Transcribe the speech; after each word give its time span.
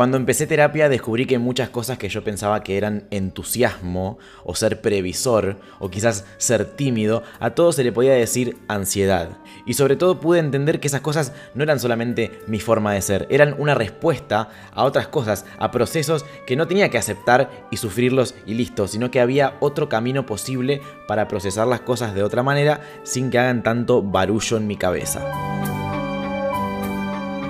Cuando 0.00 0.16
empecé 0.16 0.46
terapia 0.46 0.88
descubrí 0.88 1.26
que 1.26 1.38
muchas 1.38 1.68
cosas 1.68 1.98
que 1.98 2.08
yo 2.08 2.24
pensaba 2.24 2.62
que 2.62 2.78
eran 2.78 3.04
entusiasmo 3.10 4.18
o 4.44 4.54
ser 4.54 4.80
previsor 4.80 5.58
o 5.78 5.90
quizás 5.90 6.24
ser 6.38 6.64
tímido, 6.64 7.22
a 7.38 7.50
todo 7.50 7.70
se 7.70 7.84
le 7.84 7.92
podía 7.92 8.14
decir 8.14 8.56
ansiedad. 8.66 9.28
Y 9.66 9.74
sobre 9.74 9.96
todo 9.96 10.18
pude 10.18 10.38
entender 10.38 10.80
que 10.80 10.88
esas 10.88 11.02
cosas 11.02 11.34
no 11.52 11.64
eran 11.64 11.78
solamente 11.78 12.40
mi 12.46 12.60
forma 12.60 12.94
de 12.94 13.02
ser, 13.02 13.26
eran 13.28 13.54
una 13.58 13.74
respuesta 13.74 14.48
a 14.72 14.84
otras 14.84 15.06
cosas, 15.06 15.44
a 15.58 15.70
procesos 15.70 16.24
que 16.46 16.56
no 16.56 16.66
tenía 16.66 16.88
que 16.88 16.96
aceptar 16.96 17.50
y 17.70 17.76
sufrirlos 17.76 18.34
y 18.46 18.54
listo, 18.54 18.88
sino 18.88 19.10
que 19.10 19.20
había 19.20 19.58
otro 19.60 19.90
camino 19.90 20.24
posible 20.24 20.80
para 21.08 21.28
procesar 21.28 21.66
las 21.66 21.80
cosas 21.82 22.14
de 22.14 22.22
otra 22.22 22.42
manera 22.42 22.80
sin 23.02 23.28
que 23.28 23.38
hagan 23.38 23.62
tanto 23.62 24.00
barullo 24.00 24.56
en 24.56 24.66
mi 24.66 24.78
cabeza. 24.78 25.20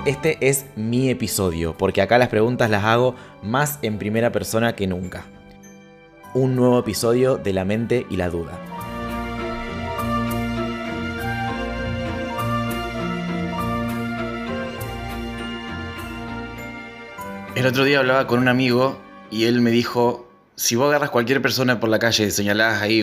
Este 0.03 0.39
es 0.41 0.65
mi 0.75 1.11
episodio, 1.11 1.77
porque 1.77 2.01
acá 2.01 2.17
las 2.17 2.29
preguntas 2.29 2.71
las 2.71 2.85
hago 2.85 3.13
más 3.43 3.77
en 3.83 3.99
primera 3.99 4.31
persona 4.31 4.75
que 4.75 4.87
nunca. 4.87 5.25
Un 6.33 6.55
nuevo 6.55 6.79
episodio 6.79 7.37
de 7.37 7.53
La 7.53 7.65
mente 7.65 8.07
y 8.09 8.15
la 8.15 8.31
duda. 8.31 8.59
El 17.53 17.67
otro 17.67 17.83
día 17.83 17.99
hablaba 17.99 18.25
con 18.25 18.39
un 18.39 18.47
amigo 18.47 18.99
y 19.29 19.43
él 19.43 19.61
me 19.61 19.69
dijo, 19.69 20.27
si 20.55 20.75
vos 20.75 20.87
agarras 20.89 21.11
cualquier 21.11 21.43
persona 21.43 21.79
por 21.79 21.89
la 21.89 21.99
calle, 21.99 22.31
señalás 22.31 22.81
ahí 22.81 23.01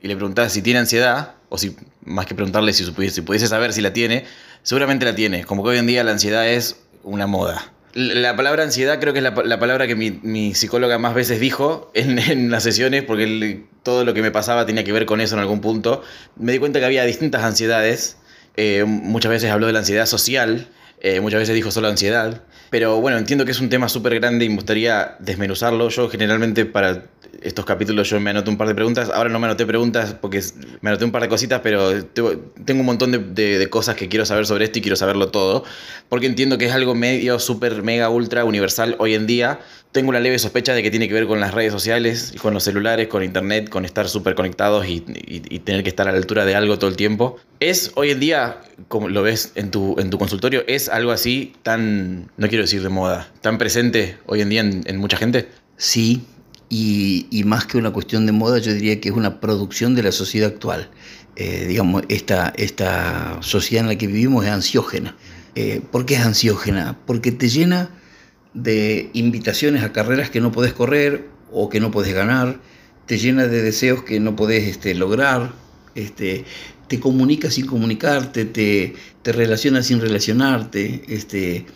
y 0.00 0.06
le 0.06 0.14
preguntás 0.14 0.52
si 0.52 0.62
tiene 0.62 0.78
ansiedad, 0.78 1.34
o 1.48 1.58
si 1.58 1.74
más 2.04 2.26
que 2.26 2.36
preguntarle 2.36 2.72
si, 2.72 2.84
si 2.84 3.20
pudiese 3.22 3.48
saber 3.48 3.72
si 3.72 3.80
la 3.80 3.92
tiene, 3.92 4.24
seguramente 4.62 5.04
la 5.04 5.14
tiene. 5.14 5.44
Como 5.44 5.62
que 5.62 5.70
hoy 5.70 5.78
en 5.78 5.86
día 5.86 6.04
la 6.04 6.12
ansiedad 6.12 6.48
es 6.48 6.80
una 7.02 7.26
moda. 7.26 7.72
La 7.94 8.36
palabra 8.36 8.62
ansiedad 8.62 9.00
creo 9.00 9.12
que 9.12 9.20
es 9.20 9.22
la, 9.22 9.58
palabra 9.58 9.86
que 9.86 9.96
mi, 9.96 10.54
psicóloga 10.54 10.98
más 10.98 11.14
veces 11.14 11.40
dijo 11.40 11.90
en, 11.94 12.50
las 12.50 12.62
sesiones, 12.62 13.02
porque 13.02 13.64
todo 13.82 14.04
lo 14.04 14.14
que 14.14 14.22
me 14.22 14.30
pasaba 14.30 14.66
tenía 14.66 14.84
que 14.84 14.92
ver 14.92 15.06
con 15.06 15.20
eso 15.20 15.34
en 15.34 15.40
algún 15.40 15.60
punto. 15.60 16.02
Me 16.36 16.52
di 16.52 16.58
cuenta 16.58 16.78
que 16.78 16.84
había 16.84 17.04
distintas 17.04 17.42
ansiedades. 17.42 18.18
Eh, 18.56 18.84
muchas 18.84 19.30
veces 19.30 19.50
habló 19.50 19.66
de 19.66 19.72
la 19.72 19.80
ansiedad 19.80 20.06
social, 20.06 20.68
eh, 21.00 21.20
muchas 21.20 21.40
veces 21.40 21.54
dijo 21.54 21.70
solo 21.70 21.88
ansiedad. 21.88 22.42
Pero 22.70 23.00
bueno, 23.00 23.16
entiendo 23.16 23.44
que 23.44 23.52
es 23.52 23.60
un 23.60 23.70
tema 23.70 23.88
súper 23.88 24.14
grande 24.20 24.44
y 24.44 24.48
me 24.48 24.56
gustaría 24.56 25.16
desmenuzarlo. 25.20 25.88
Yo 25.88 26.08
generalmente 26.10 26.66
para 26.66 27.06
estos 27.42 27.64
capítulos 27.64 28.08
yo 28.10 28.18
me 28.20 28.30
anoto 28.30 28.50
un 28.50 28.56
par 28.56 28.68
de 28.68 28.74
preguntas. 28.74 29.10
Ahora 29.12 29.30
no 29.30 29.38
me 29.38 29.46
anoté 29.46 29.66
preguntas 29.66 30.14
porque 30.20 30.42
me 30.80 30.90
anoté 30.90 31.04
un 31.04 31.12
par 31.12 31.22
de 31.22 31.28
cositas, 31.28 31.60
pero 31.62 32.04
tengo 32.04 32.80
un 32.80 32.86
montón 32.86 33.34
de, 33.34 33.68
cosas 33.70 33.96
que 33.96 34.08
quiero 34.08 34.24
saber 34.24 34.46
sobre 34.46 34.64
esto 34.64 34.78
y 34.78 34.82
quiero 34.82 34.96
saberlo 34.96 35.28
todo. 35.28 35.64
Porque 36.08 36.26
entiendo 36.26 36.58
que 36.58 36.66
es 36.66 36.72
algo 36.72 36.94
medio, 36.94 37.38
súper, 37.38 37.82
mega, 37.82 38.08
ultra 38.10 38.44
universal 38.44 38.96
hoy 38.98 39.14
en 39.14 39.26
día. 39.26 39.60
Tengo 39.92 40.10
una 40.10 40.20
leve 40.20 40.38
sospecha 40.38 40.74
de 40.74 40.82
que 40.82 40.90
tiene 40.90 41.08
que 41.08 41.14
ver 41.14 41.26
con 41.26 41.40
las 41.40 41.54
redes 41.54 41.72
sociales, 41.72 42.34
con 42.42 42.52
los 42.52 42.64
celulares, 42.64 43.08
con 43.08 43.22
internet, 43.22 43.70
con 43.70 43.84
estar 43.84 44.08
súper 44.08 44.34
conectados 44.34 44.86
y, 44.86 45.00
tener 45.00 45.82
que 45.82 45.88
estar 45.88 46.08
a 46.08 46.12
la 46.12 46.18
altura 46.18 46.44
de 46.44 46.54
algo 46.54 46.78
todo 46.78 46.90
el 46.90 46.96
tiempo. 46.96 47.38
¿Es 47.60 47.92
hoy 47.94 48.10
en 48.10 48.20
día, 48.20 48.60
como 48.88 49.08
lo 49.08 49.22
ves 49.22 49.52
en 49.54 49.70
tu, 49.70 49.98
en 49.98 50.10
tu 50.10 50.18
consultorio, 50.18 50.62
es 50.66 50.88
algo 50.88 51.10
así 51.10 51.54
tan, 51.62 52.30
no 52.36 52.48
quiero 52.48 52.64
decir 52.64 52.82
de 52.82 52.88
moda, 52.88 53.28
tan 53.40 53.58
presente 53.58 54.18
hoy 54.26 54.42
en 54.42 54.48
día 54.48 54.60
en, 54.60 54.82
en 54.86 54.98
mucha 54.98 55.16
gente? 55.16 55.48
Sí, 55.76 56.24
y, 56.70 57.42
más 57.44 57.66
que 57.66 57.78
una 57.78 57.92
cuestión 57.92 58.26
de 58.26 58.32
moda, 58.32 58.58
yo 58.58 58.74
diría 58.74 59.00
que 59.00 59.08
es 59.08 59.14
una 59.14 59.40
producción 59.40 59.94
de 59.94 60.02
la 60.02 60.12
sociedad 60.12 60.50
actual. 60.50 60.90
Eh, 61.36 61.66
digamos, 61.68 62.02
esta, 62.08 62.52
esta 62.56 63.38
sociedad 63.40 63.84
en 63.84 63.88
la 63.88 63.96
que 63.96 64.06
vivimos 64.06 64.44
es 64.44 64.50
ansiógena. 64.50 65.16
Eh, 65.54 65.80
¿Por 65.90 66.04
qué 66.04 66.14
es 66.14 66.20
ansiógena? 66.20 66.98
Porque 67.06 67.32
te 67.32 67.48
llena 67.48 67.90
de 68.54 69.10
invitaciones 69.12 69.82
a 69.82 69.92
carreras 69.92 70.30
que 70.30 70.40
no 70.40 70.52
podés 70.52 70.72
correr 70.72 71.28
o 71.52 71.68
que 71.68 71.80
no 71.80 71.90
podés 71.90 72.14
ganar, 72.14 72.60
te 73.06 73.18
llena 73.18 73.46
de 73.46 73.62
deseos 73.62 74.02
que 74.02 74.20
no 74.20 74.36
podés 74.36 74.68
este, 74.68 74.94
lograr, 74.94 75.52
este, 75.94 76.44
te 76.88 77.00
comunica 77.00 77.50
sin 77.50 77.66
comunicarte, 77.66 78.44
te, 78.44 78.94
te 79.22 79.32
relaciona 79.32 79.82
sin 79.82 80.00
relacionarte, 80.00 81.04
este, 81.08 81.66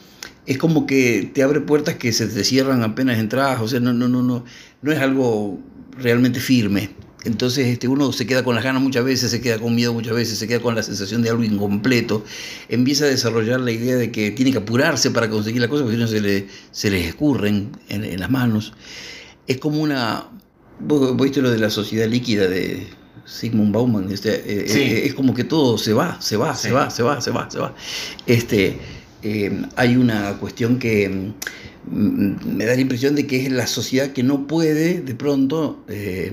es 0.46 0.58
como 0.58 0.86
que 0.86 1.30
te 1.32 1.42
abre 1.42 1.60
puertas 1.60 1.96
que 1.96 2.12
se 2.12 2.26
te 2.26 2.44
cierran 2.44 2.82
apenas 2.82 3.18
entras, 3.18 3.60
o 3.60 3.68
sea, 3.68 3.80
no, 3.80 3.92
no, 3.92 4.08
no, 4.08 4.22
no, 4.22 4.44
no 4.82 4.92
es 4.92 4.98
algo 4.98 5.58
realmente 5.98 6.40
firme. 6.40 6.90
Entonces 7.24 7.68
este, 7.68 7.86
uno 7.86 8.12
se 8.12 8.26
queda 8.26 8.42
con 8.42 8.56
las 8.56 8.64
ganas 8.64 8.82
muchas 8.82 9.04
veces, 9.04 9.30
se 9.30 9.40
queda 9.40 9.58
con 9.58 9.74
miedo 9.74 9.92
muchas 9.92 10.14
veces, 10.14 10.38
se 10.38 10.48
queda 10.48 10.60
con 10.60 10.74
la 10.74 10.82
sensación 10.82 11.22
de 11.22 11.30
algo 11.30 11.44
incompleto, 11.44 12.24
empieza 12.68 13.04
a 13.04 13.08
desarrollar 13.08 13.60
la 13.60 13.70
idea 13.70 13.94
de 13.96 14.10
que 14.10 14.32
tiene 14.32 14.50
que 14.50 14.58
apurarse 14.58 15.10
para 15.12 15.30
conseguir 15.30 15.60
las 15.60 15.70
cosas 15.70 15.84
porque 15.84 15.96
si 15.96 16.02
no 16.02 16.08
se, 16.08 16.20
le, 16.20 16.48
se 16.72 16.90
les 16.90 17.06
escurren 17.06 17.70
en, 17.88 18.18
las 18.18 18.30
manos. 18.30 18.72
Es 19.46 19.58
como 19.58 19.80
una... 19.80 20.28
Vos, 20.80 21.16
viste 21.16 21.40
lo 21.40 21.50
de 21.50 21.58
la 21.58 21.70
sociedad 21.70 22.08
líquida 22.08 22.48
de 22.48 22.88
Sigmund 23.24 23.72
Bauman, 23.72 24.10
este, 24.10 24.34
eh, 24.34 24.64
eh, 24.68 25.02
es 25.06 25.14
como 25.14 25.32
que 25.32 25.44
todo 25.44 25.78
se 25.78 25.92
va, 25.92 26.20
se 26.20 26.36
va, 26.36 26.56
se 26.56 26.72
va, 26.72 26.90
se 26.90 27.04
va, 27.04 27.20
se 27.20 27.30
va, 27.30 27.48
se 27.48 27.58
va. 27.60 27.74
Este, 28.26 28.78
eh, 29.22 29.62
hay 29.76 29.96
una 29.96 30.38
cuestión 30.38 30.80
que 30.80 31.32
me 31.90 32.64
da 32.64 32.74
la 32.74 32.80
impresión 32.80 33.14
de 33.14 33.26
que 33.26 33.44
es 33.44 33.52
la 33.52 33.66
sociedad 33.66 34.12
que 34.12 34.22
no 34.22 34.46
puede 34.46 35.00
de 35.00 35.14
pronto 35.14 35.82
eh, 35.88 36.32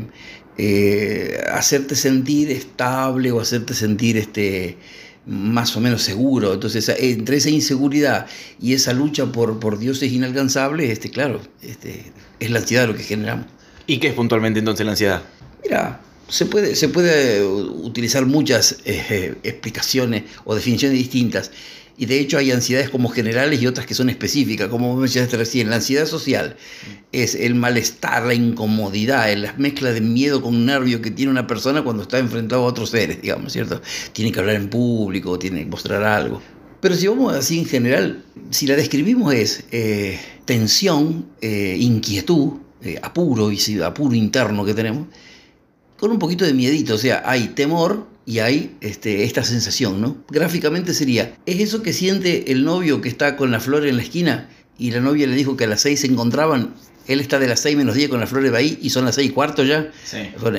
eh, 0.58 1.42
hacerte 1.52 1.96
sentir 1.96 2.52
estable 2.52 3.32
o 3.32 3.42
hacerte 3.42 3.74
sentir 3.74 4.18
este, 4.18 4.78
más 5.26 5.76
o 5.76 5.80
menos 5.80 6.04
seguro. 6.04 6.54
Entonces, 6.54 6.90
entre 7.00 7.38
esa 7.38 7.50
inseguridad 7.50 8.28
y 8.62 8.74
esa 8.74 8.94
lucha 8.94 9.26
por, 9.32 9.60
por 9.60 9.80
dioses 9.80 10.12
inalcanzables, 10.12 10.92
este, 10.92 11.10
claro, 11.10 11.42
este, 11.62 12.12
es 12.40 12.52
la 12.52 12.60
ansiedad 12.60 12.88
lo 12.88 12.96
que 12.96 13.04
generamos. 13.04 13.48
¿Y 13.88 13.98
qué 13.98 14.10
es 14.10 14.14
puntualmente 14.14 14.60
entonces 14.60 14.86
la 14.86 14.92
ansiedad? 14.92 15.24
Mira, 15.64 16.00
se 16.28 16.46
puede, 16.46 16.76
se 16.76 16.90
puede 16.90 17.44
utilizar 17.44 18.28
muchas 18.28 18.78
explicaciones 18.86 20.24
o 20.46 20.54
definiciones 20.54 20.98
distintas. 20.98 21.50
Y 22.00 22.06
de 22.06 22.18
hecho 22.18 22.38
hay 22.38 22.50
ansiedades 22.50 22.90
como 22.90 23.10
generales 23.10 23.62
y 23.62 23.68
otras 23.68 23.86
que 23.86 23.94
son 23.94 24.10
específicas, 24.10 24.70
como 24.70 24.96
mencionaste 24.96 25.36
recién. 25.36 25.70
La 25.70 25.76
ansiedad 25.76 26.06
social 26.06 26.56
es 27.12 27.36
el 27.36 27.56
malestar, 27.56 28.26
la 28.26 28.34
incomodidad, 28.34 29.36
la 29.36 29.54
mezcla 29.58 29.92
de 29.92 30.00
miedo 30.00 30.42
con 30.42 30.66
nervio 30.66 31.02
que 31.02 31.12
tiene 31.12 31.30
una 31.30 31.46
persona 31.46 31.84
cuando 31.84 32.04
está 32.04 32.18
enfrentado 32.18 32.64
a 32.64 32.68
otros 32.68 32.92
seres, 32.92 33.22
digamos, 33.22 33.52
¿cierto? 33.52 33.82
Tiene 34.14 34.32
que 34.32 34.40
hablar 34.40 34.56
en 34.56 34.70
público, 34.70 35.38
tiene 35.38 35.66
que 35.66 35.66
mostrar 35.66 36.02
algo. 36.04 36.42
Pero 36.80 36.96
si 36.96 37.06
vamos 37.06 37.36
así 37.36 37.60
en 37.60 37.66
general, 37.66 38.24
si 38.50 38.66
la 38.66 38.78
describimos 38.78 39.34
es 39.34 39.66
eh, 39.72 40.18
tensión, 40.46 41.26
eh, 41.42 41.76
inquietud, 41.82 42.54
eh, 42.82 42.98
apuro, 43.02 43.52
apuro 43.84 44.16
interno 44.16 44.64
que 44.64 44.74
tenemos, 44.74 45.08
con 45.98 46.12
un 46.12 46.20
poquito 46.20 46.46
de 46.46 46.54
miedito, 46.54 46.96
o 46.96 46.98
sea, 46.98 47.24
hay 47.26 47.50
temor 47.50 48.08
y 48.30 48.38
hay 48.38 48.76
este, 48.82 49.24
esta 49.24 49.44
sensación, 49.44 50.02
¿no? 50.02 50.16
Gráficamente 50.30 50.94
sería, 50.94 51.36
es 51.48 51.60
eso 51.62 51.82
que 51.82 51.94
siente 51.94 52.52
el 52.52 52.64
novio 52.64 53.02
que 53.02 53.10
está 53.10 53.36
con 53.36 53.50
la 53.50 53.60
flor 53.60 53.88
en 53.88 53.98
la 53.98 54.04
esquina 54.04 54.48
y 54.78 54.92
la 54.92 55.00
novia 55.00 55.26
le 55.26 55.36
dijo 55.36 55.58
que 55.58 55.64
a 55.64 55.68
las 55.68 55.82
seis 55.82 56.02
se 56.02 56.08
encontraban, 56.08 56.76
él 57.08 57.22
está 57.22 57.40
de 57.40 57.48
las 57.48 57.60
seis 57.60 57.76
menos 57.76 57.96
diez 57.96 58.08
con 58.08 58.20
la 58.20 58.28
flor 58.28 58.48
de 58.48 58.56
ahí 58.56 58.78
y 58.84 58.92
son 58.92 59.06
las 59.06 59.16
seis 59.16 59.32
y 59.32 59.34
cuarto 59.34 59.64
ya. 59.64 59.92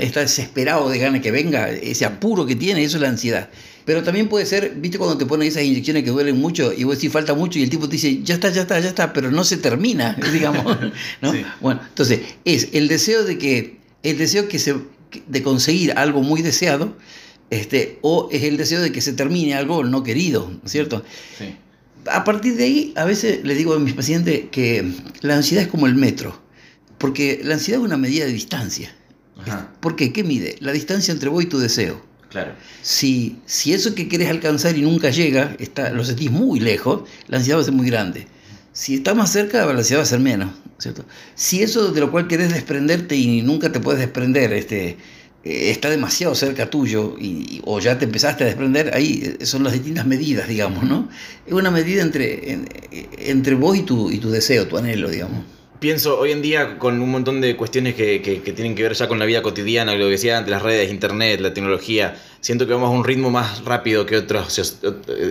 está 0.00 0.18
desesperado 0.18 0.88
de 0.88 0.98
ganas 0.98 1.20
que 1.20 1.30
venga, 1.30 1.70
ese 1.70 2.04
apuro 2.04 2.44
que 2.44 2.56
tiene, 2.56 2.82
eso 2.82 2.96
es 2.96 3.02
la 3.02 3.08
ansiedad. 3.08 3.50
Pero 3.84 4.02
también 4.02 4.28
puede 4.28 4.46
ser, 4.46 4.72
viste 4.74 4.98
cuando 4.98 5.16
te 5.16 5.24
ponen 5.24 5.46
esas 5.46 5.62
inyecciones 5.62 6.02
que 6.02 6.10
duelen 6.10 6.40
mucho 6.40 6.72
y 6.76 6.82
vos 6.82 6.96
decís 6.96 7.12
falta 7.12 7.34
mucho 7.34 7.60
y 7.60 7.62
el 7.62 7.70
tipo 7.70 7.88
te 7.88 7.92
dice, 7.92 8.20
ya 8.24 8.34
está, 8.34 8.50
ya 8.50 8.62
está, 8.62 8.80
ya 8.80 8.88
está, 8.88 9.12
pero 9.12 9.30
no 9.30 9.44
se 9.44 9.58
termina, 9.58 10.18
digamos. 10.32 10.76
¿no? 11.22 11.32
Bueno, 11.60 11.82
entonces 11.88 12.22
es 12.44 12.70
el 12.72 12.88
deseo 12.88 13.22
de 13.22 13.38
que, 13.38 13.76
el 14.02 14.18
deseo 14.18 14.48
que 14.48 14.58
se, 14.58 14.74
de 15.28 15.42
conseguir 15.44 15.92
algo 15.92 16.20
muy 16.20 16.42
deseado, 16.42 16.96
este, 17.50 17.98
o 18.02 18.28
es 18.30 18.44
el 18.44 18.56
deseo 18.56 18.80
de 18.80 18.92
que 18.92 19.00
se 19.00 19.12
termine 19.12 19.54
algo 19.54 19.84
no 19.84 20.02
querido, 20.02 20.50
¿cierto? 20.64 21.04
Sí. 21.36 21.56
A 22.06 22.24
partir 22.24 22.56
de 22.56 22.64
ahí, 22.64 22.92
a 22.96 23.04
veces 23.04 23.40
le 23.44 23.54
digo 23.54 23.74
a 23.74 23.78
mis 23.78 23.94
pacientes 23.94 24.44
que 24.50 24.94
la 25.20 25.36
ansiedad 25.36 25.64
es 25.64 25.70
como 25.70 25.86
el 25.86 25.94
metro, 25.94 26.40
porque 26.96 27.40
la 27.44 27.54
ansiedad 27.54 27.80
es 27.80 27.86
una 27.86 27.96
medida 27.96 28.24
de 28.24 28.32
distancia. 28.32 28.94
¿Por 29.80 29.96
qué? 29.96 30.12
¿Qué 30.12 30.22
mide? 30.22 30.56
La 30.60 30.72
distancia 30.72 31.12
entre 31.12 31.30
vos 31.30 31.42
y 31.42 31.46
tu 31.46 31.58
deseo. 31.58 32.00
Claro. 32.28 32.52
Si, 32.82 33.38
si 33.46 33.72
eso 33.72 33.94
que 33.94 34.06
querés 34.06 34.28
alcanzar 34.28 34.76
y 34.76 34.82
nunca 34.82 35.10
llega, 35.10 35.56
está, 35.58 35.90
lo 35.90 36.04
sentís 36.04 36.30
muy 36.30 36.60
lejos, 36.60 37.08
la 37.26 37.38
ansiedad 37.38 37.58
va 37.58 37.62
a 37.62 37.64
ser 37.64 37.74
muy 37.74 37.86
grande. 37.86 38.26
Si 38.72 38.94
está 38.94 39.14
más 39.14 39.32
cerca, 39.32 39.64
la 39.66 39.72
ansiedad 39.72 40.00
va 40.00 40.04
a 40.04 40.06
ser 40.06 40.20
menos, 40.20 40.52
¿cierto? 40.78 41.04
Si 41.34 41.62
eso 41.62 41.90
de 41.90 42.00
lo 42.00 42.10
cual 42.10 42.28
querés 42.28 42.52
desprenderte 42.52 43.16
y 43.16 43.42
nunca 43.42 43.72
te 43.72 43.80
puedes 43.80 44.00
desprender, 44.00 44.52
este, 44.52 44.96
está 45.44 45.88
demasiado 45.88 46.34
cerca 46.34 46.68
tuyo 46.68 47.16
y, 47.18 47.60
o 47.64 47.80
ya 47.80 47.98
te 47.98 48.04
empezaste 48.04 48.44
a 48.44 48.46
desprender, 48.46 48.94
ahí 48.94 49.36
eh, 49.40 49.46
son 49.46 49.64
las 49.64 49.72
distintas 49.72 50.06
medidas, 50.06 50.48
digamos, 50.48 50.84
¿no? 50.84 51.08
Es 51.46 51.52
una 51.52 51.70
medida 51.70 52.02
entre, 52.02 52.58
entre 53.18 53.54
vos 53.54 53.76
y 53.76 53.82
tu, 53.82 54.10
y 54.10 54.18
tu 54.18 54.30
deseo, 54.30 54.66
tu 54.66 54.76
anhelo, 54.76 55.08
digamos. 55.08 55.44
Pienso 55.78 56.18
hoy 56.18 56.32
en 56.32 56.42
día 56.42 56.78
con 56.78 57.00
un 57.00 57.10
montón 57.10 57.40
de 57.40 57.56
cuestiones 57.56 57.94
que, 57.94 58.20
que, 58.20 58.52
tienen 58.52 58.74
que 58.74 58.82
ver 58.82 58.92
ya 58.92 59.08
con 59.08 59.18
la 59.18 59.24
vida 59.24 59.40
cotidiana, 59.40 59.94
lo 59.94 60.04
que 60.04 60.10
decía 60.10 60.36
antes, 60.36 60.50
las 60.50 60.60
redes, 60.62 60.90
internet, 60.90 61.40
la 61.40 61.54
tecnología. 61.54 62.20
Siento 62.42 62.66
que 62.66 62.74
vamos 62.74 62.88
a 62.88 62.90
un 62.90 63.02
ritmo 63.02 63.30
más 63.30 63.64
rápido 63.64 64.04
que 64.04 64.18
otros, 64.18 64.78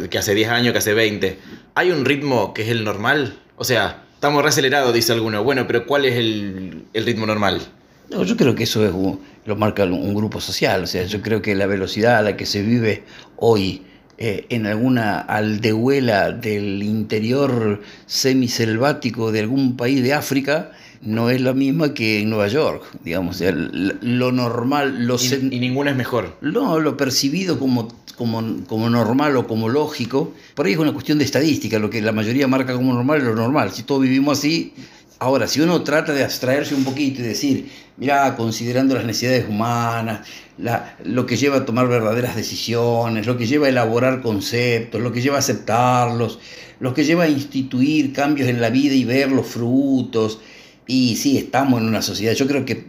que 0.10 0.18
hace 0.18 0.34
10 0.34 0.50
años, 0.50 0.72
que 0.72 0.80
hace 0.80 0.96
20. 0.96 1.38
¿Hay 1.76 1.92
un 1.92 2.04
ritmo 2.04 2.56
que 2.56 2.64
es 2.64 2.70
el 2.70 2.84
normal? 2.84 3.38
O 3.58 3.64
sea, 3.64 4.06
Estamos 4.20 4.44
reacelerados, 4.44 4.94
dice 4.94 5.14
alguno. 5.14 5.46
Bueno, 5.46 5.66
pero 5.66 5.86
¿cuál 5.86 6.04
es 6.04 6.18
el, 6.18 6.84
el 6.92 7.06
ritmo 7.06 7.26
normal? 7.26 7.62
No, 8.12 8.24
yo 8.24 8.36
creo 8.36 8.56
que 8.56 8.64
eso 8.64 8.86
es 8.86 8.92
un- 8.94 9.20
lo 9.46 9.56
marca 9.56 9.84
un, 9.86 10.14
grupo 10.14 10.42
social. 10.42 10.84
O 10.84 10.88
sea, 10.88 11.04
yo 11.06 11.22
creo 11.22 11.42
que 11.42 11.56
la 11.56 11.66
velocidad 11.68 12.18
a 12.18 12.22
la 12.22 12.36
que 12.38 12.46
se 12.46 12.62
vive 12.62 13.04
hoy 13.38 13.84
eh, 14.22 14.46
en 14.50 14.66
alguna 14.66 15.20
aldehuela 15.22 16.32
del 16.32 16.84
interior 16.84 17.82
semiselvático 18.06 19.32
de 19.32 19.40
algún 19.42 19.78
país 19.78 20.04
de 20.04 20.14
África 20.14 20.72
no 21.02 21.30
es 21.30 21.40
la 21.40 21.54
misma 21.54 21.94
que 21.94 22.20
en 22.22 22.30
Nueva 22.30 22.48
York. 22.50 22.84
Digamos, 23.04 23.38
O 23.38 23.40
sea, 23.40 23.50
l- 23.50 23.96
lo 24.02 24.32
normal, 24.34 25.06
lo 25.08 25.16
Y, 25.16 25.56
y 25.56 25.60
ninguna 25.60 25.92
es 25.92 25.96
mejor. 25.98 26.36
no, 26.42 26.80
lo 26.80 26.98
percibido 26.98 27.58
como, 27.58 27.88
como, 28.18 28.66
como 28.68 28.90
normal 28.90 29.38
o 29.38 29.48
como 29.48 29.70
lógico, 29.70 30.34
por 30.54 30.66
ahí 30.66 30.74
es 30.74 30.80
una 30.80 30.92
cuestión 30.92 31.18
de 31.18 31.24
estadística, 31.24 31.80
lo 31.80 31.90
que 31.90 32.02
la 32.02 32.12
mayoría 32.12 32.48
marca 32.48 32.74
como 32.74 32.94
normal 32.94 33.20
es 33.20 33.24
lo 33.24 33.36
normal. 33.36 33.72
Si 33.72 33.84
todos 33.84 34.02
vivimos 34.02 34.40
así, 34.40 34.74
ahora, 35.20 35.48
si 35.48 35.62
uno 35.62 35.84
trata 35.84 36.14
de 36.14 36.24
abstraerse 36.24 36.74
un 36.74 36.84
poquito 36.84 37.22
y 37.22 37.26
decir, 37.26 37.70
mira, 37.98 38.36
considerando 38.36 38.96
las 38.96 39.06
necesidades 39.06 39.48
humanas, 39.48 40.28
lo 41.04 41.26
que 41.26 41.38
lleva 41.38 41.58
a 41.58 41.66
tomar 41.66 41.88
verdaderas 41.88 42.36
decisiones, 42.36 43.28
lo 43.28 43.38
que 43.38 43.46
lleva 43.46 43.68
a 43.68 43.70
elaborar 43.70 44.22
conceptos, 44.22 45.02
lo 45.02 45.12
que 45.12 45.22
lleva 45.22 45.36
a 45.36 45.40
aceptarlos, 45.40 46.40
lo 46.80 46.94
que 46.94 47.04
lleva 47.04 47.26
a 47.26 47.30
instituir 47.30 48.14
cambios 48.14 48.48
en 48.48 48.62
la 48.62 48.70
vida 48.70 48.96
y 48.96 49.04
ver 49.04 49.32
los 49.32 49.46
frutos, 49.46 50.40
y 50.88 51.18
sí, 51.18 51.38
estamos 51.38 51.82
en 51.82 51.88
una 51.88 52.02
sociedad, 52.02 52.34
yo 52.34 52.48
creo 52.48 52.66
que 52.66 52.86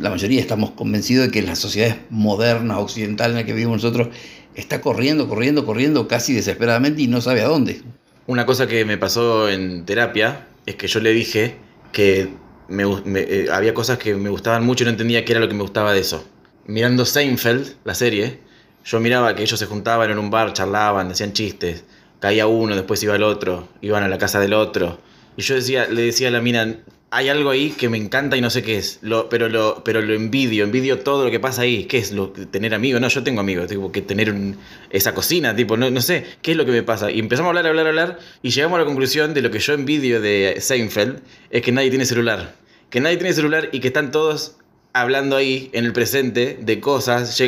la 0.00 0.10
mayoría 0.10 0.40
estamos 0.40 0.72
convencidos 0.72 1.26
de 1.26 1.30
que 1.30 1.42
la 1.42 1.54
sociedad 1.54 1.96
moderna, 2.10 2.78
occidental 2.78 3.30
en 3.30 3.36
la 3.36 3.44
que 3.44 3.52
vivimos 3.52 3.82
nosotros, 3.82 4.08
está 4.54 4.80
corriendo, 4.80 5.28
corriendo, 5.28 5.64
corriendo 5.64 6.08
casi 6.08 6.32
desesperadamente 6.32 7.02
y 7.02 7.06
no 7.06 7.20
sabe 7.20 7.42
a 7.42 7.48
dónde. 7.48 7.82
Una 8.26 8.46
cosa 8.46 8.66
que 8.66 8.84
me 8.84 8.98
pasó 8.98 9.48
en 9.48 9.84
terapia 9.84 10.46
es 10.66 10.76
que 10.76 10.86
yo 10.88 11.00
le 11.00 11.12
dije 11.12 11.56
que 11.94 12.28
me 12.68 12.84
eh, 12.84 13.46
había 13.50 13.72
cosas 13.72 13.96
que 13.96 14.14
me 14.14 14.28
gustaban 14.28 14.66
mucho 14.66 14.84
y 14.84 14.86
no 14.86 14.90
entendía 14.90 15.24
qué 15.24 15.32
era 15.32 15.40
lo 15.40 15.48
que 15.48 15.54
me 15.54 15.62
gustaba 15.62 15.94
de 15.94 16.00
eso. 16.00 16.26
Mirando 16.66 17.06
Seinfeld, 17.06 17.76
la 17.84 17.94
serie, 17.94 18.40
yo 18.84 19.00
miraba 19.00 19.34
que 19.34 19.42
ellos 19.42 19.58
se 19.58 19.66
juntaban 19.66 20.10
en 20.10 20.18
un 20.18 20.30
bar, 20.30 20.52
charlaban, 20.52 21.08
decían 21.08 21.32
chistes, 21.32 21.84
caía 22.20 22.46
uno, 22.46 22.74
después 22.74 23.02
iba 23.02 23.14
el 23.16 23.22
otro, 23.22 23.68
iban 23.80 24.02
a 24.02 24.08
la 24.08 24.18
casa 24.18 24.40
del 24.40 24.52
otro. 24.52 24.98
Y 25.36 25.42
yo 25.42 25.54
decía, 25.54 25.86
le 25.86 26.02
decía 26.02 26.28
a 26.28 26.30
la 26.30 26.40
mina, 26.40 26.76
hay 27.16 27.28
algo 27.28 27.50
ahí 27.50 27.70
que 27.70 27.88
me 27.88 27.96
encanta 27.96 28.36
y 28.36 28.40
no 28.40 28.50
sé 28.50 28.62
qué 28.62 28.76
es, 28.76 28.98
lo, 29.02 29.28
pero, 29.28 29.48
lo, 29.48 29.82
pero 29.84 30.02
lo 30.02 30.14
envidio, 30.14 30.64
envidio 30.64 30.98
todo 30.98 31.24
lo 31.24 31.30
que 31.30 31.38
pasa 31.38 31.62
ahí. 31.62 31.84
¿Qué 31.84 31.98
es 31.98 32.10
lo, 32.10 32.30
tener 32.30 32.74
amigos? 32.74 33.00
No, 33.00 33.06
yo 33.08 33.22
tengo 33.22 33.40
amigos, 33.40 33.68
tipo, 33.68 33.92
que 33.92 34.02
tener 34.02 34.30
un- 34.32 34.56
esa 34.90 35.14
cocina, 35.14 35.54
tipo, 35.54 35.76
no, 35.76 35.90
no 35.90 36.00
sé, 36.00 36.24
¿qué 36.42 36.50
es 36.50 36.56
lo 36.56 36.64
que 36.64 36.72
me 36.72 36.82
pasa? 36.82 37.10
Y 37.12 37.20
empezamos 37.20 37.46
a 37.46 37.50
hablar, 37.50 37.66
hablar, 37.68 37.86
hablar, 37.86 38.18
y 38.42 38.50
llegamos 38.50 38.76
a 38.76 38.80
la 38.80 38.84
conclusión 38.84 39.32
de 39.32 39.42
lo 39.42 39.50
que 39.50 39.60
yo 39.60 39.74
envidio 39.74 40.20
de 40.20 40.56
Seinfeld, 40.60 41.20
es 41.50 41.62
que 41.62 41.70
nadie 41.70 41.90
tiene 41.90 42.04
celular. 42.04 42.56
Que 42.90 43.00
nadie 43.00 43.16
tiene 43.16 43.32
celular 43.32 43.68
y 43.72 43.78
que 43.80 43.88
están 43.88 44.10
todos 44.10 44.56
hablando 44.94 45.36
ahí 45.36 45.68
en 45.72 45.84
el 45.84 45.92
presente 45.92 46.56
de 46.60 46.80
cosas, 46.80 47.38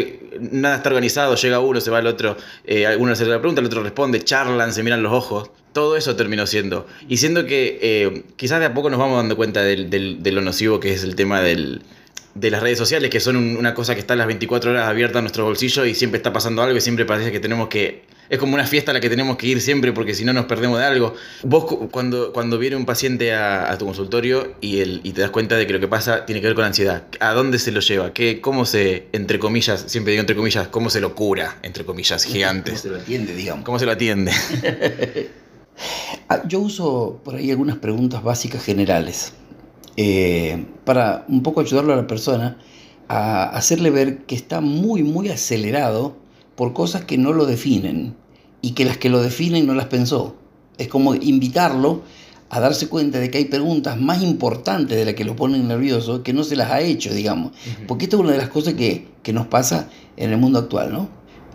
nada 0.41 0.77
está 0.77 0.89
organizado, 0.91 1.37
llega 1.37 1.61
uno, 1.61 1.81
se 1.81 1.91
va 1.91 2.01
el 2.01 2.07
otro, 2.09 2.37
eh, 2.65 2.95
uno 2.99 3.15
se 3.15 3.25
le 3.25 3.39
pregunta, 3.39 3.61
el 3.61 3.67
otro 3.69 3.83
responde, 3.83 4.23
charlan, 4.23 4.73
se 4.73 4.83
miran 4.83 5.03
los 5.03 5.13
ojos, 5.13 5.51
todo 5.73 5.97
eso 5.97 6.17
terminó 6.17 6.47
siendo. 6.47 6.87
Y 7.09 7.19
siendo 7.19 7.47
que 7.47 7.79
eh, 7.81 8.25
quizás 8.37 8.59
de 8.61 8.67
a 8.67 8.75
poco 8.75 8.91
nos 8.91 8.99
vamos 8.99 9.17
dando 9.17 9.37
cuenta 9.37 9.63
del- 9.63 9.89
del- 9.89 10.23
de 10.23 10.33
lo 10.33 10.43
nocivo 10.43 10.81
que 10.81 10.93
es 10.93 11.05
el 11.05 11.15
tema 11.15 11.41
del, 11.41 11.83
de 12.35 12.51
las 12.51 12.63
redes 12.63 12.79
sociales, 12.79 13.11
que 13.11 13.21
son 13.21 13.37
un- 13.37 13.57
una 13.57 13.75
cosa 13.75 13.95
que 13.95 14.01
está 14.01 14.17
las 14.17 14.27
24 14.27 14.73
horas 14.73 14.89
abierta 14.89 15.19
en 15.21 15.25
nuestro 15.25 15.45
bolsillo 15.45 15.85
y 15.87 15.95
siempre 15.95 16.17
está 16.19 16.33
pasando 16.33 16.63
algo 16.63 16.77
y 16.77 16.81
siempre 16.81 17.05
parece 17.05 17.31
que 17.31 17.41
tenemos 17.41 17.69
que... 17.69 18.03
Es 18.29 18.39
como 18.39 18.55
una 18.55 18.67
fiesta 18.67 18.91
a 18.91 18.95
la 18.95 19.01
que 19.01 19.09
tenemos 19.09 19.37
que 19.37 19.47
ir 19.47 19.61
siempre 19.61 19.93
porque 19.93 20.15
si 20.15 20.25
no 20.25 20.33
nos 20.33 20.47
perdemos 20.47 20.79
de 20.79 20.85
algo. 20.85 21.15
Vos 21.45 21.65
cu- 21.65 21.89
cuando, 21.91 22.33
cuando 22.33 22.59
viene 22.59 22.77
un 22.77 22.85
paciente 22.87 23.33
a, 23.33 23.71
a 23.71 23.79
tu 23.79 23.87
consultorio 23.87 24.55
y, 24.61 24.81
el, 24.81 25.01
y 25.05 25.13
te 25.13 25.21
das 25.21 25.31
cuenta 25.31 25.57
de 25.57 25.67
que 25.67 25.73
lo 25.73 25.81
que 25.81 25.89
pasa 25.89 26.27
tiene 26.27 26.41
que 26.41 26.49
ver 26.49 26.57
con 26.57 26.65
ansiedad, 26.65 27.05
¿a 27.21 27.33
dónde 27.33 27.59
se 27.59 27.71
lo 27.73 27.81
lleva? 27.81 28.13
¿Qué, 28.13 28.41
¿Cómo 28.41 28.65
se, 28.67 29.07
entre 29.13 29.39
comillas, 29.39 29.85
siempre 29.87 30.13
digo 30.13 30.21
entre 30.23 30.35
comillas, 30.37 30.69
cómo 30.69 30.91
se 30.91 31.01
lo 31.01 31.15
cura, 31.15 31.59
entre 31.63 31.85
comillas, 31.85 32.25
¿Cómo 32.25 32.35
gigantes? 32.35 32.81
se 32.81 32.89
lo 32.89 32.97
atiende, 32.97 33.35
digamos? 33.35 33.65
¿Cómo 33.65 33.79
se 33.79 33.87
lo 33.87 33.93
atiende? 33.93 34.33
Yo 36.49 36.61
uso 36.61 37.21
por 37.25 37.35
ahí 37.37 37.51
algunas 37.51 37.77
preguntas 37.77 38.23
básicas 38.23 38.65
generales 38.65 39.33
eh, 39.97 40.65
para 40.85 41.25
un 41.29 41.43
poco 41.43 41.61
ayudarlo 41.61 41.93
a 41.93 41.97
la 41.97 42.07
persona 42.07 42.59
a 43.09 43.45
hacerle 43.51 43.91
ver 43.91 44.19
que 44.25 44.35
está 44.35 44.61
muy, 44.61 45.03
muy 45.03 45.29
acelerado 45.29 46.17
por 46.57 46.73
cosas 46.73 47.05
que 47.05 47.19
no 47.19 47.33
lo 47.33 47.47
definen 47.47 48.15
y 48.63 48.73
que 48.73 48.85
las 48.85 48.97
que 48.97 49.09
lo 49.11 49.23
definen 49.23 49.67
no 49.67 49.75
las 49.75 49.87
pensó. 49.87 50.37
Es 50.79 50.89
como 50.89 51.15
invitarlo 51.15 52.03
a 52.49 52.61
darse 52.61 52.89
cuenta 52.89 53.19
de 53.19 53.31
que 53.31 53.39
hay 53.39 53.45
preguntas 53.47 54.01
más 54.01 54.23
importantes 54.23 54.97
de 54.97 55.05
las 55.05 55.15
que 55.15 55.25
lo 55.25 55.35
ponen 55.37 55.67
nervioso 55.69 56.23
que 56.23 56.33
no 56.33 56.45
se 56.45 56.57
las 56.57 56.71
ha 56.71 56.81
hecho, 56.81 57.13
digamos. 57.13 57.53
Porque 57.87 58.05
esto 58.05 58.17
es 58.17 58.23
una 58.23 58.33
de 58.33 58.39
las 58.39 58.49
cosas 58.49 58.75
que, 58.75 59.09
que 59.23 59.33
nos 59.33 59.47
pasa 59.47 59.89
en 60.17 60.31
el 60.31 60.39
mundo 60.39 60.59
actual, 60.59 60.93
¿no? 60.93 61.09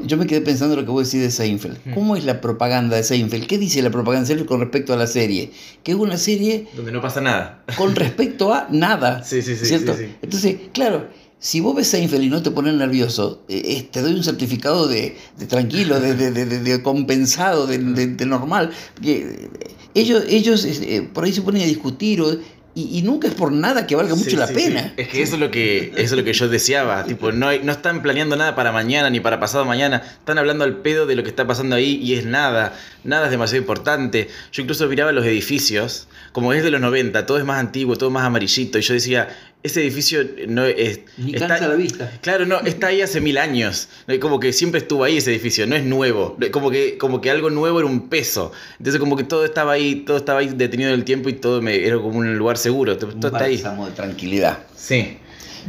Yo 0.04 0.18
me 0.18 0.26
quedé 0.26 0.42
pensando 0.42 0.76
lo 0.76 0.84
que 0.84 0.90
vos 0.92 1.06
decís 1.06 1.22
de 1.22 1.32
Seinfeld. 1.32 1.94
¿Cómo 1.94 2.16
es 2.16 2.26
la 2.26 2.42
propaganda 2.42 2.98
de 2.98 3.04
Seinfeld? 3.04 3.46
¿Qué 3.46 3.58
dice 3.60 3.82
la 3.84 3.92
propaganda 3.92 4.22
de 4.22 4.28
Seinfeld 4.28 4.48
con 4.50 4.60
respecto 4.60 4.94
a 4.94 4.98
la 4.98 5.06
serie? 5.06 5.52
Que 5.84 5.92
es 5.92 5.98
una 5.98 6.18
serie 6.18 6.68
Donde 6.76 6.92
no 6.92 7.02
pasa 7.02 7.22
nada. 7.22 7.64
con 7.78 7.96
respecto 7.96 8.54
a 8.54 8.68
nada. 8.72 9.24
Sí, 9.26 9.42
sí, 9.44 9.56
sí, 9.56 9.66
¿cierto? 9.66 9.94
sí, 9.96 10.06
sí. 10.06 10.16
Entonces, 10.24 10.56
claro, 10.74 11.08
si 11.44 11.60
vos 11.60 11.76
ves 11.76 11.88
Seinfeld 11.88 12.24
y 12.24 12.30
no 12.30 12.44
te 12.44 12.52
pones 12.52 12.76
nervioso, 12.76 13.44
eh, 13.50 13.62
eh, 13.66 13.88
te 13.92 14.02
doy 14.02 14.14
un 14.14 14.24
certificado 14.24 14.88
de, 14.88 15.18
de 15.40 15.46
tranquilo, 15.48 16.00
de, 16.00 16.14
de- 16.16 16.32
de- 16.32 16.46
de- 16.46 16.60
de 16.60 16.82
compensado, 16.84 17.66
de, 17.66 17.80
de- 17.80 18.08
de 18.08 18.26
normal. 18.28 18.70
Porque 18.94 19.18
eh, 19.18 19.50
ellos, 19.96 20.24
ellos 20.30 20.64
eh, 20.66 21.10
por 21.14 21.24
ahí 21.24 21.34
se 21.34 21.42
ponen 21.42 21.64
a 21.64 21.66
discutir 21.66 22.22
o- 22.22 22.38
y, 22.74 23.00
y 23.00 23.02
nunca 23.02 23.28
es 23.28 23.34
por 23.34 23.52
nada 23.52 23.86
que 23.86 23.98
valga 23.98 24.16
mucho 24.16 24.30
Sí, 24.30 24.36
la 24.38 24.48
sí, 24.48 24.54
pena. 24.54 24.84
sí. 24.96 25.02
Es 25.02 25.08
que 25.10 25.22
eso 25.24 25.34
es 25.34 25.42
lo 25.42 25.52
que, 25.52 25.92
eso 25.98 26.14
es 26.16 26.20
lo 26.20 26.24
que 26.24 26.32
yo 26.32 26.48
deseaba. 26.48 27.04
tipo, 27.04 27.32
no, 27.34 27.48
hay- 27.50 27.60
no 27.64 27.72
están 27.74 28.02
planeando 28.02 28.36
nada 28.38 28.56
para 28.56 28.72
mañana 28.72 29.10
ni 29.10 29.20
para 29.20 29.42
pasado 29.42 29.66
mañana. 29.66 30.02
Están 30.20 30.38
hablando 30.38 30.64
al 30.64 30.78
pedo 30.78 31.06
de 31.06 31.16
lo 31.16 31.24
que 31.24 31.30
está 31.30 31.46
pasando 31.46 31.76
ahí 31.76 32.00
y 32.02 32.14
es 32.14 32.26
nada. 32.26 32.74
Nada 33.04 33.26
es 33.26 33.32
demasiado 33.32 33.60
importante. 33.60 34.30
Yo 34.54 34.62
incluso 34.62 34.88
miraba 34.88 35.12
los 35.12 35.26
edificios, 35.26 36.08
como 36.32 36.54
es 36.54 36.64
de 36.64 36.72
los 36.72 36.80
90, 36.80 37.26
todo 37.26 37.40
es 37.40 37.44
más 37.44 37.60
antiguo, 37.60 37.98
todo 37.98 38.10
más 38.10 38.24
amarillito. 38.24 38.78
Y 38.78 38.84
yo 38.84 38.94
decía, 38.94 39.28
ese 39.64 39.82
edificio 39.82 40.24
no 40.48 40.66
es. 40.66 41.02
Ni 41.18 41.34
está- 41.34 41.48
cansa 41.48 41.68
la 41.68 41.76
vista. 41.76 42.12
Claro, 42.22 42.46
no, 42.46 42.60
está 42.62 42.88
ahí 42.88 43.02
hace 43.02 43.22
mil 43.22 43.38
años. 43.38 43.90
Como 44.20 44.40
que 44.40 44.54
siempre 44.54 44.80
estuvo 44.82 45.04
ahí 45.04 45.18
ese 45.18 45.32
edificio, 45.32 45.68
no 45.68 45.76
es 45.76 45.84
nuevo. 45.86 46.38
Como 46.52 46.72
que, 46.72 46.98
como 46.98 47.22
que 47.22 47.30
algo 47.30 47.50
nuevo 47.50 47.80
era 47.80 47.88
un 47.88 48.10
peso. 48.10 48.52
Entonces 48.80 49.00
como 49.00 49.16
que 49.16 49.24
todo 49.24 49.46
estaba 49.46 49.74
ahí, 49.74 49.98
todo 50.06 50.18
estaba 50.18 50.40
ahí 50.40 50.48
detenido 50.48 50.90
en 50.90 50.96
el 50.96 51.04
tiempo 51.06 51.30
y 51.30 51.34
todo 51.34 51.62
me, 51.62 51.86
era 51.86 51.98
como 51.98 52.18
un 52.20 52.38
lugar 52.38 52.58
seguro. 52.58 52.98
Todo 52.98 53.12
Un 53.12 53.24
está 53.26 53.44
ahí. 53.46 53.58
de 53.58 53.92
tranquilidad. 53.96 54.60
Sí. 54.76 55.18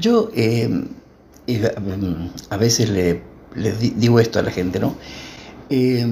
Yo 0.01 0.31
eh, 0.35 0.71
eh, 1.47 1.75
a 2.49 2.57
veces 2.57 2.89
le, 2.89 3.21
le 3.57 3.73
di- 3.73 3.93
digo 3.97 4.19
esto 4.21 4.39
a 4.39 4.43
la 4.43 4.51
gente, 4.51 4.79
¿no? 4.81 4.97
Eh, 5.71 6.07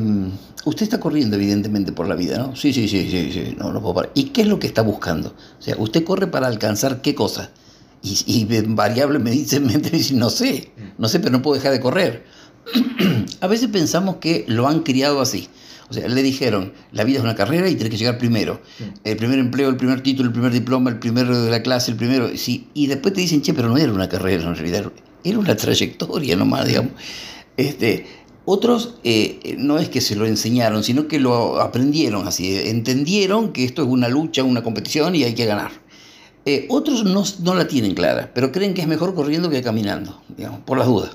usted 0.64 0.82
está 0.84 1.00
corriendo 1.00 1.36
evidentemente 1.36 1.92
por 1.92 2.08
la 2.08 2.14
vida, 2.14 2.38
¿no? 2.38 2.56
Sí, 2.56 2.72
sí, 2.72 2.88
sí, 2.88 3.08
sí, 3.10 3.30
sí, 3.32 3.54
no, 3.58 3.72
no 3.72 3.80
puedo 3.80 3.94
parar. 3.94 4.10
¿Y 4.14 4.24
qué 4.30 4.42
es 4.42 4.46
lo 4.48 4.58
que 4.58 4.66
está 4.66 4.82
buscando? 4.82 5.34
O 5.58 5.62
sea, 5.62 5.76
usted 5.78 6.04
corre 6.04 6.26
para 6.26 6.46
alcanzar 6.46 7.00
qué 7.02 7.14
cosa. 7.14 7.50
Y, 8.02 8.22
y 8.26 8.62
variable 8.66 9.18
me 9.20 9.30
dice, 9.30 9.60
me 9.60 9.78
dice, 9.78 10.14
no 10.14 10.30
sé, 10.30 10.70
no 10.98 11.08
sé, 11.08 11.20
pero 11.20 11.32
no 11.32 11.42
puedo 11.42 11.56
dejar 11.56 11.72
de 11.72 11.80
correr. 11.80 12.24
a 13.40 13.46
veces 13.46 13.68
pensamos 13.68 14.16
que 14.16 14.44
lo 14.48 14.68
han 14.68 14.80
criado 14.80 15.20
así. 15.20 15.48
O 15.88 15.92
sea, 15.92 16.06
le 16.06 16.22
dijeron, 16.22 16.72
la 16.92 17.02
vida 17.02 17.18
es 17.18 17.24
una 17.24 17.34
carrera 17.34 17.68
y 17.68 17.74
tienes 17.74 17.90
que 17.90 17.96
llegar 17.96 18.16
primero. 18.16 18.60
El 19.02 19.16
primer 19.16 19.40
empleo, 19.40 19.68
el 19.68 19.76
primer 19.76 20.02
título, 20.02 20.28
el 20.28 20.32
primer 20.32 20.52
diploma, 20.52 20.88
el 20.88 21.00
primero 21.00 21.42
de 21.42 21.50
la 21.50 21.62
clase, 21.62 21.90
el 21.90 21.96
primero... 21.96 22.30
Sí, 22.36 22.68
y 22.74 22.86
después 22.86 23.12
te 23.12 23.20
dicen, 23.20 23.42
che, 23.42 23.52
pero 23.54 23.68
no 23.68 23.76
era 23.76 23.92
una 23.92 24.08
carrera 24.08 24.44
en 24.44 24.54
realidad, 24.54 24.92
era 25.24 25.38
una 25.38 25.56
trayectoria 25.56 26.36
nomás, 26.36 26.66
digamos. 26.66 26.92
Este, 27.56 28.06
otros 28.44 28.94
eh, 29.02 29.56
no 29.58 29.80
es 29.80 29.88
que 29.88 30.00
se 30.00 30.14
lo 30.14 30.26
enseñaron, 30.26 30.84
sino 30.84 31.08
que 31.08 31.18
lo 31.18 31.60
aprendieron 31.60 32.26
así, 32.28 32.56
entendieron 32.56 33.52
que 33.52 33.64
esto 33.64 33.82
es 33.82 33.88
una 33.88 34.08
lucha, 34.08 34.44
una 34.44 34.62
competición 34.62 35.16
y 35.16 35.24
hay 35.24 35.34
que 35.34 35.46
ganar. 35.46 35.72
Eh, 36.46 36.66
otros 36.70 37.04
no, 37.04 37.22
no 37.42 37.54
la 37.54 37.68
tienen 37.68 37.94
clara, 37.94 38.30
pero 38.34 38.50
creen 38.50 38.72
que 38.72 38.80
es 38.80 38.88
mejor 38.88 39.14
corriendo 39.14 39.50
que 39.50 39.62
caminando, 39.62 40.22
digamos, 40.36 40.60
por 40.60 40.78
las 40.78 40.86
dudas. 40.86 41.10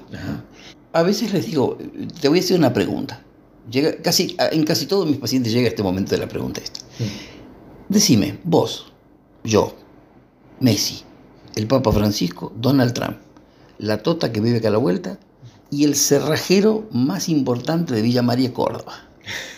A 0.94 1.04
veces 1.04 1.34
les 1.34 1.46
digo, 1.46 1.78
te 2.22 2.30
voy 2.30 2.40
a 2.40 2.42
hacer 2.42 2.58
una 2.58 2.74
pregunta. 2.74 3.22
Llega, 3.70 3.96
casi, 3.98 4.36
en 4.40 4.64
casi 4.64 4.86
todos 4.86 5.08
mis 5.08 5.18
pacientes 5.18 5.52
llega 5.52 5.68
este 5.68 5.82
momento 5.82 6.12
de 6.12 6.20
la 6.20 6.28
pregunta 6.28 6.62
esta. 6.62 6.82
Decime, 7.90 8.40
vos, 8.44 8.94
yo, 9.44 9.76
Messi, 10.60 11.02
el 11.56 11.68
Papa 11.68 11.92
Francisco, 11.92 12.54
Donald 12.56 12.94
Trump, 12.94 13.18
la 13.80 14.04
tota 14.04 14.32
que 14.32 14.40
vive 14.40 14.58
acá 14.58 14.68
a 14.68 14.72
la 14.72 14.78
vuelta 14.78 15.20
y 15.72 15.84
el 15.84 15.96
cerrajero 15.96 16.88
más 16.92 17.30
importante 17.30 17.94
de 17.94 18.02
Villa 18.02 18.22
María, 18.22 18.54
Córdoba. 18.54 18.94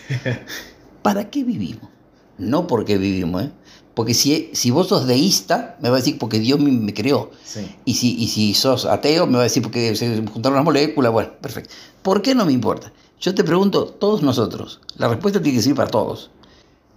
¿Para 1.02 1.30
qué 1.30 1.44
vivimos? 1.44 1.90
No 2.38 2.68
porque 2.68 2.98
vivimos, 2.98 3.44
¿eh? 3.44 3.52
Porque 3.98 4.14
si, 4.14 4.52
si 4.54 4.70
vos 4.70 4.90
sos 4.90 5.08
deísta, 5.08 5.76
me 5.82 5.90
va 5.90 5.96
a 5.96 6.00
decir 6.02 6.20
porque 6.20 6.38
Dios 6.40 6.60
me, 6.60 6.72
me 6.72 6.94
creó. 6.94 7.32
Sí. 7.44 7.68
Y 7.84 7.96
si, 7.96 8.14
y 8.14 8.28
si 8.28 8.54
sos 8.54 8.86
ateo, 8.86 9.26
me 9.26 9.38
va 9.38 9.40
a 9.40 9.44
decir 9.46 9.64
porque 9.64 9.96
se 9.96 10.24
juntaron 10.28 10.56
las 10.56 10.64
moléculas. 10.64 11.12
Bueno, 11.12 11.32
perfecto. 11.42 11.74
¿Por 12.04 12.22
qué 12.22 12.36
no 12.36 12.46
me 12.46 12.52
importa? 12.52 12.94
Yo 13.20 13.34
te 13.34 13.44
pregunto, 13.44 13.86
todos 13.86 14.22
nosotros, 14.22 14.82
la 14.98 15.08
respuesta 15.08 15.42
tiene 15.42 15.58
que 15.58 15.64
ser 15.64 15.74
para 15.74 15.90
todos. 15.90 16.30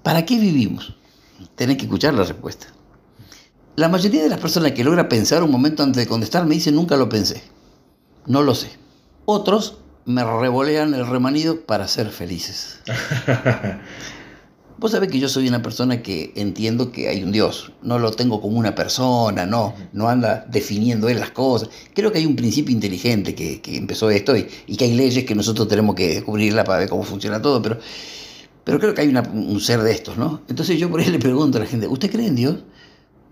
¿Para 0.02 0.26
qué 0.26 0.38
vivimos? 0.38 0.94
tenés 1.54 1.78
que 1.78 1.84
escuchar 1.84 2.12
la 2.12 2.24
respuesta. 2.24 2.66
La 3.76 3.88
mayoría 3.88 4.22
de 4.22 4.28
las 4.28 4.40
personas 4.40 4.72
que 4.72 4.84
logra 4.84 5.08
pensar 5.08 5.42
un 5.42 5.50
momento 5.50 5.82
antes 5.82 6.04
de 6.04 6.06
contestar 6.06 6.44
me 6.44 6.56
dicen 6.56 6.74
nunca 6.74 6.98
lo 6.98 7.08
pensé. 7.08 7.42
No 8.26 8.42
lo 8.42 8.54
sé. 8.54 8.72
Otros 9.24 9.78
me 10.04 10.22
revolean 10.22 10.92
el 10.92 11.06
remanido 11.06 11.62
para 11.62 11.88
ser 11.88 12.10
felices. 12.10 12.80
Vos 14.80 14.92
sabés 14.92 15.10
que 15.10 15.18
yo 15.18 15.28
soy 15.28 15.46
una 15.46 15.60
persona 15.60 16.00
que 16.00 16.32
entiendo 16.36 16.90
que 16.90 17.10
hay 17.10 17.22
un 17.22 17.32
Dios. 17.32 17.70
No 17.82 17.98
lo 17.98 18.12
tengo 18.12 18.40
como 18.40 18.58
una 18.58 18.74
persona, 18.74 19.44
no. 19.44 19.74
No 19.92 20.08
anda 20.08 20.46
definiendo 20.50 21.10
él 21.10 21.20
las 21.20 21.32
cosas. 21.32 21.68
Creo 21.94 22.10
que 22.10 22.16
hay 22.16 22.24
un 22.24 22.34
principio 22.34 22.74
inteligente 22.74 23.34
que, 23.34 23.60
que 23.60 23.76
empezó 23.76 24.08
esto 24.08 24.34
y, 24.34 24.46
y, 24.66 24.76
que 24.76 24.86
hay 24.86 24.94
leyes 24.94 25.26
que 25.26 25.34
nosotros 25.34 25.68
tenemos 25.68 25.94
que 25.94 26.08
descubrirla 26.08 26.64
para 26.64 26.78
ver 26.78 26.88
cómo 26.88 27.02
funciona 27.02 27.42
todo, 27.42 27.60
pero, 27.60 27.78
pero 28.64 28.78
creo 28.78 28.94
que 28.94 29.02
hay 29.02 29.08
una, 29.08 29.20
un 29.20 29.60
ser 29.60 29.82
de 29.82 29.92
estos, 29.92 30.16
¿no? 30.16 30.40
Entonces 30.48 30.78
yo 30.80 30.88
por 30.88 31.00
ahí 31.00 31.06
le 31.10 31.18
pregunto 31.18 31.58
a 31.58 31.60
la 31.60 31.66
gente, 31.66 31.86
¿usted 31.86 32.10
cree 32.10 32.28
en 32.28 32.36
Dios? 32.36 32.56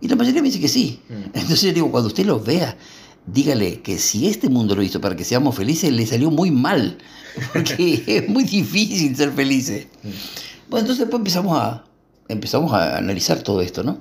Y 0.02 0.09
la 0.09 0.17
mayoría 0.17 0.43
me 0.43 0.49
dice 0.49 0.61
que 0.61 0.69
sí. 0.69 1.00
Entonces 1.09 1.62
yo 1.62 1.73
digo, 1.73 1.90
cuando 1.90 2.09
usted 2.09 2.26
lo 2.26 2.40
vea, 2.40 2.76
dígale 3.26 3.81
que 3.81 3.99
si 3.99 4.28
este 4.28 4.50
mundo 4.50 4.76
lo 4.76 4.83
hizo 4.83 5.00
para 5.00 5.17
que 5.17 5.25
seamos 5.25 5.55
felices, 5.55 5.90
le 5.90 6.05
salió 6.05 6.31
muy 6.31 6.50
mal, 6.50 6.99
porque 7.55 8.02
es 8.07 8.28
muy 8.28 8.45
difícil 8.45 9.17
ser 9.17 9.33
felices. 9.33 9.87
Bueno, 10.71 10.81
entonces 10.81 10.99
después 10.99 11.21
empezamos 11.21 11.59
a, 11.59 11.85
empezamos 12.29 12.73
a 12.73 12.99
analizar 12.99 13.43
todo 13.43 13.61
esto, 13.61 13.83
¿no? 13.83 14.01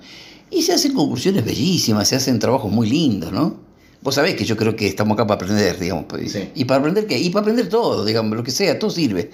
Y 0.49 0.61
se 0.61 0.73
hacen 0.73 0.93
conclusiones 0.93 1.43
bellísimas, 1.45 2.07
se 2.07 2.15
hacen 2.15 2.39
trabajos 2.39 2.71
muy 2.71 2.89
lindos, 2.89 3.31
¿no? 3.31 3.55
Vos 4.01 4.15
sabés 4.15 4.35
que 4.35 4.45
yo 4.45 4.55
creo 4.55 4.75
que 4.75 4.87
estamos 4.87 5.15
acá 5.15 5.25
para 5.25 5.35
aprender, 5.35 5.79
digamos. 5.79 6.05
Pues, 6.07 6.31
Sí. 6.31 6.49
¿Y 6.55 6.65
para 6.65 6.79
aprender 6.79 7.07
qué? 7.07 7.17
Y 7.19 7.29
para 7.29 7.41
aprender 7.41 7.67
todo, 7.69 8.05
digamos, 8.05 8.35
lo 8.35 8.43
que 8.43 8.51
sea, 8.51 8.77
todo 8.77 8.89
sirve. 8.89 9.31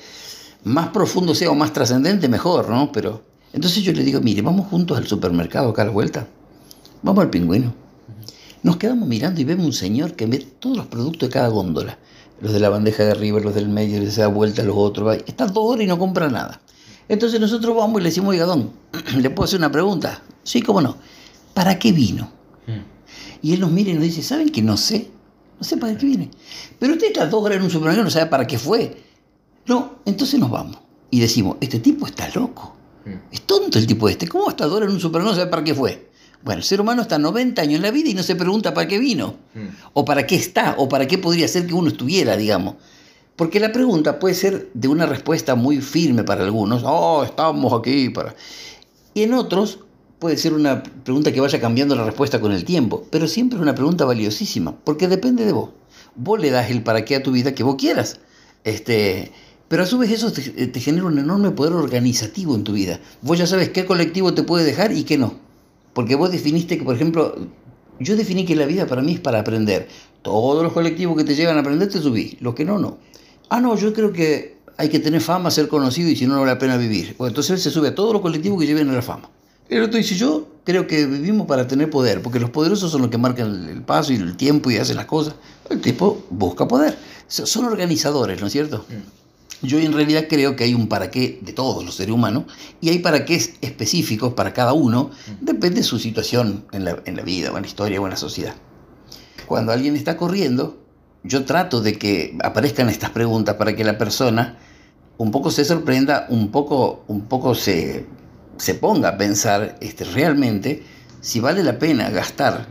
Más 0.63 0.90
profundo 0.90 1.36
sea 1.36 1.52
o 1.52 1.56
más 1.56 1.74
trascendente, 1.74 2.28
mejor, 2.30 2.70
¿no? 2.70 2.92
Pero 2.92 3.22
entonces 3.52 3.84
yo 3.84 3.94
le 3.94 4.04
digo, 4.04 4.22
mire, 4.22 4.42
vamos 4.42 4.68
juntos 4.68 4.98
al 4.98 5.08
supermercado 5.08 5.70
acá 5.70 5.82
a 5.82 5.86
la 5.86 5.92
vuelta. 5.92 6.28
Vamos 7.02 7.24
al 7.24 7.30
pingüino. 7.30 7.74
Nos 8.63 8.78
quedamos 8.78 9.08
mirando 9.08 9.42
y 9.42 9.44
vemos 9.44 9.66
un 9.66 9.74
señor 9.74 10.13
que 10.13 10.25
ve 10.25 10.40
todos 10.60 10.78
los 10.78 10.88
productos 10.88 11.30
de 11.30 11.34
cada 11.34 11.50
góndola. 11.50 11.98
Los 12.40 12.54
de 12.54 12.60
la 12.60 12.70
bandeja 12.70 13.04
de 13.04 13.12
arriba, 13.12 13.40
los 13.40 13.54
del 13.54 13.68
medio, 13.70 14.00
le 14.00 14.10
da 14.10 14.28
vuelta 14.28 14.62
a 14.62 14.66
los 14.66 14.78
otros. 14.78 15.18
Está 15.28 15.48
dos 15.48 15.63
horas 15.66 15.84
y 15.84 15.88
no 15.88 16.00
compra 16.00 16.30
nada. 16.30 16.62
Entonces 17.10 17.39
nosotros 17.39 17.75
vamos 17.75 18.00
y 18.00 18.03
le 18.03 18.10
decimos, 18.10 18.29
oiga, 18.29 18.45
don, 18.45 18.72
¿le 19.17 19.29
puedo 19.29 19.45
hacer 19.45 19.60
una 19.60 19.72
pregunta? 19.72 20.24
Sí, 20.43 20.62
cómo 20.62 20.81
no. 20.81 20.98
¿Para 21.53 21.77
qué 21.77 21.91
vino? 21.91 22.31
Y 23.41 23.53
él 23.53 23.60
nos 23.60 23.72
mira 23.72 23.91
y 23.91 23.93
nos 23.95 24.03
dice, 24.03 24.24
¿saben 24.24 24.50
que 24.50 24.62
no 24.62 24.77
sé? 24.77 25.10
No 25.60 25.65
sé 25.65 25.75
para 25.75 25.98
qué 25.98 26.05
viene. 26.05 26.31
Pero 26.79 26.93
usted 26.93 27.07
está 27.07 27.25
dos 27.25 27.43
horas 27.43 27.57
en 27.57 27.63
un 27.63 27.69
supermercado 27.69 28.03
y 28.03 28.05
no 28.05 28.12
sabe 28.12 28.27
para 28.27 28.48
qué 28.48 28.57
fue. 28.57 29.03
No, 29.65 30.00
entonces 30.05 30.39
nos 30.39 30.50
vamos. 30.50 30.77
Y 31.12 31.19
decimos, 31.19 31.57
este 31.60 31.79
tipo 31.79 32.07
está 32.07 32.29
loco. 32.33 32.75
Es 33.31 33.41
tonto 33.41 33.77
el 33.77 33.86
tipo 33.86 34.07
este. 34.07 34.29
¿Cómo 34.29 34.50
está 34.50 34.65
dos 34.65 34.77
horas 34.77 34.89
en 34.89 34.95
un 34.95 35.01
supermercado 35.01 35.33
y 35.33 35.36
no 35.36 35.41
sabe 35.41 35.51
para 35.51 35.63
qué 35.63 35.75
fue? 35.75 36.10
Bueno, 36.41 36.60
el 36.60 36.65
ser 36.65 36.79
humano 36.79 37.01
está 37.01 37.17
90 37.17 37.62
años 37.62 37.75
en 37.75 37.81
la 37.81 37.91
vida 37.91 38.10
y 38.10 38.13
no 38.13 38.24
se 38.24 38.36
pregunta 38.36 38.74
para 38.74 38.88
qué 38.88 38.98
vino. 38.98 39.36
O 39.91 40.05
para 40.05 40.25
qué 40.25 40.36
está, 40.36 40.75
o 40.77 40.88
para 40.88 41.05
qué 41.05 41.17
podría 41.17 41.48
ser 41.48 41.67
que 41.67 41.74
uno 41.74 41.89
estuviera, 41.89 42.38
digamos. 42.38 42.75
Porque 43.36 43.60
la 43.60 43.72
pregunta 43.72 44.20
puede 44.20 44.36
ser 44.36 44.70
de 44.74 44.88
una 44.88 45.06
respuesta 45.06 45.56
muy 45.56 45.82
firme 45.82 46.24
para 46.24 46.44
algunos. 46.44 46.84
Oh, 46.86 47.24
estamos 47.24 47.74
aquí 47.74 48.10
para... 48.10 48.36
Y 49.16 49.24
en 49.24 49.34
otros 49.34 49.80
puede 50.20 50.38
ser 50.38 50.54
una 50.54 50.84
pregunta 50.84 51.32
que 51.32 51.42
vaya 51.42 51.60
cambiando 51.60 51.96
la 51.96 52.06
respuesta 52.06 52.40
con 52.40 52.52
el 52.52 52.63
tiempo. 52.63 53.06
Pero 53.10 53.28
siempre 53.28 53.58
es 53.58 53.62
una 53.62 53.75
pregunta 53.75 54.06
valiosísima, 54.06 54.75
porque 54.84 55.08
depende 55.08 55.46
de 55.46 55.52
vos. 55.52 55.72
Vos 56.16 56.40
le 56.40 56.52
das 56.52 56.70
el 56.70 56.84
para 56.84 57.06
qué 57.06 57.16
a 57.16 57.24
tu 57.24 57.32
vida 57.32 57.56
que 57.56 57.63
vos 57.63 57.75
quieras. 57.75 58.20
Este, 58.63 59.32
pero 59.68 59.84
a 59.84 59.86
su 59.88 59.98
vez 59.98 60.12
eso 60.12 60.32
te, 60.32 60.68
te 60.68 60.80
genera 60.80 61.06
un 61.06 61.18
enorme 61.18 61.52
poder 61.52 61.74
organizativo 61.74 62.54
en 62.56 62.63
tu 62.63 62.74
vida. 62.74 63.00
Vos 63.22 63.40
ya 63.40 63.48
sabes 63.48 63.70
qué 63.70 63.86
colectivo 63.86 64.34
te 64.36 64.44
puede 64.44 64.63
dejar 64.63 64.92
y 64.92 65.04
qué 65.04 65.18
no. 65.18 65.34
Porque 65.94 66.16
vos 66.16 66.32
definiste 66.32 66.78
que, 66.78 66.84
por 66.84 66.96
ejemplo, 66.96 67.36
yo 68.00 68.16
definí 68.16 68.46
que 68.46 68.56
la 68.56 68.66
vida 68.66 68.86
para 68.86 69.02
mí 69.02 69.13
es 69.13 69.20
para 69.20 69.40
aprender. 69.40 69.88
Todos 70.22 70.63
los 70.63 70.74
colectivos 70.74 71.18
que 71.18 71.24
te 71.24 71.36
llevan 71.36 71.58
a 71.58 71.62
aprender 71.62 71.90
te 71.90 72.00
subí, 72.00 72.38
los 72.40 72.54
que 72.54 72.66
no, 72.66 72.78
no. 72.78 72.98
Ah, 73.53 73.62
no, 73.62 73.77
yo 73.77 73.93
creo 73.93 74.12
que 74.12 74.57
hay 74.77 74.89
que 74.89 74.98
tener 74.98 75.22
fama, 75.22 75.51
ser 75.51 75.67
conocido 75.67 76.10
y 76.10 76.15
si 76.15 76.25
no, 76.25 76.33
no 76.33 76.39
vale 76.39 76.53
la 76.53 76.57
pena 76.57 76.75
vivir. 76.75 77.13
Bueno, 77.19 77.29
entonces 77.29 77.51
él 77.51 77.60
se 77.60 77.69
sube 77.69 77.89
a 77.89 77.93
todos 77.93 78.12
los 78.12 78.19
colectivos 78.24 78.60
que 78.60 78.65
lleven 78.65 78.89
a 78.89 78.93
la 78.93 79.03
fama. 79.03 79.29
El 79.69 79.83
otro 79.83 80.00
dice, 80.00 80.15
yo 80.15 80.48
creo 80.63 80.88
que 80.88 81.05
vivimos 81.05 81.45
para 81.45 81.67
tener 81.67 81.91
poder, 81.91 82.24
porque 82.24 82.39
los 82.39 82.50
poderosos 82.50 82.91
son 82.91 83.03
los 83.03 83.12
que 83.12 83.19
marcan 83.19 83.69
el 83.69 83.83
paso 83.83 84.12
y 84.12 84.15
el 84.15 84.36
tiempo 84.38 84.72
y 84.72 84.77
hacen 84.77 84.95
las 84.95 85.05
cosas. 85.05 85.36
El 85.69 85.81
tipo 85.81 86.25
busca 86.31 86.67
poder. 86.67 86.98
Son 87.27 87.65
organizadores, 87.65 88.41
¿no 88.41 88.48
es 88.48 88.53
cierto? 88.53 88.88
Yo 89.62 89.77
en 89.77 89.93
realidad 89.93 90.25
creo 90.27 90.55
que 90.55 90.63
hay 90.63 90.74
un 90.74 90.88
para 90.88 91.12
qué 91.12 91.38
de 91.39 91.53
todos 91.53 91.86
los 91.86 91.93
seres 91.93 92.15
humanos 92.15 92.45
y 92.81 92.89
hay 92.89 93.00
para 93.00 93.24
qué 93.24 93.36
específicos 93.36 94.33
para 94.33 94.51
cada 94.51 94.74
uno, 94.74 95.12
depende 95.41 95.81
de 95.81 95.83
su 95.83 96.00
situación 96.00 96.65
en 96.72 96.86
la, 96.86 97.03
en 97.05 97.15
la 97.15 97.22
vida 97.22 97.51
o 97.51 97.57
en 97.57 97.62
la 97.62 97.67
historia 97.67 98.01
o 98.01 98.05
en 98.05 98.10
la 98.10 98.17
sociedad. 98.17 98.55
Cuando 99.45 99.72
alguien 99.72 99.95
está 99.95 100.17
corriendo, 100.17 100.83
yo 101.24 101.46
trato 101.46 101.82
de 101.82 101.98
que 101.98 102.38
aparezcan 102.44 102.89
estas 102.89 103.12
preguntas 103.12 103.56
para 103.56 103.75
que 103.75 103.84
la 103.84 103.98
persona 103.98 104.58
un 105.18 105.32
poco 105.32 105.51
se 105.51 105.65
sorprenda, 105.65 106.25
un 106.30 106.51
poco, 106.51 107.03
un 107.08 107.27
poco 107.27 107.56
se, 107.56 108.06
se 108.58 108.75
ponga 108.75 109.10
a 109.10 109.18
pensar 109.18 109.77
este, 109.82 110.03
realmente 110.03 110.84
si 111.22 111.39
vale 111.39 111.63
la 111.63 111.80
pena 111.80 112.10
gastar 112.10 112.68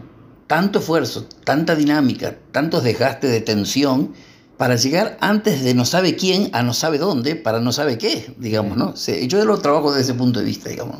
tanto 0.46 0.80
esfuerzo, 0.80 1.26
tanta 1.44 1.74
dinámica, 1.74 2.36
tantos 2.52 2.84
desgastes 2.84 3.30
de 3.30 3.40
tensión 3.40 4.12
para 4.58 4.76
llegar 4.76 5.16
antes 5.20 5.64
de 5.64 5.74
no 5.74 5.86
sabe 5.86 6.14
quién 6.14 6.50
a 6.52 6.62
no 6.62 6.74
sabe 6.74 6.98
dónde, 6.98 7.36
para 7.36 7.60
no 7.60 7.72
sabe 7.72 7.96
qué, 7.96 8.34
digamos, 8.36 8.76
¿no? 8.76 8.94
Yo 8.94 9.44
lo 9.44 9.58
trabajo 9.58 9.90
desde 9.90 10.12
ese 10.12 10.14
punto 10.14 10.40
de 10.40 10.46
vista, 10.46 10.68
digamos. 10.68 10.98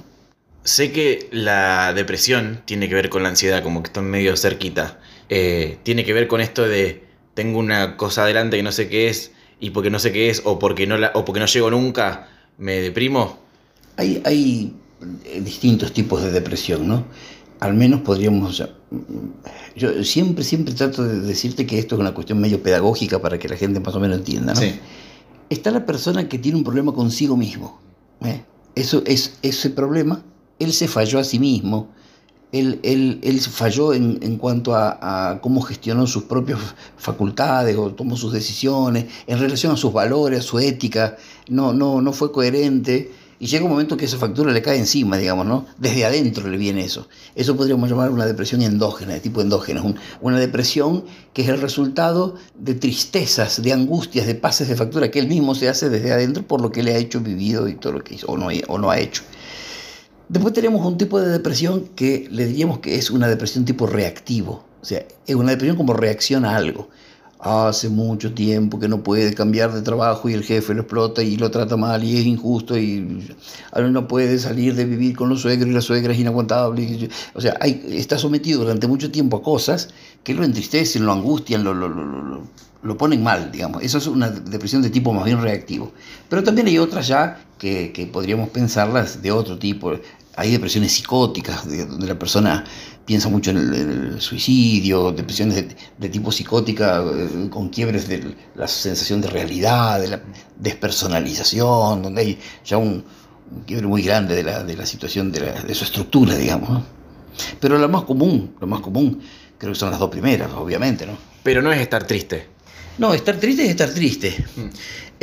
Sé 0.65 0.93
que 0.93 1.29
la 1.33 1.93
depresión 1.93 2.63
tiene 2.65 2.89
que 2.89 2.95
ver 2.95 3.11
con 3.11 3.23
la 3.23 3.29
ansiedad, 3.29 3.63
como 3.63 3.83
que 3.83 3.89
están 3.89 4.07
medio 4.07 4.37
cerquita. 4.37 4.99
Eh, 5.29 5.79
tiene 5.83 6.05
que 6.05 6.13
ver 6.13 6.29
con 6.29 6.41
esto 6.41 6.63
de 6.63 7.12
tengo 7.35 7.59
una 7.59 7.97
cosa 7.97 8.25
adelante 8.25 8.57
que 8.57 8.63
no 8.63 8.73
sé 8.73 8.89
qué 8.89 9.09
es, 9.09 9.33
y 9.61 9.71
porque 9.71 9.91
no 9.91 9.99
sé 9.99 10.13
qué 10.13 10.29
es, 10.29 10.43
o 10.45 10.59
porque 10.59 10.87
no, 10.87 10.99
la, 10.99 11.13
o 11.15 11.25
porque 11.25 11.41
no 11.41 11.47
llego 11.47 11.71
nunca, 11.71 12.29
me 12.59 12.81
deprimo. 12.81 13.39
Hay, 13.97 14.21
hay 14.25 14.75
eh, 15.25 15.41
distintos 15.41 15.93
tipos 15.93 16.23
de 16.23 16.31
depresión, 16.31 16.87
¿no? 16.89 17.05
Al 17.61 17.75
menos 17.75 18.01
podríamos... 18.01 18.63
Yo 19.77 20.05
siempre, 20.05 20.43
siempre 20.43 20.75
trato 20.75 21.05
de 21.05 21.21
decirte 21.21 21.65
que 21.65 21.79
esto 21.79 21.95
es 21.95 22.01
una 22.01 22.13
cuestión 22.13 22.41
medio 22.41 22.63
pedagógica 22.63 23.23
para 23.23 23.39
que 23.39 23.49
la 23.49 23.57
gente 23.57 23.79
más 23.79 23.95
o 23.95 24.01
menos 24.01 24.19
entienda, 24.19 24.53
¿no? 24.53 24.61
Sí. 24.61 24.81
Está 25.49 25.71
la 25.71 25.87
persona 25.87 26.29
que 26.29 26.39
tiene 26.39 26.59
un 26.59 26.65
problema 26.65 26.93
consigo 26.93 27.37
mismo. 27.37 27.81
¿eh? 28.25 28.43
Eso 28.75 29.03
es 29.07 29.39
ese 29.43 29.71
problema. 29.71 30.25
Él 30.59 30.73
se 30.73 30.89
falló 30.89 31.19
a 31.19 31.25
sí 31.25 31.39
mismo. 31.39 31.89
Él, 32.53 32.81
él, 32.83 33.19
él 33.23 33.41
falló 33.41 33.95
en, 33.95 34.19
en 34.23 34.37
cuanto 34.37 34.75
a, 34.77 35.39
cómo 35.43 35.63
gestionó 35.63 36.07
sus 36.07 36.25
propias 36.25 36.59
facultades 36.99 37.77
o 37.77 37.91
tomó 37.93 38.17
sus 38.17 38.33
decisiones 38.33 39.07
en 39.27 39.39
relación 39.39 39.73
a 39.73 39.77
sus 39.77 39.93
valores, 39.93 40.41
a 40.41 40.43
su 40.43 40.59
ética. 40.59 41.17
No, 41.49 41.73
no, 41.73 42.01
no 42.03 42.13
fue 42.13 42.31
coherente. 42.31 43.11
Y 43.41 43.47
llega 43.47 43.65
un 43.65 43.71
momento 43.73 43.97
que 43.97 44.05
esa 44.05 44.19
factura 44.19 44.53
le 44.53 44.63
cae 44.63 44.79
encima, 44.79 45.17
digamos, 45.17 45.47
¿no? 45.47 45.67
Desde 45.77 46.05
adentro 46.05 46.49
le 46.49 46.57
viene 46.57 46.85
eso. 46.85 47.09
Eso 47.35 47.57
podríamos 47.57 47.91
llamar 47.91 48.11
una 48.11 48.25
depresión 48.25 48.63
endógena, 48.63 49.15
de 49.15 49.21
tipo 49.21 49.41
endógena. 49.41 49.83
Un- 49.83 49.97
una 50.21 50.39
depresión 50.39 51.05
que 51.33 51.43
es 51.43 51.49
el 51.49 51.61
resultado 51.61 52.37
de 52.57 52.75
tristezas, 52.75 53.61
de 53.61 53.73
angustias, 53.73 54.29
de 54.29 54.37
pases 54.37 54.69
de 54.69 54.77
factura 54.77 55.11
que 55.11 55.19
él 55.19 55.27
mismo 55.27 55.57
se 55.57 55.69
hace 55.69 55.89
desde 55.91 56.13
adentro 56.13 56.45
por 56.47 56.61
lo 56.61 56.71
que 56.71 56.85
le 56.85 56.95
ha 56.95 56.99
hecho, 56.99 57.19
vivido 57.21 57.67
y 57.67 57.75
todo 57.75 57.95
lo 57.95 58.05
que 58.05 58.15
hizo, 58.15 58.29
o 58.29 58.37
no, 58.39 58.47
o 58.69 58.79
no 58.79 58.91
ha 58.93 59.01
hecho. 59.01 59.23
Después 60.33 60.55
tenemos 60.55 60.85
un 60.87 60.97
tipo 60.97 61.21
de 61.21 61.29
depresión 61.29 61.89
que 61.95 62.27
le 62.31 62.47
diríamos 62.47 62.79
que 62.79 62.97
es 62.97 63.11
una 63.11 63.29
depresión 63.29 63.67
tipo 63.67 63.87
reactivo. 63.87 64.65
O 64.81 64.85
sea, 64.85 65.05
es 65.27 65.35
una 65.35 65.51
depresión 65.51 65.77
como 65.77 65.93
reacción 65.93 66.47
a 66.47 66.57
algo. 66.57 66.89
Hace 67.39 67.91
mucho 67.91 68.33
tiempo 68.33 68.79
que 68.81 68.89
no 68.89 69.03
puede 69.03 69.35
cambiar 69.35 69.75
de 69.75 69.83
trabajo 69.83 70.31
y 70.31 70.33
el 70.33 70.43
jefe 70.43 70.73
lo 70.73 70.83
explota 70.83 71.23
y 71.23 71.37
lo 71.37 71.51
trata 71.51 71.77
mal 71.77 72.03
y 72.03 72.17
es 72.17 72.25
injusto 72.25 72.79
y 72.79 73.27
no 73.91 74.09
puede 74.09 74.39
salir 74.39 74.75
de 74.75 74.87
vivir 74.87 75.15
con 75.17 75.29
los 75.29 75.43
suegros 75.43 75.69
y 75.69 75.73
la 75.73 75.81
suegra 75.83 76.15
es 76.15 76.19
inaguantable. 76.21 77.11
O 77.35 77.41
sea, 77.41 77.57
hay- 77.61 77.83
está 77.91 78.17
sometido 78.17 78.61
durante 78.63 78.87
mucho 78.87 79.11
tiempo 79.11 79.37
a 79.39 79.43
cosas 79.43 79.89
que 80.25 80.33
lo 80.35 80.45
entristecen, 80.45 81.05
lo 81.05 81.13
angustian, 81.13 81.63
lo, 81.63 81.75
lo, 81.75 81.89
lo- 81.89 82.43
lo 82.83 82.97
ponen 82.97 83.23
mal, 83.23 83.53
digamos. 83.53 83.83
Eso 83.83 83.99
es 83.99 84.07
una 84.09 84.29
depresión 84.31 84.83
de 84.83 84.91
tipo 84.91 85.13
más 85.13 85.25
bien 85.25 85.41
reactivo. 85.43 85.93
Pero 86.29 86.43
también 86.43 86.67
hay 86.69 86.79
otras 86.79 87.07
ya 87.07 87.41
que, 87.59 87.93
que 87.93 88.07
podríamos 88.07 88.49
pensarlas 88.51 89.23
de 89.23 89.31
otro 89.31 89.59
tipo. 89.59 89.93
Hay 90.37 90.51
depresiones 90.51 90.93
psicóticas, 90.93 91.69
de- 91.69 91.85
donde 91.87 92.07
la 92.07 92.19
persona 92.19 92.65
piensa 93.05 93.29
mucho 93.29 93.51
en 93.51 93.57
el, 93.59 93.75
en 93.75 93.91
el 94.15 94.21
suicidio, 94.21 95.13
depresiones 95.13 95.57
de, 95.57 95.77
de 95.99 96.09
tipo 96.09 96.31
psicótica 96.33 97.03
eh, 97.05 97.49
con 97.51 97.69
quiebres 97.69 98.09
de 98.09 98.35
la 98.55 98.67
sensación 98.69 99.21
de 99.21 99.29
realidad, 99.29 100.01
de 100.01 100.09
la 100.09 100.23
despersonalización, 100.59 102.03
donde 102.03 102.21
hay 102.21 102.39
ya 102.65 102.77
un, 102.77 103.05
un 103.55 103.63
quiebre 103.67 103.87
muy 103.87 104.03
grande 104.03 104.35
de 104.37 104.43
la, 104.43 104.63
de 104.63 104.77
la 104.77 104.87
situación 104.87 105.33
de, 105.33 105.41
la- 105.41 105.63
de 105.63 105.75
su 105.75 105.85
estructura, 105.85 106.37
digamos. 106.37 106.71
¿no? 106.71 106.85
Pero 107.61 107.79
lo 107.79 107.89
más 107.89 108.03
común, 108.05 108.55
lo 108.61 108.67
más 108.67 108.81
común, 108.81 109.21
creo 109.59 109.73
que 109.73 109.79
son 109.79 109.91
las 109.91 109.99
dos 109.99 110.11
primeras, 110.11 110.51
obviamente, 110.53 111.07
¿no? 111.07 111.17
Pero 111.43 111.61
no 111.63 111.73
es 111.73 111.81
estar 111.81 112.07
triste. 112.07 112.47
No, 112.99 113.15
estar 113.15 113.37
triste 113.37 113.65
es 113.65 113.71
estar 113.71 113.89
triste. 113.93 114.45
Mm. 114.57 114.61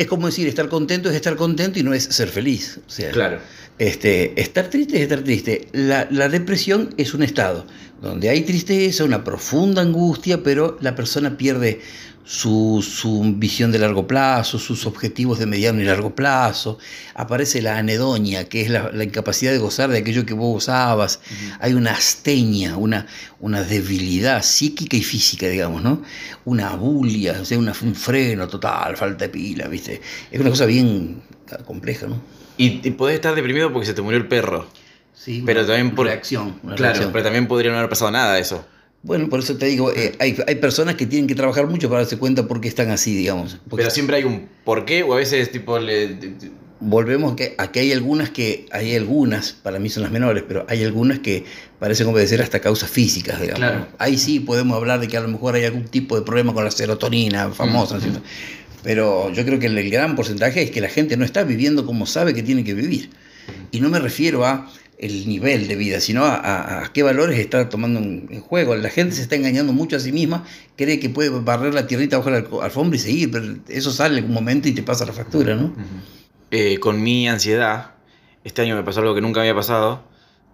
Es 0.00 0.06
como 0.06 0.26
decir, 0.28 0.48
estar 0.48 0.68
contento 0.70 1.10
es 1.10 1.14
estar 1.14 1.36
contento 1.36 1.78
y 1.78 1.82
no 1.82 1.92
es 1.92 2.04
ser 2.04 2.28
feliz. 2.28 2.80
O 2.86 2.90
sea, 2.90 3.10
Claro. 3.10 3.38
este, 3.78 4.40
estar 4.40 4.68
triste 4.70 4.96
es 4.96 5.02
estar 5.02 5.20
triste. 5.20 5.68
La, 5.72 6.08
la 6.10 6.30
depresión 6.30 6.94
es 6.96 7.12
un 7.12 7.22
estado 7.22 7.66
donde 8.00 8.30
hay 8.30 8.40
tristeza, 8.40 9.04
una 9.04 9.22
profunda 9.24 9.82
angustia, 9.82 10.42
pero 10.42 10.78
la 10.80 10.94
persona 10.94 11.36
pierde 11.36 11.80
su, 12.32 12.80
su 12.88 13.24
visión 13.38 13.72
de 13.72 13.80
largo 13.80 14.06
plazo, 14.06 14.56
sus 14.60 14.86
objetivos 14.86 15.40
de 15.40 15.46
mediano 15.46 15.80
y 15.80 15.84
largo 15.84 16.14
plazo. 16.14 16.78
Aparece 17.14 17.60
la 17.60 17.76
anedonia, 17.78 18.48
que 18.48 18.60
es 18.62 18.70
la, 18.70 18.88
la 18.92 19.02
incapacidad 19.02 19.50
de 19.50 19.58
gozar 19.58 19.90
de 19.90 19.98
aquello 19.98 20.24
que 20.24 20.32
vos 20.32 20.52
gozabas. 20.52 21.18
Hay 21.58 21.74
una 21.74 21.90
astenia, 21.90 22.76
una, 22.76 23.08
una 23.40 23.64
debilidad 23.64 24.44
psíquica 24.44 24.96
y 24.96 25.02
física, 25.02 25.48
digamos, 25.48 25.82
¿no? 25.82 26.02
Una 26.44 26.68
abulia, 26.70 27.36
o 27.40 27.44
sea, 27.44 27.58
una- 27.58 27.74
un 27.82 27.96
freno 27.96 28.46
total, 28.46 28.96
falta 28.96 29.24
de 29.24 29.28
pila, 29.30 29.66
¿viste? 29.66 30.00
Es 30.30 30.40
una 30.40 30.50
cosa 30.50 30.66
bien 30.66 31.22
compleja, 31.66 32.06
¿no? 32.06 32.22
Y, 32.56 32.80
y 32.86 32.90
podés 32.92 33.16
estar 33.16 33.34
deprimido 33.34 33.72
porque 33.72 33.86
se 33.86 33.94
te 33.94 34.02
murió 34.02 34.18
el 34.20 34.28
perro. 34.28 34.68
Sí, 35.14 35.42
Pero 35.44 35.60
una 35.62 35.66
también 35.66 35.94
por- 35.96 36.06
reacción. 36.06 36.60
una 36.62 36.76
Claro, 36.76 36.92
reacción. 36.92 37.10
pero 37.12 37.24
también 37.24 37.48
podría 37.48 37.72
no 37.72 37.78
haber 37.78 37.90
pasado 37.90 38.12
nada 38.12 38.34
de 38.34 38.40
eso. 38.40 38.64
Bueno, 39.02 39.28
por 39.30 39.40
eso 39.40 39.56
te 39.56 39.66
digo, 39.66 39.92
eh, 39.92 40.12
hay, 40.18 40.36
hay 40.46 40.54
personas 40.56 40.94
que 40.94 41.06
tienen 41.06 41.26
que 41.26 41.34
trabajar 41.34 41.66
mucho 41.66 41.88
para 41.88 42.02
darse 42.02 42.18
cuenta 42.18 42.46
por 42.46 42.60
qué 42.60 42.68
están 42.68 42.90
así, 42.90 43.14
digamos. 43.16 43.58
Porque 43.68 43.82
Pero 43.82 43.90
siempre 43.90 44.16
hay 44.16 44.24
un 44.24 44.46
porqué 44.64 45.02
o 45.02 45.14
a 45.14 45.16
veces 45.16 45.50
tipo 45.50 45.78
le... 45.78 46.18
volvemos 46.80 47.32
a 47.32 47.36
que, 47.36 47.54
a 47.56 47.72
que 47.72 47.80
hay 47.80 47.92
algunas 47.92 48.28
que, 48.28 48.66
hay 48.70 48.94
algunas, 48.96 49.52
para 49.52 49.78
mí 49.78 49.88
son 49.88 50.02
las 50.02 50.12
menores, 50.12 50.44
pero 50.46 50.66
hay 50.68 50.84
algunas 50.84 51.20
que 51.20 51.44
parecen 51.78 52.08
obedecer 52.08 52.42
hasta 52.42 52.60
causas 52.60 52.90
físicas, 52.90 53.40
digamos. 53.40 53.60
Claro. 53.60 53.88
Ahí 53.98 54.18
sí 54.18 54.38
podemos 54.38 54.76
hablar 54.76 55.00
de 55.00 55.08
que 55.08 55.16
a 55.16 55.20
lo 55.20 55.28
mejor 55.28 55.54
hay 55.54 55.64
algún 55.64 55.84
tipo 55.84 56.14
de 56.16 56.22
problema 56.22 56.52
con 56.52 56.64
la 56.64 56.70
serotonina 56.70 57.48
famosa, 57.50 57.94
¿no 57.94 57.98
es 57.98 58.04
cierto? 58.04 58.22
Pero 58.82 59.32
yo 59.32 59.44
creo 59.46 59.58
que 59.58 59.66
el 59.66 59.90
gran 59.90 60.14
porcentaje 60.14 60.62
es 60.62 60.70
que 60.70 60.82
la 60.82 60.88
gente 60.88 61.16
no 61.16 61.24
está 61.24 61.42
viviendo 61.42 61.86
como 61.86 62.04
sabe 62.04 62.34
que 62.34 62.42
tiene 62.42 62.64
que 62.64 62.74
vivir. 62.74 63.10
Y 63.70 63.80
no 63.80 63.88
me 63.88 63.98
refiero 63.98 64.44
a 64.44 64.70
el 65.00 65.26
nivel 65.28 65.66
de 65.66 65.76
vida, 65.76 65.98
sino 66.00 66.24
a, 66.24 66.82
a- 66.84 66.92
qué 66.92 67.02
valores 67.02 67.38
está 67.38 67.68
tomando 67.68 68.00
en, 68.00 68.40
juego. 68.40 68.76
La 68.76 68.90
gente 68.90 69.16
se 69.16 69.22
está 69.22 69.34
engañando 69.36 69.72
mucho 69.72 69.96
a 69.96 69.98
sí 70.00 70.12
misma, 70.12 70.44
cree 70.76 71.00
que 71.00 71.08
puede 71.08 71.30
barrer 71.30 71.72
la 71.74 71.86
tierrita 71.86 72.18
bajo 72.18 72.30
la 72.30 72.44
alfombra 72.62 72.96
y 72.96 73.00
seguir, 73.00 73.30
pero 73.30 73.46
eso 73.68 73.90
sale 73.90 74.18
en 74.18 74.26
un 74.26 74.32
momento 74.34 74.68
y 74.68 74.72
te 74.72 74.82
pasa 74.82 75.04
la 75.06 75.12
factura, 75.12 75.54
¿no? 75.54 75.74
Eh, 76.50 76.78
con 76.78 77.02
mi 77.02 77.28
ansiedad, 77.28 77.92
este 78.44 78.62
año 78.62 78.76
me 78.76 78.82
pasó 78.82 79.00
algo 79.00 79.14
que 79.14 79.20
nunca 79.20 79.40
había 79.40 79.54
pasado. 79.54 80.02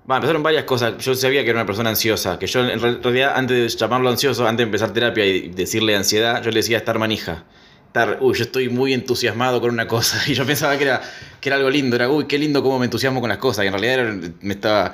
Bueno, 0.06 0.20
pasaron 0.20 0.42
varias 0.44 0.64
cosas. 0.64 0.98
Yo 0.98 1.14
sabía 1.16 1.42
que 1.42 1.50
era 1.50 1.58
una 1.58 1.66
persona 1.66 1.90
ansiosa, 1.90 2.38
que 2.38 2.46
yo 2.46 2.60
en 2.68 2.78
re- 2.80 2.98
realidad 3.02 3.32
antes 3.34 3.72
de 3.72 3.78
llamarlo 3.78 4.08
ansioso, 4.10 4.46
antes 4.46 4.58
de 4.58 4.62
empezar 4.64 4.92
terapia 4.92 5.26
y 5.26 5.48
decirle 5.48 5.96
ansiedad, 5.96 6.42
yo 6.44 6.50
le 6.50 6.56
decía 6.58 6.76
estar 6.78 6.98
manija. 7.00 7.44
Estar, 7.88 8.18
uy, 8.20 8.34
yo 8.36 8.44
estoy 8.44 8.68
muy 8.68 8.92
entusiasmado 8.92 9.60
con 9.60 9.70
una 9.70 9.86
cosa. 9.86 10.22
Y 10.30 10.34
yo 10.34 10.44
pensaba 10.44 10.76
que 10.76 10.84
era, 10.84 11.00
que 11.40 11.48
era 11.48 11.56
algo 11.56 11.70
lindo, 11.70 11.96
era, 11.96 12.10
uy, 12.10 12.26
qué 12.26 12.38
lindo 12.38 12.62
cómo 12.62 12.78
me 12.78 12.84
entusiasmo 12.84 13.20
con 13.20 13.28
las 13.30 13.38
cosas. 13.38 13.64
Y 13.64 13.68
en 13.68 13.72
realidad 13.72 13.94
era- 13.94 14.30
me 14.40 14.54
estaba, 14.54 14.92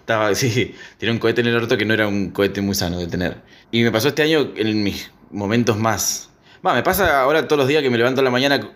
estaba, 0.00 0.34
sí, 0.34 0.74
tenía 0.98 1.12
un 1.12 1.18
cohete 1.18 1.42
en 1.42 1.48
el 1.48 1.56
orto 1.56 1.76
que 1.76 1.84
no 1.84 1.94
era 1.94 2.08
un 2.08 2.30
cohete 2.30 2.60
muy 2.62 2.74
sano 2.74 2.98
de 2.98 3.06
tener. 3.06 3.42
Y 3.70 3.82
me 3.82 3.90
pasó 3.92 4.08
este 4.08 4.22
año 4.22 4.52
en 4.56 4.82
mis 4.82 5.10
momentos 5.30 5.76
más... 5.76 6.28
Va, 6.66 6.74
me 6.74 6.82
pasa 6.82 7.20
ahora 7.22 7.46
todos 7.48 7.58
los 7.60 7.68
días 7.68 7.82
que 7.82 7.88
me 7.90 7.96
levanto 7.98 8.20
a 8.20 8.24
la 8.24 8.30
mañana 8.30 8.60
con 8.60 8.70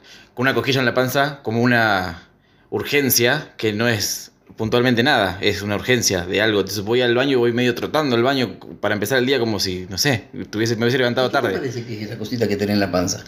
una 0.44 0.54
cosquilla 0.54 0.80
en 0.80 0.86
la 0.86 0.94
panza, 0.94 1.40
como 1.42 1.60
una 1.62 2.28
urgencia, 2.70 3.52
que 3.56 3.72
no 3.72 3.88
es 3.88 4.32
puntualmente 4.56 5.02
nada, 5.02 5.38
es 5.40 5.62
una 5.62 5.76
urgencia 5.76 6.26
de 6.26 6.40
algo. 6.40 6.60
Entonces 6.60 6.84
voy 6.84 7.00
al 7.02 7.14
baño 7.14 7.32
y 7.32 7.34
voy 7.36 7.52
medio 7.52 7.74
trotando 7.74 8.16
al 8.16 8.22
baño 8.22 8.58
para 8.80 8.94
empezar 8.94 9.18
el 9.18 9.26
día 9.26 9.38
como 9.38 9.60
si, 9.60 9.86
no 9.88 9.98
sé, 9.98 10.24
tuviese, 10.50 10.76
me 10.76 10.82
hubiese 10.82 10.98
levantado 10.98 11.28
¿Qué 11.28 11.32
tarde. 11.32 11.52
parece 11.52 11.84
que 11.84 11.96
es 11.96 12.02
esa 12.08 12.18
cosita 12.18 12.48
que 12.48 12.56
tenés 12.56 12.74
en 12.74 12.80
la 12.80 12.90
panza? 12.90 13.24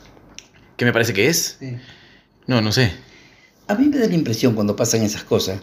¿Qué 0.76 0.84
me 0.84 0.92
parece 0.92 1.12
que 1.12 1.28
es? 1.28 1.58
No, 2.46 2.60
no 2.60 2.72
sé. 2.72 2.92
A 3.66 3.74
mí 3.74 3.86
me 3.88 3.98
da 3.98 4.06
la 4.06 4.14
impresión 4.14 4.54
cuando 4.54 4.76
pasan 4.76 5.02
esas 5.02 5.24
cosas 5.24 5.60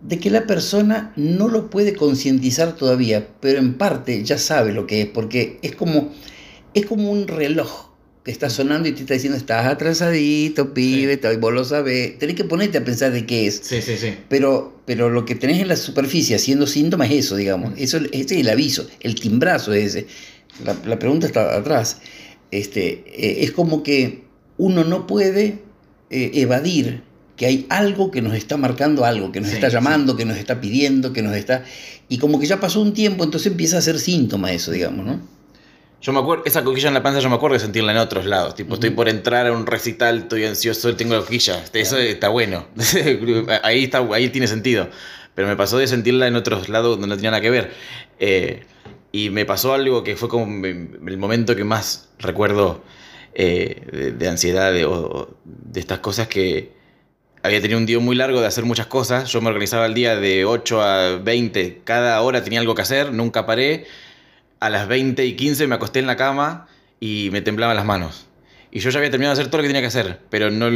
de 0.00 0.18
que 0.18 0.30
la 0.30 0.46
persona 0.46 1.12
no 1.16 1.48
lo 1.48 1.70
puede 1.70 1.94
concientizar 1.94 2.76
todavía, 2.76 3.26
pero 3.40 3.58
en 3.58 3.74
parte 3.74 4.22
ya 4.22 4.38
sabe 4.38 4.72
lo 4.72 4.86
que 4.86 5.02
es, 5.02 5.06
porque 5.08 5.58
es 5.62 5.74
como, 5.74 6.12
es 6.74 6.86
como 6.86 7.10
un 7.10 7.26
reloj 7.26 7.93
que 8.24 8.30
está 8.30 8.48
sonando 8.48 8.88
y 8.88 8.92
te 8.92 9.02
está 9.02 9.14
diciendo, 9.14 9.36
estás 9.36 9.66
atrasadito, 9.66 10.72
pibe, 10.72 11.20
y 11.22 11.36
vos 11.36 11.52
lo 11.52 11.62
sabés. 11.62 12.18
Tenés 12.18 12.34
que 12.36 12.44
ponerte 12.44 12.78
a 12.78 12.84
pensar 12.84 13.12
de 13.12 13.26
qué 13.26 13.46
es. 13.46 13.60
Sí, 13.62 13.82
sí, 13.82 13.98
sí. 13.98 14.14
Pero, 14.30 14.80
pero 14.86 15.10
lo 15.10 15.26
que 15.26 15.34
tenés 15.34 15.60
en 15.60 15.68
la 15.68 15.76
superficie 15.76 16.34
haciendo 16.34 16.66
síntomas 16.66 17.10
es 17.10 17.26
eso, 17.26 17.36
digamos. 17.36 17.74
Eso, 17.76 17.98
ese 17.98 18.22
es 18.22 18.32
el 18.32 18.48
aviso, 18.48 18.88
el 19.00 19.14
timbrazo 19.14 19.74
es 19.74 19.94
ese. 19.94 20.06
La, 20.64 20.74
la 20.86 20.98
pregunta 20.98 21.26
está 21.26 21.54
atrás. 21.54 21.98
Este, 22.50 23.04
eh, 23.08 23.44
es 23.44 23.52
como 23.52 23.82
que 23.82 24.24
uno 24.56 24.84
no 24.84 25.06
puede 25.06 25.58
eh, 26.08 26.30
evadir 26.34 27.02
que 27.36 27.46
hay 27.46 27.66
algo 27.68 28.10
que 28.10 28.22
nos 28.22 28.34
está 28.34 28.56
marcando 28.56 29.04
algo, 29.04 29.32
que 29.32 29.40
nos 29.40 29.50
Sí, 29.50 29.56
está 29.56 29.68
llamando, 29.68 30.16
que 30.16 30.24
nos 30.24 30.38
está 30.38 30.60
pidiendo, 30.60 31.12
que 31.12 31.20
nos 31.20 31.36
está... 31.36 31.64
Y 32.08 32.18
como 32.18 32.38
que 32.38 32.46
ya 32.46 32.60
pasó 32.60 32.80
un 32.80 32.94
tiempo, 32.94 33.24
entonces 33.24 33.50
empieza 33.50 33.78
a 33.78 33.82
ser 33.82 33.98
síntoma 33.98 34.52
eso, 34.52 34.70
digamos, 34.70 35.04
¿no? 35.04 35.20
Yo 36.04 36.12
me 36.12 36.20
acuerdo, 36.20 36.44
esa 36.44 36.62
coquilla 36.62 36.88
en 36.88 36.94
la 36.94 37.02
panza 37.02 37.20
yo 37.20 37.30
me 37.30 37.36
acuerdo 37.36 37.54
de 37.54 37.60
sentirla 37.60 37.92
en 37.92 37.96
otros 37.96 38.26
lados. 38.26 38.54
Tipo, 38.54 38.74
estoy 38.74 38.90
Ujú. 38.90 38.96
por 38.96 39.08
entrar 39.08 39.46
a 39.46 39.52
un 39.52 39.66
recital, 39.66 40.18
estoy 40.18 40.44
ansioso, 40.44 40.94
tengo 40.96 41.14
la 41.14 41.20
coquilla. 41.22 41.64
Eso 41.72 41.96
está 41.96 42.28
bueno. 42.28 42.66
ahí, 43.62 43.84
está, 43.84 44.06
ahí 44.12 44.28
tiene 44.28 44.46
sentido. 44.46 44.88
Pero 45.34 45.48
me 45.48 45.56
pasó 45.56 45.78
de 45.78 45.86
sentirla 45.86 46.26
en 46.26 46.36
otros 46.36 46.68
lados 46.68 46.90
donde 46.90 47.06
no 47.06 47.16
tenía 47.16 47.30
nada 47.30 47.40
que 47.40 47.48
ver. 47.48 47.72
Eh, 48.20 48.64
y 49.12 49.30
me 49.30 49.46
pasó 49.46 49.72
algo 49.72 50.04
que 50.04 50.14
fue 50.14 50.28
como 50.28 50.66
el 50.66 51.16
momento 51.16 51.56
que 51.56 51.64
más 51.64 52.10
recuerdo 52.18 52.84
eh, 53.32 53.80
de, 53.90 54.12
de 54.12 54.28
ansiedad 54.28 54.74
de, 54.74 54.84
o- 54.84 55.34
de 55.44 55.80
estas 55.80 56.00
cosas 56.00 56.28
que 56.28 56.70
había 57.42 57.62
tenido 57.62 57.78
un 57.78 57.86
día 57.86 57.98
muy 57.98 58.14
largo 58.14 58.42
de 58.42 58.46
hacer 58.46 58.64
muchas 58.66 58.88
cosas. 58.88 59.30
Yo 59.32 59.40
me 59.40 59.48
organizaba 59.48 59.86
el 59.86 59.94
día 59.94 60.16
de 60.16 60.44
8 60.44 60.82
a 60.82 61.16
20. 61.16 61.80
Cada 61.82 62.20
hora 62.20 62.44
tenía 62.44 62.60
algo 62.60 62.74
que 62.74 62.82
hacer, 62.82 63.10
nunca 63.10 63.46
paré. 63.46 63.86
A 64.64 64.70
las 64.70 64.88
20 64.88 65.24
y 65.26 65.34
15 65.36 65.66
me 65.66 65.74
acosté 65.74 65.98
en 65.98 66.06
la 66.06 66.16
cama 66.16 66.66
y 66.98 67.28
me 67.32 67.42
temblaban 67.42 67.76
las 67.76 67.84
manos. 67.84 68.26
Y 68.70 68.80
yo 68.80 68.90
ya 68.90 68.98
había 68.98 69.10
terminado 69.10 69.34
de 69.36 69.40
hacer 69.42 69.50
todo 69.50 69.58
lo 69.58 69.62
que 69.62 69.68
tenía 69.68 69.82
que 69.82 69.88
hacer, 69.88 70.20
pero 70.30 70.50
no, 70.50 70.70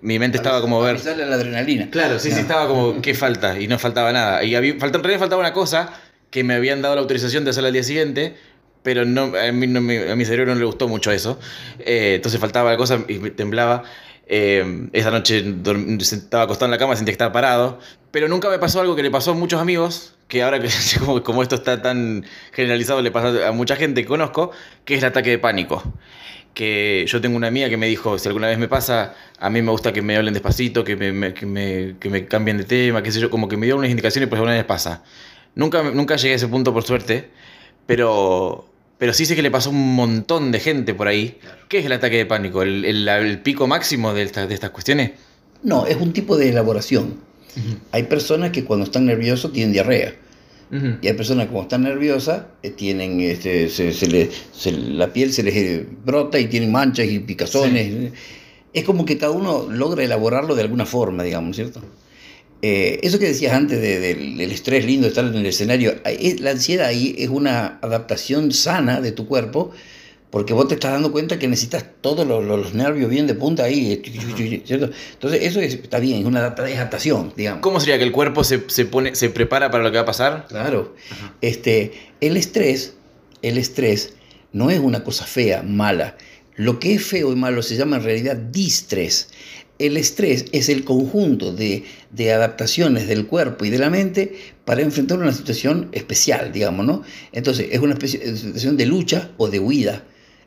mi 0.00 0.18
mente 0.18 0.38
estaba 0.38 0.60
como 0.60 0.80
ver... 0.80 0.98
Sale 1.00 1.26
la 1.26 1.34
adrenalina. 1.34 1.90
Claro, 1.90 2.18
sí, 2.18 2.30
sí, 2.30 2.40
estaba 2.40 2.68
como, 2.68 3.02
¿qué 3.02 3.14
falta? 3.14 3.58
Y 3.60 3.66
no 3.66 3.78
faltaba 3.78 4.12
nada. 4.12 4.44
Y 4.44 4.54
había, 4.54 4.74
falta, 4.78 4.98
en 4.98 5.02
realidad 5.04 5.20
faltaba 5.20 5.40
una 5.40 5.52
cosa 5.52 5.92
que 6.30 6.44
me 6.44 6.54
habían 6.54 6.80
dado 6.82 6.94
la 6.94 7.00
autorización 7.02 7.44
de 7.44 7.50
hacerla 7.50 7.66
al 7.66 7.72
día 7.74 7.82
siguiente, 7.82 8.36
pero 8.82 9.04
no, 9.04 9.32
a, 9.36 9.52
mí 9.52 9.66
no 9.66 9.80
me- 9.80 10.10
a 10.10 10.16
mi 10.16 10.24
cerebro 10.24 10.54
no 10.54 10.60
le 10.60 10.64
gustó 10.66 10.86
mucho 10.88 11.10
eso. 11.10 11.38
Eh, 11.80 12.14
entonces 12.16 12.40
faltaba 12.40 12.70
la 12.70 12.76
cosa 12.78 13.00
y 13.08 13.18
me 13.18 13.30
temblaba. 13.30 13.82
Eh, 14.28 14.88
esa 14.92 15.10
noche 15.10 15.44
dorm- 15.44 16.00
estaba 16.00 16.44
acostado 16.44 16.66
en 16.66 16.70
la 16.70 16.78
cama 16.78 16.96
sin 16.96 17.04
que 17.04 17.12
estar 17.12 17.32
parado. 17.32 17.80
Pero 18.12 18.28
nunca 18.28 18.48
me 18.48 18.58
pasó 18.58 18.80
algo 18.80 18.96
que 18.96 19.02
le 19.02 19.10
pasó 19.10 19.32
a 19.32 19.34
muchos 19.34 19.60
amigos, 19.60 20.14
que 20.28 20.42
ahora 20.42 20.60
que 20.60 20.68
como, 20.98 21.22
como 21.22 21.42
esto 21.42 21.54
está 21.56 21.82
tan 21.82 22.24
generalizado 22.52 23.02
le 23.02 23.10
pasa 23.10 23.46
a 23.48 23.52
mucha 23.52 23.76
gente 23.76 24.02
que 24.02 24.08
conozco, 24.08 24.50
que 24.84 24.94
es 24.94 25.02
el 25.02 25.06
ataque 25.08 25.30
de 25.30 25.38
pánico 25.38 25.82
que 26.54 27.04
yo 27.06 27.20
tengo 27.20 27.36
una 27.36 27.48
amiga 27.48 27.68
que 27.68 27.76
me 27.76 27.86
dijo, 27.86 28.18
si 28.18 28.28
alguna 28.28 28.46
vez 28.46 28.56
me 28.58 28.66
pasa, 28.66 29.14
a 29.38 29.50
mí 29.50 29.60
me 29.60 29.70
gusta 29.70 29.92
que 29.92 30.00
me 30.00 30.16
hablen 30.16 30.32
despacito, 30.32 30.84
que 30.84 30.96
me, 30.96 31.12
me- 31.12 31.34
que 31.34 31.44
me, 31.44 31.96
que 32.00 32.08
me 32.08 32.26
cambien 32.26 32.56
de 32.56 32.64
tema, 32.64 33.02
qué 33.02 33.12
sé 33.12 33.20
yo, 33.20 33.28
como 33.30 33.46
que 33.46 33.56
me 33.58 33.66
dio 33.66 33.76
unas 33.76 33.90
indicaciones 33.90 34.28
si 34.30 34.34
alguna 34.34 34.52
vez 34.54 34.64
pasa. 34.64 35.02
Nunca, 35.54 35.82
nunca 35.82 36.16
llegué 36.16 36.32
a 36.32 36.36
ese 36.36 36.48
punto 36.48 36.72
por 36.72 36.82
suerte, 36.82 37.28
pero, 37.86 38.66
pero 38.98 39.12
sí 39.12 39.26
sé 39.26 39.36
que 39.36 39.42
le 39.42 39.50
pasó 39.50 39.68
a 39.70 39.72
un 39.72 39.94
montón 39.94 40.50
de 40.50 40.60
gente 40.60 40.94
por 40.94 41.08
ahí. 41.08 41.38
¿Qué 41.68 41.78
es 41.80 41.86
el 41.86 41.92
ataque 41.92 42.16
de 42.16 42.26
pánico? 42.26 42.62
¿El, 42.62 42.84
el- 42.86 43.06
el 43.08 43.38
pico 43.42 43.66
máximo 43.66 44.14
de, 44.14 44.22
estas 44.22 44.48
de 44.48 44.54
estas 44.54 44.70
cuestiones? 44.70 45.12
No, 45.62 45.86
es 45.86 45.96
un 45.96 46.12
tipo 46.14 46.36
de 46.38 46.48
elaboración. 46.48 47.20
Hay 47.92 48.04
personas 48.04 48.50
que 48.50 48.64
cuando 48.64 48.84
están 48.84 49.06
nerviosos 49.06 49.52
tienen 49.52 49.72
diarrea. 49.72 50.14
Y 51.00 51.06
hay 51.06 51.14
personas 51.14 51.46
que 51.46 51.52
cuando 51.52 51.66
están 51.68 51.82
nerviosas 51.84 52.42
eh, 52.62 52.70
tienen, 52.70 53.20
este, 53.20 53.68
se, 53.68 53.92
se 53.92 54.72
la 54.72 55.12
piel 55.12 55.32
se 55.32 55.42
les 55.44 55.54
eh, 55.56 55.86
brota 56.04 56.38
y 56.40 56.46
tienen 56.46 56.72
manchas 56.72 57.06
y 57.06 57.20
picazones. 57.20 58.12
Es 58.72 58.84
como 58.84 59.04
que 59.04 59.16
cada 59.16 59.30
uno 59.32 59.68
logra 59.70 60.02
elaborarlo 60.02 60.54
de 60.56 60.62
alguna 60.62 60.84
forma, 60.84 61.22
digamos, 61.22 61.54
¿cierto? 61.56 61.80
Eh, 62.62 62.98
eso 63.02 63.18
que 63.18 63.26
decías 63.26 63.52
antes 63.52 63.80
de- 63.80 64.00
del, 64.00 64.36
del 64.38 64.50
estrés 64.50 64.84
lindo 64.84 65.02
de 65.04 65.10
estar 65.10 65.24
en 65.24 65.34
el 65.34 65.46
escenario, 65.46 65.94
es- 66.04 66.40
la 66.40 66.50
ansiedad 66.50 66.86
ahí 66.88 67.14
es 67.18 67.28
una 67.28 67.78
adaptación 67.80 68.50
sana 68.52 69.00
de 69.00 69.12
tu 69.12 69.26
cuerpo, 69.28 69.70
porque 70.30 70.52
vos 70.52 70.68
te 70.68 70.74
estás 70.74 70.92
dando 70.92 71.12
cuenta 71.12 71.38
que 71.38 71.48
necesitas 71.48 71.84
todos 72.00 72.26
los, 72.26 72.44
los- 72.44 72.58
los 72.60 72.74
nervios 72.74 73.08
bien 73.08 73.26
de 73.26 73.34
punta 73.34 73.64
ahí, 73.64 73.92
eh, 74.04 74.62
¿cierto? 74.66 74.90
Entonces 75.12 75.42
eso 75.42 75.60
es- 75.60 75.74
está 75.74 75.98
bien, 75.98 76.20
es 76.20 76.24
una 76.26 76.40
adaptación, 76.46 77.32
digamos. 77.36 77.60
¿Cómo 77.62 77.80
sería 77.80 77.96
que 77.98 78.04
el 78.04 78.12
cuerpo 78.12 78.44
se, 78.44 78.64
se 78.68 78.84
pone, 78.86 79.14
se 79.14 79.30
prepara 79.30 79.70
para 79.70 79.84
lo 79.84 79.90
que 79.90 79.96
va 79.96 80.02
a 80.02 80.06
pasar? 80.06 80.46
Claro. 80.48 80.94
Este, 81.40 81.92
el 82.20 82.36
estrés, 82.36 82.94
el 83.42 83.58
estrés 83.58 84.14
no 84.52 84.70
es 84.70 84.80
una 84.80 85.04
cosa 85.04 85.24
fea, 85.26 85.62
mala. 85.62 86.16
Lo 86.56 86.78
que 86.80 86.94
es 86.94 87.04
feo 87.04 87.32
y 87.32 87.36
malo 87.36 87.62
se 87.62 87.76
llama 87.76 87.96
en 87.96 88.02
realidad 88.04 88.36
distrés. 88.36 89.28
El 89.78 89.98
estrés 89.98 90.46
es 90.52 90.70
el 90.70 90.84
conjunto 90.84 91.52
de, 91.52 91.84
de 92.10 92.32
adaptaciones 92.32 93.06
del 93.08 93.26
cuerpo 93.26 93.66
y 93.66 93.70
de 93.70 93.78
la 93.78 93.90
mente 93.90 94.34
para 94.64 94.80
enfrentar 94.80 95.18
una 95.18 95.32
situación 95.32 95.90
especial, 95.92 96.50
digamos, 96.50 96.86
¿no? 96.86 97.02
Entonces, 97.32 97.68
es 97.70 97.80
una 97.80 97.92
especie 97.92 98.34
situación 98.36 98.78
de 98.78 98.86
lucha 98.86 99.30
o 99.36 99.48
de 99.48 99.60
huida. 99.60 100.04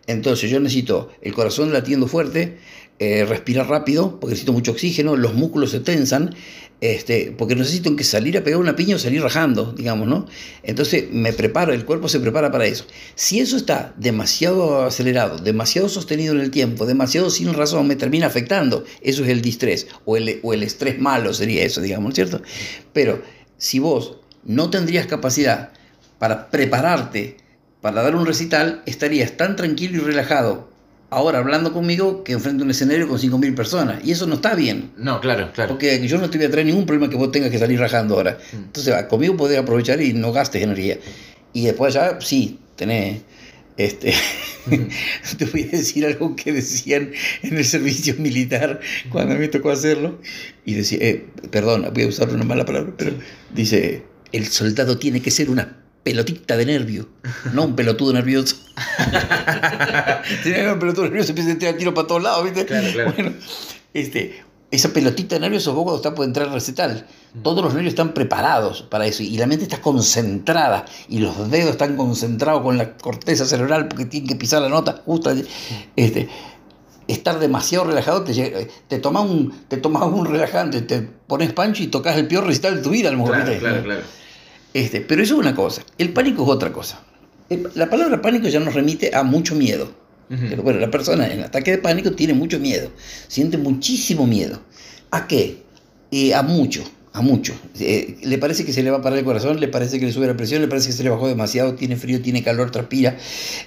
Entonces, 0.09 0.49
yo 0.49 0.59
necesito 0.59 1.09
el 1.21 1.35
corazón 1.35 1.71
latiendo 1.71 2.07
fuerte, 2.07 2.57
eh, 2.97 3.25
respirar 3.25 3.69
rápido, 3.69 4.19
porque 4.19 4.31
necesito 4.31 4.53
mucho 4.53 4.71
oxígeno, 4.71 5.15
los 5.15 5.35
músculos 5.35 5.69
se 5.69 5.81
tensan, 5.81 6.33
este, 6.81 7.31
porque 7.37 7.55
necesito 7.55 7.95
que 7.95 8.03
salir 8.03 8.35
a 8.35 8.43
pegar 8.43 8.59
una 8.59 8.75
piña 8.75 8.95
o 8.95 8.99
salir 8.99 9.21
rajando, 9.21 9.71
digamos, 9.71 10.07
¿no? 10.07 10.25
Entonces 10.63 11.11
me 11.11 11.31
preparo, 11.31 11.73
el 11.73 11.85
cuerpo 11.85 12.09
se 12.09 12.19
prepara 12.19 12.51
para 12.51 12.65
eso. 12.65 12.85
Si 13.13 13.39
eso 13.39 13.55
está 13.55 13.93
demasiado 13.97 14.83
acelerado, 14.83 15.37
demasiado 15.37 15.89
sostenido 15.89 16.33
en 16.33 16.39
el 16.39 16.49
tiempo, 16.49 16.87
demasiado 16.87 17.29
sin 17.29 17.53
razón, 17.53 17.85
me 17.85 17.95
termina 17.95 18.25
afectando. 18.25 18.85
Eso 19.01 19.23
es 19.23 19.29
el 19.29 19.43
distrés, 19.43 19.85
o 20.05 20.17
el, 20.17 20.39
o 20.41 20.55
el 20.55 20.63
estrés 20.63 20.99
malo 20.99 21.35
sería 21.35 21.63
eso, 21.63 21.81
digamos, 21.81 22.15
¿cierto? 22.15 22.41
Pero 22.93 23.21
si 23.59 23.77
vos 23.77 24.17
no 24.43 24.71
tendrías 24.71 25.05
capacidad 25.05 25.69
para 26.17 26.49
prepararte 26.49 27.37
para 27.81 28.01
dar 28.01 28.15
un 28.15 28.25
recital, 28.25 28.81
estarías 28.85 29.37
tan 29.37 29.55
tranquilo 29.55 29.97
y 29.97 30.05
relajado 30.05 30.69
ahora 31.09 31.39
hablando 31.39 31.73
conmigo 31.73 32.23
que 32.23 32.33
enfrente 32.33 32.63
un 32.63 32.71
escenario 32.71 33.07
con 33.07 33.17
5.000 33.17 33.55
personas. 33.55 34.05
Y 34.05 34.11
eso 34.11 34.27
no 34.27 34.35
está 34.35 34.55
bien. 34.55 34.91
No, 34.97 35.19
claro, 35.19 35.51
claro. 35.53 35.69
Porque 35.69 36.05
yo 36.07 36.17
no 36.17 36.29
te 36.29 36.37
voy 36.37 36.47
a 36.47 36.51
traer 36.51 36.67
ningún 36.67 36.85
problema 36.85 37.09
que 37.09 37.17
vos 37.17 37.31
tengas 37.31 37.49
que 37.49 37.57
salir 37.57 37.79
rajando 37.79 38.15
ahora. 38.15 38.37
Mm. 38.51 38.55
Entonces, 38.55 39.03
conmigo 39.05 39.37
podés 39.37 39.59
aprovechar 39.59 40.01
y 40.01 40.13
no 40.13 40.31
gastes 40.31 40.61
energía. 40.61 40.97
Y 41.53 41.65
después 41.65 41.93
ya, 41.93 42.19
sí, 42.21 42.59
tenés... 42.75 43.21
Este, 43.77 44.13
te 45.37 45.45
voy 45.45 45.63
a 45.63 45.77
decir 45.77 46.05
algo 46.05 46.35
que 46.35 46.51
decían 46.51 47.11
en 47.43 47.57
el 47.57 47.63
servicio 47.63 48.13
militar 48.17 48.81
cuando 49.09 49.35
me 49.35 49.47
tocó 49.47 49.71
hacerlo. 49.71 50.19
Y 50.65 50.73
decía, 50.73 50.99
eh, 51.01 51.25
perdón, 51.49 51.89
voy 51.93 52.03
a 52.03 52.07
usar 52.07 52.29
una 52.29 52.43
mala 52.43 52.65
palabra, 52.65 52.93
pero 52.97 53.13
dice, 53.55 54.03
el 54.33 54.47
soldado 54.47 54.97
tiene 54.97 55.21
que 55.21 55.31
ser 55.31 55.49
una 55.49 55.77
pelotita 56.09 56.57
de 56.57 56.65
nervio, 56.65 57.07
no 57.53 57.65
un 57.65 57.75
pelotudo 57.75 58.13
nervioso. 58.13 58.55
Tiene 60.43 60.73
un 60.73 60.79
pelotudo 60.79 61.05
nervioso, 61.05 61.29
empieza 61.29 61.51
a 61.51 61.57
tirar 61.59 61.75
tiro 61.75 61.93
para 61.93 62.07
todos 62.07 62.23
lados, 62.23 62.43
¿viste? 62.43 62.65
Claro, 62.65 62.87
claro. 62.91 63.13
Bueno, 63.13 63.33
este, 63.93 64.43
esa 64.71 64.91
pelotita 64.91 65.35
de 65.35 65.41
nervios 65.41 65.65
cuando 65.69 65.97
está 65.97 66.15
por 66.15 66.25
entrar 66.25 66.47
al 66.47 66.53
recital. 66.53 67.05
Todos 67.43 67.63
los 67.63 67.75
nervios 67.75 67.91
están 67.91 68.15
preparados 68.15 68.81
para 68.81 69.05
eso 69.05 69.21
y 69.21 69.37
la 69.37 69.45
mente 69.45 69.65
está 69.65 69.81
concentrada 69.81 70.85
y 71.07 71.19
los 71.19 71.51
dedos 71.51 71.71
están 71.71 71.95
concentrados 71.95 72.63
con 72.63 72.79
la 72.79 72.97
corteza 72.97 73.45
cerebral 73.45 73.87
porque 73.87 74.05
tienen 74.05 74.27
que 74.27 74.35
pisar 74.35 74.63
la 74.63 74.69
nota 74.69 75.03
justa. 75.05 75.35
Este, 75.95 76.27
estar 77.07 77.37
demasiado 77.37 77.85
relajado 77.85 78.23
te, 78.23 78.67
te 78.87 78.97
tomas 78.97 79.29
un, 79.29 79.53
te 79.67 79.77
tomas 79.77 80.03
un 80.05 80.25
relajante, 80.25 80.81
te 80.81 81.01
pones 81.01 81.53
pancho 81.53 81.83
y 81.83 81.87
tocas 81.87 82.17
el 82.17 82.27
peor 82.27 82.47
recital 82.47 82.77
de 82.77 82.81
tu 82.81 82.89
vida 82.89 83.09
a 83.09 83.11
lo 83.11 83.19
mejor. 83.19 83.35
Claro, 83.43 83.59
claro, 83.59 83.83
claro. 83.83 84.18
Este, 84.73 85.01
pero 85.01 85.23
eso 85.23 85.33
es 85.35 85.39
una 85.39 85.55
cosa. 85.55 85.81
El 85.97 86.13
pánico 86.13 86.43
es 86.43 86.49
otra 86.49 86.71
cosa. 86.71 87.01
El- 87.49 87.69
La 87.75 87.89
palabra 87.89 88.21
pánico 88.21 88.47
ya 88.47 88.59
nos 88.59 88.73
remite 88.73 89.15
a 89.15 89.23
mucho 89.23 89.55
miedo. 89.55 89.93
Pero 90.47 90.61
bueno, 90.61 90.79
la 90.79 90.91
persona 90.91 91.25
en 91.33 91.41
ataque 91.41 91.71
de 91.71 91.79
pánico 91.79 92.11
tiene 92.11 92.35
mucho 92.35 92.59
miedo. 92.59 92.91
Siente 93.27 93.57
muchísimo 93.57 94.27
miedo. 94.27 94.61
¿A 95.09 95.25
qué? 95.27 95.63
Eh, 96.11 96.35
a 96.35 96.43
mucho. 96.43 96.83
A 97.13 97.21
mucho. 97.21 97.55
Eh, 97.79 98.17
le 98.21 98.37
parece 98.37 98.63
que 98.63 98.71
se 98.71 98.83
le 98.83 98.91
va 98.91 98.97
a 98.97 99.01
parar 99.01 99.17
el 99.17 99.25
corazón, 99.25 99.59
le 99.59 99.67
parece 99.67 99.99
que 99.99 100.05
le 100.05 100.11
sube 100.11 100.27
la 100.27 100.37
presión, 100.37 100.61
le 100.61 100.67
parece 100.67 100.89
que 100.89 100.93
se 100.93 101.03
le 101.03 101.09
bajó 101.09 101.27
demasiado, 101.27 101.73
tiene 101.73 101.95
frío, 101.95 102.21
tiene 102.21 102.43
calor, 102.43 102.69
transpira, 102.69 103.17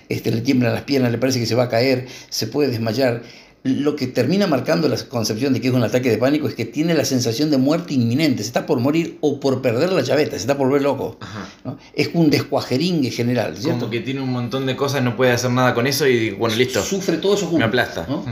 este, 0.09 0.31
le 0.31 0.41
tiemblan 0.41 0.73
las 0.73 0.83
piernas, 0.85 1.11
le 1.11 1.19
parece 1.19 1.41
que 1.41 1.47
se 1.47 1.57
va 1.57 1.65
a 1.65 1.69
caer, 1.69 2.07
se 2.31 2.47
puede 2.47 2.71
desmayar. 2.71 3.25
Lo 3.65 3.95
que 3.95 4.09
termina 4.09 4.49
marcando 4.49 4.89
la 4.89 4.97
concepción 4.97 5.53
de 5.53 5.61
que 5.61 5.69
es 5.69 5.75
un 5.75 5.85
ataque 5.85 6.11
de 6.11 6.19
pánico 6.19 6.49
es 6.49 6.55
que 6.55 6.65
tiene 6.65 6.95
la 6.95 7.05
sensación 7.05 7.51
de 7.51 7.59
muerte 7.59 7.95
inminente, 7.95 8.43
se 8.43 8.49
está 8.49 8.67
por 8.67 8.81
morir 8.81 9.19
o 9.21 9.39
por 9.39 9.63
perder 9.63 9.93
la 9.93 10.03
chaveta, 10.03 10.33
se 10.33 10.39
está 10.39 10.57
por 10.57 10.67
volver 10.67 10.83
loco. 10.83 11.19
Es 11.95 12.11
un 12.13 12.29
descuajeringue 12.29 13.11
general, 13.11 13.57
¿cierto? 13.57 13.81
Como 13.81 13.91
que 13.91 14.01
tiene 14.01 14.21
un 14.21 14.31
montón 14.33 14.67
de 14.67 14.75
cosas, 14.75 15.03
no 15.05 15.17
puede 15.17 15.31
hacer 15.31 15.51
nada 15.53 15.75
con 15.75 15.87
eso 15.87 16.09
y 16.09 16.31
bueno, 16.31 16.57
listo. 16.57 16.83
Sufre 16.83 17.19
todo 17.19 17.35
eso 17.35 17.47
junto. 17.47 17.59
Me 17.59 17.65
aplasta. 17.65 18.05
¿no? 18.09 18.25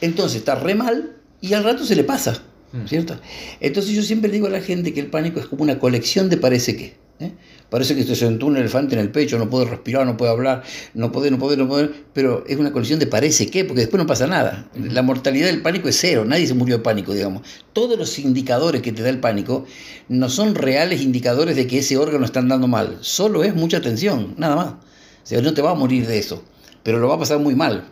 Entonces 0.00 0.38
está 0.38 0.54
re 0.54 0.74
mal 0.74 1.16
y 1.42 1.52
al 1.52 1.64
rato 1.64 1.84
se 1.84 1.94
le 1.94 2.04
pasa, 2.04 2.42
Mm. 2.72 2.86
¿cierto? 2.86 3.20
Entonces 3.60 3.92
yo 3.92 4.02
siempre 4.02 4.30
digo 4.30 4.46
a 4.46 4.50
la 4.50 4.60
gente 4.60 4.94
que 4.94 5.00
el 5.00 5.08
pánico 5.08 5.38
es 5.40 5.46
como 5.46 5.62
una 5.62 5.78
colección 5.78 6.28
de 6.30 6.38
parece 6.38 6.76
que. 6.76 6.94
¿Eh? 7.22 7.32
Parece 7.70 7.94
que 7.94 8.04
se 8.04 8.14
sentó 8.14 8.46
un 8.46 8.56
elefante 8.56 8.94
en 8.94 9.00
el 9.00 9.10
pecho, 9.10 9.38
no 9.38 9.48
puede 9.48 9.64
respirar, 9.64 10.04
no 10.04 10.16
puede 10.16 10.30
hablar, 10.30 10.62
no 10.94 11.10
puede, 11.10 11.30
no 11.30 11.38
puede, 11.38 11.56
no 11.56 11.66
puede, 11.68 11.90
pero 12.12 12.44
es 12.46 12.58
una 12.58 12.72
colección 12.72 12.98
de 12.98 13.06
parece 13.06 13.48
que, 13.50 13.64
porque 13.64 13.80
después 13.80 13.98
no 13.98 14.06
pasa 14.06 14.26
nada. 14.26 14.68
La 14.74 15.02
mortalidad 15.02 15.46
del 15.46 15.62
pánico 15.62 15.88
es 15.88 15.98
cero, 15.98 16.24
nadie 16.26 16.46
se 16.46 16.54
murió 16.54 16.76
de 16.76 16.82
pánico, 16.82 17.14
digamos. 17.14 17.42
Todos 17.72 17.98
los 17.98 18.18
indicadores 18.18 18.82
que 18.82 18.92
te 18.92 19.02
da 19.02 19.08
el 19.08 19.20
pánico 19.20 19.64
no 20.08 20.28
son 20.28 20.54
reales 20.54 21.00
indicadores 21.00 21.56
de 21.56 21.66
que 21.66 21.78
ese 21.78 21.96
órgano 21.96 22.24
está 22.24 22.40
andando 22.40 22.68
mal, 22.68 22.98
solo 23.00 23.42
es 23.42 23.54
mucha 23.54 23.80
tensión, 23.80 24.34
nada 24.36 24.56
más. 24.56 24.66
O 24.66 25.26
sea, 25.26 25.40
no 25.40 25.54
te 25.54 25.62
va 25.62 25.70
a 25.70 25.74
morir 25.74 26.06
de 26.06 26.18
eso, 26.18 26.42
pero 26.82 26.98
lo 26.98 27.08
va 27.08 27.14
a 27.14 27.18
pasar 27.20 27.38
muy 27.38 27.54
mal. 27.54 27.88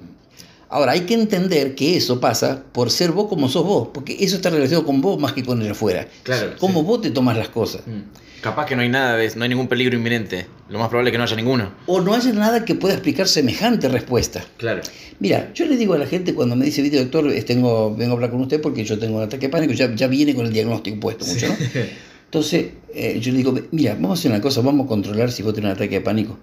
Ahora, 0.71 0.93
hay 0.93 1.01
que 1.01 1.15
entender 1.15 1.75
que 1.75 1.97
eso 1.97 2.21
pasa 2.21 2.63
por 2.73 2.91
ser 2.91 3.11
vos 3.11 3.29
como 3.29 3.49
sos 3.49 3.65
vos, 3.65 3.89
porque 3.93 4.17
eso 4.21 4.37
está 4.37 4.51
relacionado 4.51 4.87
con 4.87 5.01
vos 5.01 5.21
más 5.21 5.33
que 5.33 5.43
con 5.43 5.61
el 5.61 5.73
afuera. 5.73 6.07
Claro, 6.23 6.53
Cómo 6.61 6.81
sí. 6.81 6.87
vos 6.87 7.01
te 7.03 7.11
tomas 7.11 7.37
las 7.37 7.49
cosas. 7.49 7.83
Mm. 7.87 8.41
Capaz 8.41 8.67
que 8.67 8.75
no 8.77 8.83
hay 8.83 8.89
nada 8.89 9.17
de 9.17 9.31
no 9.37 9.43
hay 9.43 9.49
ningún 9.51 9.69
peligro 9.69 9.97
inminente. 9.97 10.47
Lo 10.71 10.79
más 10.79 10.89
probable 10.89 11.11
es 11.11 11.13
que 11.13 11.19
no 11.19 11.25
haya 11.25 11.37
ninguno. 11.37 11.73
O 11.87 12.01
no 12.01 12.15
haya 12.15 12.33
nada 12.33 12.65
que 12.65 12.75
pueda 12.75 12.95
explicar 12.95 13.29
semejante 13.29 13.89
respuesta. 13.89 14.43
Claro. 14.57 14.81
Mira, 15.19 15.53
yo 15.55 15.67
le 15.67 15.77
digo 15.77 15.93
a 15.93 15.99
la 15.99 16.07
gente 16.07 16.35
cuando 16.35 16.57
me 16.57 16.65
dice, 16.65 16.81
"Viste, 16.81 16.99
doctor, 16.99 17.31
tengo, 17.45 17.95
vengo 17.95 18.13
a 18.13 18.15
hablar 18.15 18.31
con 18.31 18.41
usted 18.41 18.61
porque 18.61 18.85
yo 18.85 18.99
tengo 18.99 19.19
un 19.19 19.25
ataque 19.25 19.47
de 19.47 19.51
pánico, 19.51 19.75
ya, 19.75 19.95
ya 19.95 20.07
viene 20.07 20.35
con 20.35 20.47
el 20.47 20.53
diagnóstico 20.53 20.99
puesto 21.01 21.27
mucho, 21.27 21.49
¿no? 21.49 21.55
Entonces, 22.27 22.67
eh, 22.95 23.19
yo 23.21 23.33
le 23.33 23.39
digo, 23.39 23.53
mira, 23.73 23.95
vamos 23.95 24.11
a 24.11 24.21
hacer 24.21 24.31
una 24.31 24.41
cosa, 24.41 24.61
vamos 24.63 24.87
a 24.87 24.89
controlar 24.89 25.33
si 25.33 25.43
vos 25.43 25.53
tenés 25.53 25.71
un 25.73 25.77
ataque 25.77 25.97
de 25.97 26.01
pánico. 26.01 26.39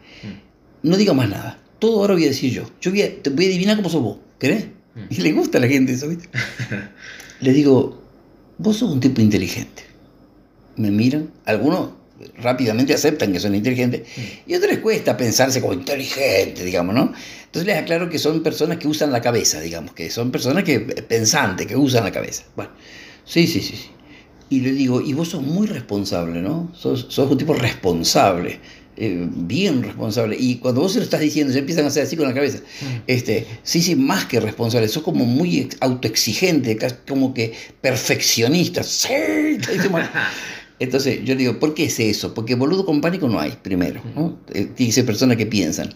No 0.84 0.98
diga 0.98 1.14
más 1.14 1.30
nada. 1.30 1.60
Todo 1.80 2.02
ahora 2.02 2.14
voy 2.14 2.26
a 2.26 2.28
decir 2.28 2.52
yo. 2.52 2.64
Yo 2.82 2.92
voy 2.92 3.02
a, 3.02 3.22
te 3.22 3.30
voy 3.30 3.46
a 3.46 3.48
adivinar 3.50 3.76
cómo 3.76 3.90
sos 3.90 4.02
vos. 4.02 4.18
¿Querés? 4.40 4.66
Mm. 4.96 5.02
Y 5.10 5.16
le 5.18 5.32
gusta 5.34 5.58
a 5.58 5.62
la 5.62 5.68
gente 5.68 5.94
eso, 5.94 6.08
¿viste? 6.08 6.30
le 7.42 7.54
digo, 7.54 8.02
vos 8.58 8.78
sos 8.78 8.92
un 8.92 9.00
tipo 9.00 9.22
inteligente. 9.22 9.84
Me 10.76 10.92
miran, 10.92 11.32
algunos 11.46 11.90
rápidamente 12.38 12.94
aceptan 12.94 13.32
que 13.32 13.40
son 13.40 13.56
inteligentes 13.56 14.02
y 14.46 14.54
a 14.54 14.58
otros 14.58 14.72
les 14.72 14.82
cuesta 14.82 15.16
pensarse 15.18 15.62
como 15.62 15.74
inteligente, 15.74 16.64
digamos, 16.64 16.96
¿no? 16.96 17.14
Entonces 17.46 17.68
les 17.68 17.78
aclaro 17.78 18.10
que 18.10 18.20
son 18.20 18.44
personas 18.44 18.78
que 18.78 18.88
usan 18.88 19.12
la 19.12 19.22
cabeza, 19.22 19.60
digamos, 19.60 19.94
que 19.94 20.10
son 20.10 20.32
personas 20.32 20.64
que 20.64 20.80
pensantes, 20.80 21.68
que 21.68 21.76
usan 21.76 22.04
la 22.04 22.12
cabeza. 22.12 22.44
Bueno, 22.56 22.72
sí, 23.26 23.48
sí, 23.48 23.62
sí, 23.62 23.76
sí. 23.76 23.90
Y 24.50 24.62
le 24.62 24.72
digo, 24.72 25.02
y 25.02 25.14
vos 25.14 25.30
sos 25.30 25.44
muy 25.44 25.68
responsable, 25.68 26.42
¿no? 26.42 26.72
Sos, 26.74 27.08
sos 27.10 27.30
un 27.30 27.38
tipo 27.38 27.54
responsable, 27.54 28.60
eh, 28.98 29.28
bien 29.32 29.84
responsable. 29.84 30.36
Y 30.40 30.56
cuando 30.56 30.82
vos 30.82 30.92
se 30.94 30.98
lo 31.00 31.04
estás 31.06 31.20
diciendo, 31.22 31.54
se 31.54 31.60
empiezan 31.60 31.86
a 31.86 31.88
hacer 31.90 32.04
así 32.04 32.16
con 32.18 32.28
la 32.28 32.34
cabeza. 32.34 32.60
Este, 33.08 33.46
sí, 33.64 33.82
sí, 33.82 33.96
más 33.96 34.26
que 34.26 34.40
responsable, 34.40 34.88
sos 34.88 35.04
como 35.04 35.26
muy 35.26 35.60
ex- 35.60 35.78
autoexigente, 35.80 36.78
como 37.08 37.34
que 37.34 37.54
perfeccionista. 37.82 38.84
Sí, 38.84 39.10
dice. 39.58 39.90
Entonces 40.80 41.20
yo 41.24 41.34
le 41.34 41.40
digo, 41.40 41.60
¿por 41.60 41.74
qué 41.74 41.86
es 41.86 42.00
eso? 42.00 42.34
Porque 42.36 42.54
boludo 42.56 42.86
con 42.86 43.02
pánico 43.02 43.28
no 43.28 43.40
hay, 43.40 43.52
primero. 43.62 44.02
¿no? 44.16 44.38
Eh, 44.54 44.66
Tiene 44.76 44.90
que 44.90 44.92
ser 44.94 45.06
personas 45.06 45.38
que 45.38 45.46
piensan. 45.48 45.94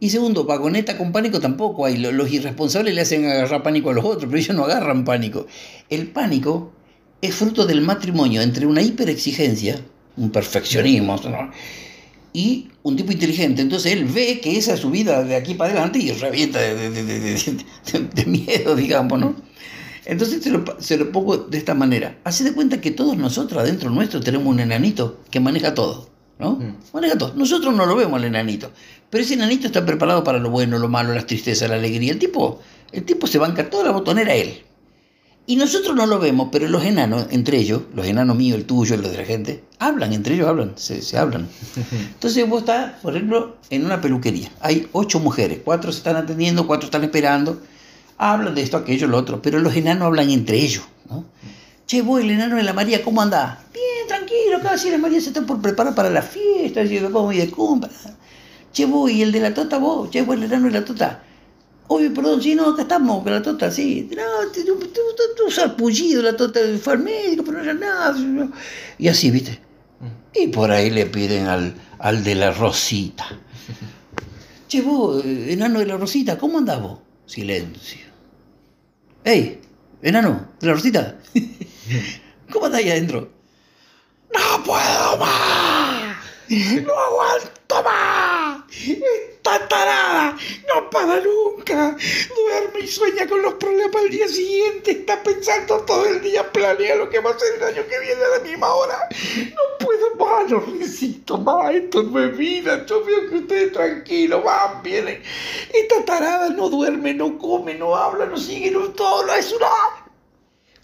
Y 0.00 0.10
segundo, 0.10 0.44
vagoneta 0.44 0.96
con 0.96 1.12
pánico 1.12 1.40
tampoco 1.40 1.84
hay. 1.86 1.98
Lo- 1.98 2.10
Los 2.12 2.32
irresponsables 2.32 2.94
le 2.94 3.02
hacen 3.02 3.26
agarrar 3.26 3.62
pánico 3.62 3.90
a 3.90 3.94
los 3.94 4.04
otros, 4.04 4.24
pero 4.26 4.38
ellos 4.38 4.56
no 4.56 4.64
agarran 4.64 5.04
pánico. 5.04 5.46
El 5.90 6.08
pánico 6.08 6.72
es 7.20 7.34
fruto 7.34 7.66
del 7.66 7.80
matrimonio 7.82 8.40
entre 8.42 8.66
una 8.66 8.80
hiperexigencia, 8.82 9.80
un 10.16 10.30
perfeccionismo, 10.30 11.16
¿no? 11.24 11.50
Y 12.34 12.68
un 12.82 12.96
tipo 12.96 13.12
inteligente. 13.12 13.62
Entonces 13.62 13.92
él 13.92 14.04
ve 14.04 14.40
que 14.42 14.58
esa 14.58 14.74
es 14.74 14.80
su 14.80 14.90
vida 14.90 15.24
de 15.24 15.36
aquí 15.36 15.54
para 15.54 15.70
adelante 15.70 16.00
y 16.00 16.10
revienta 16.12 16.60
de, 16.60 16.74
de- 16.74 16.90
de- 16.90 17.04
de- 17.04 17.34
de- 17.92 18.00
de 18.12 18.24
miedo, 18.26 18.76
digamos, 18.76 19.18
¿no? 19.18 19.34
Entonces 20.04 20.42
se 20.42 20.50
lo, 20.50 20.62
se 20.80 20.98
lo 20.98 21.10
pongo 21.12 21.38
de 21.38 21.56
esta 21.56 21.72
manera. 21.74 22.18
Hace 22.24 22.44
de 22.44 22.52
cuenta 22.52 22.80
que 22.80 22.90
todos 22.90 23.16
nosotros 23.16 23.62
adentro 23.62 23.88
nuestro 23.88 24.20
tenemos 24.20 24.48
un 24.48 24.60
enanito 24.60 25.20
que 25.30 25.40
maneja 25.40 25.72
todo, 25.72 26.10
¿no? 26.38 26.56
Mm. 26.56 26.74
Maneja 26.92 27.16
todo. 27.16 27.32
Nosotros 27.34 27.74
no 27.74 27.86
lo 27.86 27.96
vemos 27.96 28.18
al 28.18 28.24
enanito, 28.24 28.70
pero 29.08 29.24
ese 29.24 29.34
enanito 29.34 29.66
está 29.66 29.86
preparado 29.86 30.22
para 30.24 30.38
lo 30.40 30.50
bueno, 30.50 30.78
lo 30.78 30.88
malo, 30.88 31.14
las 31.14 31.26
tristezas, 31.26 31.70
la 31.70 31.76
alegría. 31.76 32.12
El 32.12 32.18
tipo, 32.18 32.60
el 32.92 33.04
tipo 33.04 33.26
se 33.26 33.38
banca 33.38 33.70
toda 33.70 33.84
la 33.84 33.92
botonera 33.92 34.34
él. 34.34 34.62
Y 35.46 35.56
nosotros 35.56 35.94
no 35.94 36.06
lo 36.06 36.18
vemos, 36.18 36.48
pero 36.50 36.68
los 36.68 36.84
enanos, 36.84 37.26
entre 37.30 37.58
ellos, 37.58 37.82
los 37.94 38.06
enanos 38.06 38.34
míos, 38.34 38.56
el 38.56 38.64
tuyo, 38.64 38.96
los 38.96 39.10
de 39.10 39.18
la 39.18 39.24
gente, 39.24 39.62
hablan, 39.78 40.14
entre 40.14 40.36
ellos 40.36 40.48
hablan, 40.48 40.72
se, 40.76 41.02
se 41.02 41.18
hablan. 41.18 41.48
Entonces 41.92 42.48
vos 42.48 42.60
estás, 42.60 42.92
por 43.02 43.14
ejemplo, 43.14 43.56
en 43.68 43.84
una 43.84 44.00
peluquería. 44.00 44.50
Hay 44.60 44.88
ocho 44.92 45.20
mujeres, 45.20 45.60
cuatro 45.62 45.92
se 45.92 45.98
están 45.98 46.16
atendiendo, 46.16 46.66
cuatro 46.66 46.86
están 46.86 47.04
esperando. 47.04 47.60
Hablan 48.16 48.54
de 48.54 48.62
esto, 48.62 48.78
aquello, 48.78 49.06
lo 49.06 49.18
otro, 49.18 49.42
pero 49.42 49.58
los 49.58 49.76
enanos 49.76 50.06
hablan 50.06 50.30
entre 50.30 50.56
ellos. 50.56 50.84
¿no? 51.10 51.26
Che, 51.86 52.00
vos, 52.00 52.22
el 52.22 52.30
enano 52.30 52.56
de 52.56 52.62
la 52.62 52.72
María, 52.72 53.02
¿cómo 53.02 53.20
andás? 53.20 53.58
Bien, 53.74 54.08
tranquilo, 54.08 54.56
acá 54.56 54.78
si 54.78 54.88
la 54.90 54.96
María 54.96 55.20
se 55.20 55.28
está 55.28 55.42
por 55.42 55.60
preparar 55.60 55.94
para 55.94 56.08
la 56.08 56.22
fiesta, 56.22 56.86
si 56.86 56.98
vamos 56.98 57.34
ir 57.34 57.42
de 57.42 57.50
compra. 57.50 57.90
Che, 58.72 58.86
vos, 58.86 59.10
y 59.10 59.20
el 59.20 59.30
de 59.30 59.40
la 59.40 59.52
tota, 59.52 59.76
vos, 59.76 60.10
che, 60.10 60.22
vos, 60.22 60.36
el 60.36 60.44
enano 60.44 60.68
de 60.68 60.72
la 60.72 60.84
tota. 60.86 61.22
Oye, 61.88 62.10
perdón, 62.10 62.42
sí, 62.42 62.54
no, 62.54 62.70
acá 62.70 62.82
estamos 62.82 63.22
con 63.22 63.32
la 63.32 63.42
tota, 63.42 63.70
sí. 63.70 64.08
No, 64.16 64.50
tú, 64.52 64.78
tú, 64.78 65.00
tú, 65.36 65.50
sarpullido, 65.50 66.22
la 66.22 66.36
tota 66.36 66.60
fue 66.80 66.94
al 66.94 66.98
médico, 67.00 67.44
pero 67.44 67.58
no 67.58 67.64
era 67.64 67.74
nada. 67.74 68.16
Y 68.98 69.08
así, 69.08 69.30
¿viste? 69.30 69.60
Y 70.34 70.48
por 70.48 70.70
ahí 70.70 70.90
le 70.90 71.06
piden 71.06 71.46
al, 71.46 71.74
al 71.98 72.24
de 72.24 72.34
la 72.34 72.50
Rosita. 72.50 73.26
Che, 74.68 74.80
vos, 74.80 75.22
eh, 75.24 75.52
enano 75.52 75.78
de 75.78 75.86
la 75.86 75.96
Rosita, 75.96 76.38
¿cómo 76.38 76.58
andás 76.58 76.80
vos? 76.80 76.98
Silencio. 77.26 78.06
¡Ey! 79.24 79.60
Enano, 80.02 80.48
de 80.60 80.66
la 80.66 80.74
rosita. 80.74 81.16
¿Cómo 82.52 82.66
estás 82.66 82.80
ahí 82.80 82.90
adentro? 82.90 83.30
¡No 84.34 84.62
puedo 84.62 85.16
más! 85.16 86.16
¡No 86.50 86.92
aguanto 86.92 87.82
más! 87.82 88.64
¡Está 88.70 89.66
¡No 91.02 91.20
nunca! 91.20 91.96
Duerme 92.36 92.80
y 92.80 92.86
sueña 92.86 93.26
con 93.26 93.42
los 93.42 93.54
problemas 93.54 94.02
del 94.02 94.10
día 94.10 94.28
siguiente. 94.28 94.92
Está 94.92 95.22
pensando 95.22 95.80
todo 95.80 96.06
el 96.06 96.22
día, 96.22 96.50
planea 96.52 96.94
lo 96.94 97.10
que 97.10 97.18
va 97.18 97.30
a 97.30 97.34
hacer 97.34 97.56
el 97.56 97.64
año 97.64 97.82
que 97.88 97.98
viene 97.98 98.22
a 98.22 98.38
la 98.38 98.44
misma 98.44 98.72
hora. 98.72 99.08
No 99.36 99.84
puedo 99.84 100.14
más, 100.14 100.50
no 100.50 100.64
necesito 100.78 101.36
más. 101.38 101.74
Esto 101.74 102.04
no 102.04 102.24
es 102.24 102.36
vida. 102.36 102.86
Yo 102.86 103.04
veo 103.04 103.28
que 103.28 103.36
ustedes 103.36 103.72
tranquilos 103.72 104.44
van, 104.44 104.82
vienen. 104.82 105.20
Esta 105.72 106.04
tarada 106.04 106.50
no 106.50 106.68
duerme, 106.68 107.12
no 107.12 107.38
come, 107.38 107.74
no 107.74 107.96
habla, 107.96 108.26
no 108.26 108.36
sigue, 108.36 108.70
no 108.70 108.90
todo. 108.90 109.34
Es 109.34 109.52
una 109.52 109.66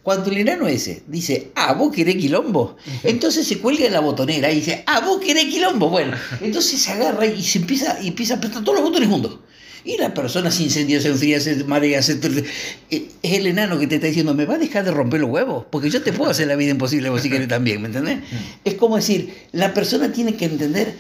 cuando 0.03 0.31
el 0.31 0.39
enano 0.39 0.67
ese 0.67 1.03
dice, 1.07 1.53
ah, 1.55 1.75
vos 1.75 1.95
querés 1.95 2.17
quilombo, 2.17 2.77
entonces 3.05 3.47
se 3.47 3.59
cuelga 3.59 3.85
en 3.85 3.93
la 3.93 4.01
botonera 4.01 4.51
y 4.51 4.57
dice, 4.57 4.83
ah, 4.87 5.01
vos 5.01 5.21
querés 5.21 5.45
quilombo. 5.45 5.91
Bueno, 5.91 6.17
entonces 6.41 6.81
se 6.81 6.93
agarra 6.93 7.27
y 7.27 7.43
se 7.43 7.59
empieza, 7.59 8.01
y 8.03 8.09
empieza 8.09 8.35
a 8.35 8.37
apretar 8.39 8.65
todos 8.65 8.79
los 8.79 8.89
botones 8.89 9.09
juntos. 9.09 9.39
Y 9.85 9.97
la 9.97 10.13
persona 10.13 10.51
se 10.51 10.63
incendia, 10.65 11.01
se 11.01 11.09
enfría, 11.09 11.41
se 11.41 11.65
marea, 11.65 12.03
se... 12.03 12.19
Es 12.91 13.03
el 13.23 13.47
enano 13.47 13.79
que 13.79 13.87
te 13.87 13.95
está 13.97 14.07
diciendo, 14.09 14.35
¿me 14.35 14.45
va 14.45 14.55
a 14.55 14.59
dejar 14.59 14.85
de 14.85 14.91
romper 14.91 15.21
los 15.21 15.31
huevos? 15.31 15.65
Porque 15.71 15.91
yo 15.91 16.03
te 16.03 16.13
puedo 16.13 16.31
hacer 16.31 16.49
la 16.49 16.57
vida 16.57 16.71
imposible 16.71 17.09
vos 17.09 17.23
si 17.23 17.31
querés 17.31 17.49
también, 17.49 17.81
¿me 17.81 17.89
entendés? 17.89 18.19
Es 18.65 18.75
como 18.75 18.97
decir, 18.97 19.35
la 19.53 19.73
persona 19.73 20.13
tiene 20.13 20.37
que 20.37 20.45
entender 20.45 20.95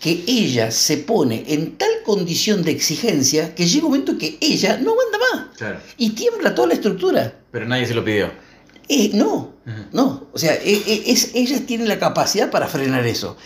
que 0.00 0.22
ella 0.26 0.70
se 0.70 0.98
pone 0.98 1.44
en 1.48 1.76
tal 1.78 1.88
condición 2.04 2.62
de 2.62 2.70
exigencia 2.72 3.54
que 3.54 3.66
llega 3.66 3.86
un 3.86 3.92
momento 3.92 4.18
que 4.18 4.36
ella 4.40 4.76
no 4.78 4.92
aguanta 4.92 5.18
más. 5.32 5.56
Claro. 5.56 5.80
Y 5.96 6.10
tiembla 6.10 6.54
toda 6.54 6.68
la 6.68 6.74
estructura. 6.74 7.34
Pero 7.50 7.66
nadie 7.66 7.86
se 7.86 7.94
lo 7.94 8.04
pidió. 8.04 8.30
Eh, 8.88 9.10
no, 9.14 9.54
no. 9.92 10.28
O 10.32 10.38
sea, 10.38 10.54
e- 10.54 10.82
e- 10.86 11.10
es, 11.10 11.30
ellas 11.34 11.62
tienen 11.66 11.88
la 11.88 11.98
capacidad 11.98 12.50
para 12.50 12.68
frenar 12.68 13.06
eso. 13.06 13.36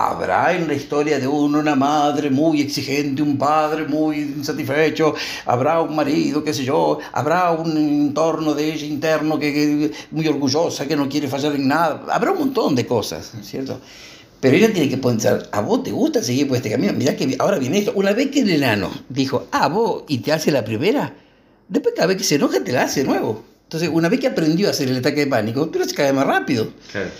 Habrá 0.00 0.54
en 0.54 0.68
la 0.68 0.74
historia 0.74 1.18
de 1.18 1.26
uno 1.26 1.58
una 1.58 1.74
madre 1.74 2.30
muy 2.30 2.60
exigente, 2.60 3.20
un 3.20 3.36
padre 3.36 3.84
muy 3.84 4.20
insatisfecho, 4.20 5.12
habrá 5.44 5.80
un 5.80 5.96
marido, 5.96 6.44
qué 6.44 6.54
sé 6.54 6.64
yo, 6.64 7.00
habrá 7.12 7.50
un 7.50 7.76
entorno 7.76 8.54
de 8.54 8.72
ella 8.72 8.86
interno 8.86 9.40
que, 9.40 9.52
que 9.52 9.92
muy 10.12 10.28
orgullosa, 10.28 10.86
que 10.86 10.94
no 10.94 11.08
quiere 11.08 11.26
fallar 11.26 11.56
en 11.56 11.66
nada, 11.66 12.04
habrá 12.12 12.30
un 12.30 12.38
montón 12.38 12.76
de 12.76 12.86
cosas, 12.86 13.32
¿cierto? 13.42 13.80
Pero 14.40 14.56
ella 14.56 14.72
tiene 14.72 14.88
que 14.88 14.98
pensar, 14.98 15.48
¿a 15.50 15.60
vos 15.62 15.82
te 15.82 15.90
gusta 15.90 16.22
seguir 16.22 16.46
por 16.46 16.58
este 16.58 16.70
camino? 16.70 16.92
Mirá 16.92 17.16
que 17.16 17.34
ahora 17.40 17.58
viene 17.58 17.78
esto. 17.78 17.90
Una 17.96 18.12
vez 18.12 18.30
que 18.30 18.42
el 18.42 18.50
enano 18.50 18.92
dijo, 19.08 19.48
ah, 19.50 19.66
vos, 19.66 20.04
y 20.06 20.18
te 20.18 20.32
hace 20.32 20.52
la 20.52 20.64
primera, 20.64 21.12
después 21.68 21.96
cada 21.96 22.06
vez 22.06 22.18
que 22.18 22.22
se 22.24 22.36
enoja 22.36 22.62
te 22.62 22.70
la 22.70 22.84
hace 22.84 23.00
de 23.00 23.08
nuevo. 23.08 23.42
Entonces, 23.64 23.90
una 23.92 24.08
vez 24.08 24.20
que 24.20 24.28
aprendió 24.28 24.68
a 24.68 24.70
hacer 24.70 24.88
el 24.88 24.98
ataque 24.98 25.20
de 25.20 25.26
pánico, 25.26 25.68
pero 25.72 25.84
se 25.84 25.94
cae 25.94 26.12
más 26.12 26.24
rápido. 26.24 26.68
Claro. 26.92 27.10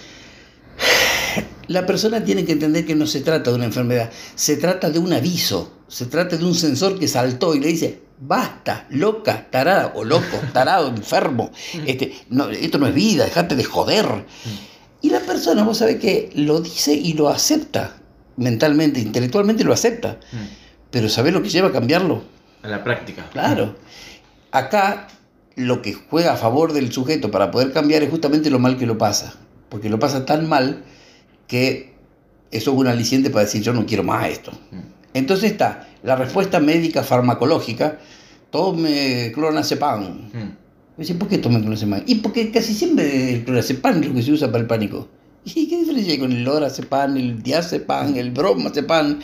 La 1.68 1.86
persona 1.86 2.24
tiene 2.24 2.44
que 2.44 2.52
entender 2.52 2.86
que 2.86 2.94
no 2.94 3.06
se 3.06 3.20
trata 3.20 3.50
de 3.50 3.56
una 3.56 3.66
enfermedad, 3.66 4.10
se 4.34 4.56
trata 4.56 4.90
de 4.90 4.98
un 4.98 5.12
aviso, 5.12 5.72
se 5.86 6.06
trata 6.06 6.36
de 6.36 6.44
un 6.44 6.54
sensor 6.54 6.98
que 6.98 7.06
saltó 7.06 7.54
y 7.54 7.60
le 7.60 7.68
dice, 7.68 8.00
basta, 8.18 8.86
loca, 8.90 9.48
tarada, 9.50 9.92
o 9.94 10.02
loco, 10.04 10.38
tarado, 10.52 10.88
enfermo, 10.88 11.52
este, 11.86 12.14
no, 12.30 12.48
esto 12.48 12.78
no 12.78 12.86
es 12.86 12.94
vida, 12.94 13.24
dejate 13.24 13.54
de 13.54 13.64
joder. 13.64 14.24
Y 15.02 15.10
la 15.10 15.20
persona, 15.20 15.62
vos 15.62 15.78
sabés 15.78 15.96
que 15.96 16.30
lo 16.34 16.60
dice 16.60 16.94
y 16.94 17.12
lo 17.12 17.28
acepta, 17.28 17.98
mentalmente, 18.36 19.00
intelectualmente 19.00 19.62
lo 19.62 19.74
acepta, 19.74 20.18
pero 20.90 21.08
¿sabés 21.08 21.34
lo 21.34 21.42
que 21.42 21.50
lleva 21.50 21.68
a 21.68 21.72
cambiarlo? 21.72 22.22
A 22.62 22.68
la 22.68 22.82
práctica. 22.82 23.28
Claro. 23.30 23.76
Acá 24.50 25.08
lo 25.54 25.82
que 25.82 25.92
juega 25.92 26.32
a 26.32 26.36
favor 26.36 26.72
del 26.72 26.92
sujeto 26.92 27.30
para 27.30 27.50
poder 27.50 27.72
cambiar 27.72 28.02
es 28.02 28.10
justamente 28.10 28.48
lo 28.48 28.58
mal 28.58 28.78
que 28.78 28.86
lo 28.86 28.96
pasa. 28.96 29.34
Porque 29.68 29.90
lo 29.90 29.98
pasa 29.98 30.24
tan 30.24 30.48
mal 30.48 30.82
que 31.48 31.92
eso 32.52 32.70
es 32.72 32.76
un 32.78 32.86
aliciente 32.86 33.30
para 33.30 33.44
decir 33.46 33.60
yo 33.62 33.72
no 33.72 33.84
quiero 33.84 34.04
más 34.04 34.28
esto. 34.28 34.52
Entonces 35.14 35.50
está 35.50 35.88
la 36.04 36.14
respuesta 36.14 36.60
médica 36.60 37.02
farmacológica, 37.02 37.98
tome 38.50 39.32
clonazepam. 39.34 40.02
Mm. 40.32 40.56
Dice, 40.98 41.14
¿por 41.14 41.28
qué 41.28 41.38
tome 41.38 41.60
clonazepam? 41.60 42.02
Y 42.06 42.16
porque 42.16 42.50
casi 42.50 42.74
siempre 42.74 43.32
el 43.34 43.44
clonazepam 43.44 44.00
es 44.02 44.08
lo 44.08 44.14
que 44.14 44.22
se 44.22 44.32
usa 44.32 44.48
para 44.48 44.60
el 44.60 44.66
pánico. 44.66 45.08
¿Y 45.44 45.66
qué 45.68 45.78
diferencia 45.78 46.12
hay 46.12 46.18
con 46.18 46.32
el 46.32 46.44
lorazepam, 46.44 47.16
el 47.16 47.42
diazepam, 47.42 48.16
el 48.16 48.30
bromazepam? 48.30 49.18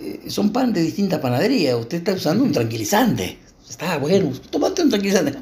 Eh, 0.00 0.20
son 0.28 0.50
pan 0.52 0.72
de 0.72 0.82
distintas 0.82 1.18
panaderías. 1.20 1.74
Usted 1.76 1.98
está 1.98 2.12
usando 2.14 2.44
un 2.44 2.52
tranquilizante. 2.52 3.38
Está 3.68 3.98
bueno, 3.98 4.32
tomate 4.50 4.82
un 4.82 4.90
tranquilizante. 4.90 5.34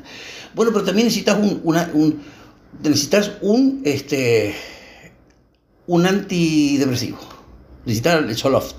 Bueno, 0.55 0.72
pero 0.72 0.85
también 0.85 1.07
necesitas 1.07 1.38
un, 1.38 1.61
una- 1.64 1.90
un- 1.94 2.18
necesitas 2.83 3.33
un, 3.42 3.83
este, 3.85 4.55
un 5.87 6.07
antidepresivo. 6.07 7.18
Necesitas 7.85 8.25
el 8.25 8.37
Zoloft. 8.37 8.75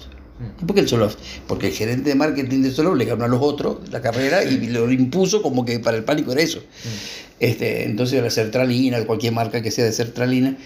¿Y 0.61 0.65
por 0.65 0.75
qué 0.75 0.81
el 0.81 0.87
Zoloft? 0.87 1.17
Porque 1.47 1.67
el 1.67 1.73
gerente 1.73 2.09
de 2.09 2.15
marketing 2.15 2.61
de 2.61 2.71
Zoloft 2.71 2.97
le 2.97 3.05
ganó 3.05 3.25
a 3.25 3.27
los 3.27 3.41
otros 3.41 3.89
la 3.89 4.01
carrera 4.01 4.43
y 4.43 4.67
lo 4.67 4.91
impuso 4.91 5.41
como 5.41 5.65
que 5.65 5.79
para 5.79 5.97
el 5.97 6.03
pánico 6.03 6.31
era 6.31 6.41
eso. 6.41 6.61
Este, 7.39 7.85
entonces 7.85 8.21
la 8.21 8.29
sertralina, 8.29 9.03
cualquier 9.05 9.33
marca 9.33 9.61
que 9.61 9.71
sea 9.71 9.85
de 9.85 9.93
sertralina, 9.93 10.57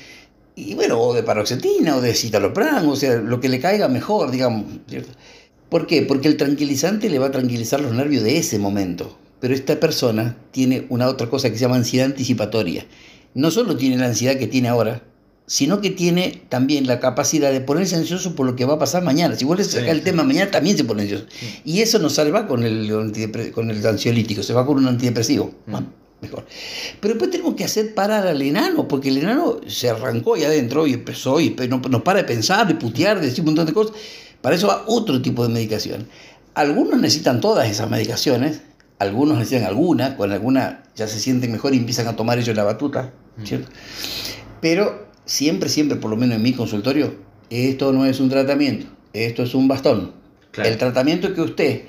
y 0.55 0.75
bueno, 0.75 0.99
o 0.99 1.13
de 1.13 1.23
paroxetina, 1.23 1.95
o 1.95 2.01
de 2.01 2.13
citalopram, 2.13 2.87
o 2.89 2.95
sea, 2.95 3.15
lo 3.15 3.39
que 3.39 3.49
le 3.49 3.59
caiga 3.59 3.87
mejor, 3.87 4.31
digamos. 4.31 4.65
¿cierto? 4.87 5.11
¿Por 5.69 5.87
qué? 5.87 6.01
Porque 6.01 6.27
el 6.27 6.35
tranquilizante 6.35 7.09
le 7.09 7.19
va 7.19 7.27
a 7.27 7.31
tranquilizar 7.31 7.79
los 7.79 7.93
nervios 7.93 8.23
de 8.23 8.37
ese 8.37 8.59
momento. 8.59 9.17
Pero 9.39 9.53
esta 9.53 9.79
persona 9.79 10.37
tiene 10.51 10.85
una 10.89 11.07
otra 11.07 11.29
cosa 11.29 11.49
que 11.49 11.55
se 11.55 11.61
llama 11.61 11.77
ansiedad 11.77 12.07
anticipatoria. 12.07 12.85
No 13.33 13.49
solo 13.51 13.77
tiene 13.77 13.97
la 13.97 14.07
ansiedad 14.07 14.37
que 14.37 14.47
tiene 14.47 14.67
ahora, 14.67 15.01
sino 15.51 15.81
que 15.81 15.89
tiene 15.89 16.43
también 16.47 16.87
la 16.87 17.01
capacidad 17.01 17.51
de 17.51 17.59
ponerse 17.59 17.97
ansioso 17.97 18.35
por 18.37 18.45
lo 18.45 18.55
que 18.55 18.63
va 18.63 18.75
a 18.75 18.79
pasar 18.79 19.03
mañana. 19.03 19.35
Si 19.35 19.43
le 19.43 19.65
sacás 19.65 19.83
Sí, 19.83 19.89
el 19.89 19.97
sí. 19.97 20.03
tema 20.05 20.23
mañana, 20.23 20.49
también 20.49 20.77
se 20.77 20.85
pone 20.85 21.01
ansioso. 21.01 21.25
Y 21.65 21.81
eso 21.81 21.99
no 21.99 22.09
se 22.09 22.31
va 22.31 22.47
con 22.47 22.63
el, 22.63 23.51
con 23.53 23.69
el 23.69 23.85
ansiolítico, 23.85 24.43
se 24.43 24.53
va 24.53 24.65
con 24.65 24.77
un 24.77 24.87
antidepresivo. 24.87 25.53
Mm. 25.65 25.75
Ah, 25.75 25.83
Mejor. 26.21 26.45
Pero 27.01 27.15
después 27.15 27.31
tenemos 27.31 27.55
que 27.55 27.65
hacer 27.65 27.93
parar 27.93 28.27
al 28.27 28.41
enano, 28.41 28.87
porque 28.87 29.09
el 29.09 29.17
enano 29.17 29.59
se 29.67 29.89
arrancó 29.89 30.35
ahí 30.35 30.45
adentro 30.45 30.87
y 30.87 30.93
empezó 30.93 31.41
y 31.41 31.53
no, 31.67 31.81
no 31.89 32.01
para 32.01 32.19
de 32.19 32.25
pensar, 32.29 32.65
de 32.65 32.75
putear, 32.75 33.19
de 33.19 33.25
decir 33.25 33.41
un 33.41 33.47
montón 33.47 33.65
de 33.65 33.73
cosas. 33.73 33.93
Para 34.39 34.55
eso 34.55 34.67
va 34.67 34.85
otro 34.87 35.21
tipo 35.21 35.45
de 35.45 35.53
medicación. 35.53 36.07
Algunos 36.53 36.97
necesitan 37.01 37.41
todas 37.41 37.69
esas 37.69 37.89
medicaciones, 37.89 38.61
algunos 38.99 39.37
necesitan 39.37 39.65
alguna, 39.65 40.15
con 40.15 40.31
alguna 40.31 40.83
ya 40.95 41.09
se 41.09 41.19
sienten 41.19 41.51
mejor 41.51 41.73
y 41.73 41.77
empiezan 41.77 42.07
a 42.07 42.15
tomar 42.15 42.39
ellos 42.39 42.55
la 42.55 42.63
batuta, 42.63 43.11
¿cierto? 43.43 43.67
Pero 44.61 45.10
siempre, 45.25 45.69
siempre, 45.69 45.97
por 45.97 46.09
lo 46.09 46.17
menos 46.17 46.35
en 46.35 46.41
mi 46.41 46.53
consultorio, 46.53 47.15
esto 47.49 47.91
no 47.91 48.05
es 48.05 48.19
un 48.19 48.29
tratamiento, 48.29 48.87
esto 49.13 49.43
es 49.43 49.53
un 49.53 49.67
bastón. 49.67 50.13
Claro. 50.51 50.69
El 50.69 50.77
tratamiento 50.77 51.27
es 51.27 51.33
que 51.33 51.41
usted 51.41 51.81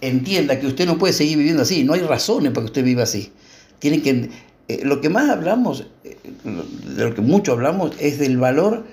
entienda 0.00 0.58
que 0.60 0.66
usted 0.66 0.86
no 0.86 0.98
puede 0.98 1.12
seguir 1.12 1.38
viviendo 1.38 1.62
así, 1.62 1.84
no 1.84 1.94
hay 1.94 2.00
razones 2.00 2.52
para 2.52 2.62
que 2.64 2.70
usted 2.70 2.84
viva 2.84 3.02
así. 3.02 3.32
Tiene 3.78 4.02
que, 4.02 4.30
eh, 4.68 4.80
lo 4.82 5.00
que 5.00 5.08
más 5.08 5.30
hablamos, 5.30 5.86
eh, 6.04 6.16
de 6.44 7.04
lo 7.04 7.14
que 7.14 7.22
mucho 7.22 7.52
hablamos, 7.52 7.92
es 7.98 8.18
del 8.18 8.36
valor 8.36 8.84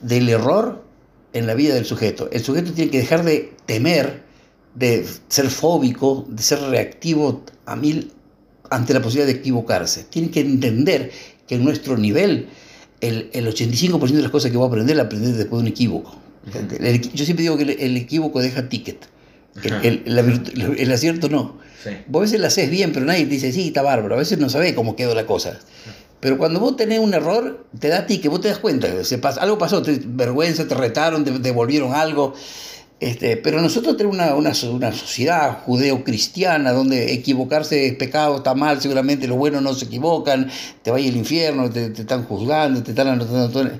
del 0.00 0.28
error 0.28 0.84
en 1.32 1.46
la 1.46 1.54
vida 1.54 1.74
del 1.74 1.84
sujeto. 1.84 2.28
El 2.32 2.42
sujeto 2.42 2.72
tiene 2.72 2.90
que 2.90 2.98
dejar 2.98 3.24
de 3.24 3.52
temer, 3.66 4.22
de 4.74 5.06
ser 5.28 5.50
fóbico, 5.50 6.26
de 6.28 6.42
ser 6.42 6.60
reactivo 6.60 7.42
a 7.64 7.76
mil 7.76 8.12
ante 8.70 8.94
la 8.94 9.00
posibilidad 9.00 9.32
de 9.32 9.38
equivocarse. 9.38 10.04
Tiene 10.04 10.30
que 10.30 10.40
entender 10.40 11.10
que 11.46 11.56
en 11.56 11.64
nuestro 11.64 11.96
nivel 11.96 12.48
el, 13.06 13.30
el 13.32 13.46
85% 13.46 14.10
de 14.12 14.22
las 14.22 14.30
cosas 14.30 14.50
que 14.50 14.56
va 14.56 14.64
a 14.64 14.68
aprender, 14.68 14.96
la 14.96 15.04
aprender 15.04 15.34
después 15.34 15.62
de 15.62 15.68
un 15.68 15.68
equívoco. 15.68 16.16
El 16.78 17.00
yo 17.12 17.24
siempre 17.24 17.42
digo 17.42 17.56
que 17.56 17.64
el, 17.64 17.70
el 17.70 17.96
equívoco 17.96 18.40
deja 18.40 18.68
ticket. 18.68 19.08
El, 19.82 20.02
el 20.06 20.92
acierto 20.92 21.28
no. 21.28 21.58
Sí. 21.82 21.90
Vos 22.08 22.20
a 22.20 22.22
veces 22.24 22.40
la 22.40 22.48
haces 22.48 22.70
bien, 22.70 22.92
pero 22.92 23.06
nadie 23.06 23.24
te 23.24 23.30
dice, 23.30 23.52
sí, 23.52 23.68
está 23.68 23.82
bárbaro. 23.82 24.14
A 24.14 24.18
veces 24.18 24.38
no 24.38 24.48
sabés 24.48 24.74
cómo 24.74 24.96
quedó 24.96 25.14
la 25.14 25.26
cosa. 25.26 25.58
Pero 26.20 26.38
cuando 26.38 26.60
vos 26.60 26.76
tenés 26.76 26.98
un 26.98 27.14
error, 27.14 27.66
te 27.78 27.88
da 27.88 28.06
ticket, 28.06 28.30
vos 28.30 28.40
te 28.40 28.48
das 28.48 28.58
cuenta. 28.58 29.04
Se 29.04 29.18
pasa, 29.18 29.40
algo 29.40 29.58
pasó, 29.58 29.82
te 29.82 30.00
vergüenza, 30.04 30.66
te 30.66 30.74
retaron, 30.74 31.24
te 31.24 31.38
devolvieron 31.38 31.94
algo. 31.94 32.34
Este, 32.98 33.36
pero 33.36 33.60
nosotros 33.60 33.96
tenemos 33.98 34.16
una, 34.16 34.34
una, 34.34 34.52
una 34.72 34.92
sociedad 34.92 35.58
judeo-cristiana 35.64 36.72
donde 36.72 37.12
equivocarse 37.12 37.86
es 37.86 37.94
pecado, 37.96 38.36
está 38.38 38.54
mal, 38.54 38.80
seguramente 38.80 39.26
los 39.28 39.36
buenos 39.36 39.60
no 39.62 39.74
se 39.74 39.84
equivocan, 39.84 40.50
te 40.82 40.90
vaya 40.90 41.08
al 41.10 41.16
infierno, 41.16 41.68
te, 41.70 41.90
te 41.90 42.02
están 42.02 42.24
juzgando, 42.24 42.82
te 42.82 42.92
están 42.92 43.08
anotando 43.08 43.50
todo. 43.50 43.70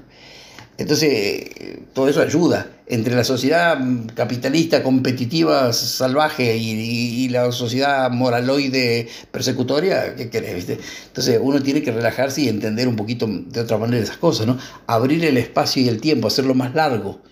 Entonces, 0.79 1.51
todo 1.95 2.09
eso 2.09 2.21
ayuda. 2.21 2.71
Entre 2.87 3.15
la 3.15 3.25
sociedad 3.25 3.79
capitalista, 4.15 4.83
competitiva, 4.83 5.73
salvaje 5.73 6.57
y, 6.57 6.71
y- 6.73 7.25
y 7.25 7.29
la 7.31 7.51
sociedad 7.53 8.11
moraloide, 8.11 9.09
persecutoria, 9.33 10.15
¿qué 10.17 10.29
querés? 10.31 10.55
Viste? 10.57 10.79
Entonces, 11.09 11.41
uno 11.43 11.63
tiene 11.63 11.83
que 11.83 11.93
relajarse 11.93 12.43
y 12.43 12.49
entender 12.49 12.87
un 12.89 12.97
poquito 12.97 13.27
de 13.29 13.61
otra 13.61 13.79
manera 13.79 14.03
esas 14.05 14.19
cosas, 14.19 14.47
¿no? 14.47 14.59
Abrir 14.87 15.25
el 15.25 15.37
espacio 15.39 15.83
y 15.83 15.89
el 15.89 16.01
tiempo, 16.01 16.29
hacerlo 16.29 16.55
más 16.55 16.75
largo, 16.75 17.23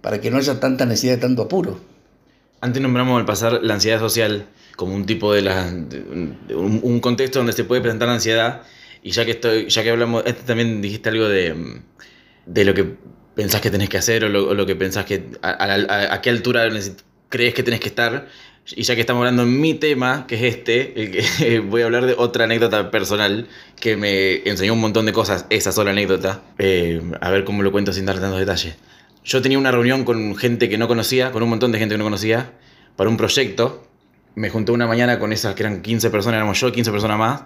para 0.00 0.20
que 0.20 0.30
no 0.30 0.38
haya 0.38 0.60
tanta 0.60 0.86
necesidad 0.86 1.14
de 1.14 1.20
tanto 1.20 1.42
apuro. 1.42 1.80
Antes 2.60 2.80
nombramos 2.82 3.18
al 3.18 3.26
pasar 3.26 3.60
la 3.62 3.74
ansiedad 3.74 3.98
social. 4.00 4.46
como 4.76 4.94
un 4.94 5.06
tipo 5.06 5.32
de, 5.34 5.42
la, 5.42 5.70
de 5.70 5.98
un, 6.54 6.80
un 6.82 7.00
contexto 7.00 7.38
donde 7.38 7.52
se 7.52 7.64
puede 7.64 7.80
presentar 7.82 8.08
la 8.08 8.14
ansiedad. 8.14 8.62
Y 9.02 9.10
ya 9.10 9.24
que 9.24 9.32
estoy, 9.32 9.68
ya 9.68 9.82
que 9.82 9.90
hablamos, 9.90 10.22
este 10.26 10.42
también 10.44 10.80
dijiste 10.80 11.10
algo 11.10 11.28
de, 11.28 11.54
de 12.46 12.64
lo 12.64 12.72
que 12.74 12.86
pensás 13.34 13.60
que 13.60 13.70
tenés 13.70 13.88
que 13.88 13.98
hacer 13.98 14.24
o 14.24 14.28
lo, 14.28 14.48
o 14.48 14.54
lo 14.54 14.64
que 14.66 14.76
pensás 14.76 15.04
que 15.04 15.24
a, 15.42 15.50
a, 15.50 15.74
a- 15.74 16.14
a 16.14 16.20
qué 16.22 16.30
altura 16.30 16.68
crees 17.28 17.54
que 17.54 17.62
tenés 17.62 17.80
que 17.80 17.88
estar. 17.88 18.28
Y 18.74 18.82
ya 18.84 18.94
que 18.94 19.02
estamos 19.02 19.20
hablando 19.20 19.42
en 19.42 19.60
mi 19.60 19.74
tema, 19.74 20.26
que 20.26 20.36
es 20.36 20.54
este, 20.56 21.60
voy 21.68 21.82
a 21.82 21.84
hablar 21.84 22.06
de 22.06 22.14
otra 22.16 22.44
anécdota 22.44 22.90
personal 22.90 23.46
que 23.78 23.96
me 23.98 24.36
enseñó 24.48 24.72
un 24.72 24.80
montón 24.80 25.04
de 25.04 25.12
cosas, 25.12 25.44
esa 25.50 25.70
sola 25.70 25.90
anécdota. 25.90 26.42
Eh, 26.58 27.02
a 27.20 27.30
ver 27.30 27.44
cómo 27.44 27.62
lo 27.62 27.70
cuento 27.72 27.92
sin 27.92 28.06
dar 28.06 28.18
tantos 28.20 28.38
detalles. 28.40 28.76
Yo 29.24 29.40
tenía 29.42 29.58
una 29.58 29.70
reunión 29.70 30.04
con 30.04 30.36
gente 30.36 30.68
que 30.68 30.76
no 30.78 30.86
conocía, 30.86 31.32
con 31.32 31.42
un 31.42 31.48
montón 31.48 31.72
de 31.72 31.78
gente 31.78 31.94
que 31.94 31.98
no 31.98 32.04
conocía, 32.04 32.52
para 32.96 33.08
un 33.08 33.16
proyecto. 33.16 33.86
Me 34.34 34.50
junté 34.50 34.72
una 34.72 34.86
mañana 34.86 35.18
con 35.18 35.32
esas 35.32 35.54
que 35.54 35.62
eran 35.62 35.80
15 35.82 36.10
personas, 36.10 36.36
éramos 36.36 36.60
yo, 36.60 36.70
15 36.70 36.90
personas 36.90 37.18
más. 37.18 37.42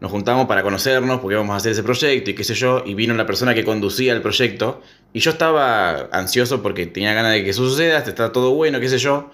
Nos 0.00 0.10
juntamos 0.10 0.46
para 0.46 0.62
conocernos 0.62 1.20
porque 1.20 1.34
íbamos 1.34 1.52
a 1.54 1.56
hacer 1.58 1.72
ese 1.72 1.82
proyecto 1.82 2.30
y 2.30 2.34
qué 2.34 2.42
sé 2.42 2.54
yo. 2.54 2.82
Y 2.84 2.94
vino 2.94 3.14
la 3.14 3.26
persona 3.26 3.54
que 3.54 3.64
conducía 3.64 4.12
el 4.12 4.22
proyecto. 4.22 4.82
Y 5.12 5.20
yo 5.20 5.30
estaba 5.30 6.08
ansioso 6.12 6.62
porque 6.62 6.86
tenía 6.86 7.12
ganas 7.12 7.32
de 7.32 7.44
que 7.44 7.50
eso 7.50 7.68
suceda, 7.68 7.98
está 7.98 8.32
todo 8.32 8.54
bueno, 8.54 8.80
qué 8.80 8.88
sé 8.88 8.98
yo. 8.98 9.30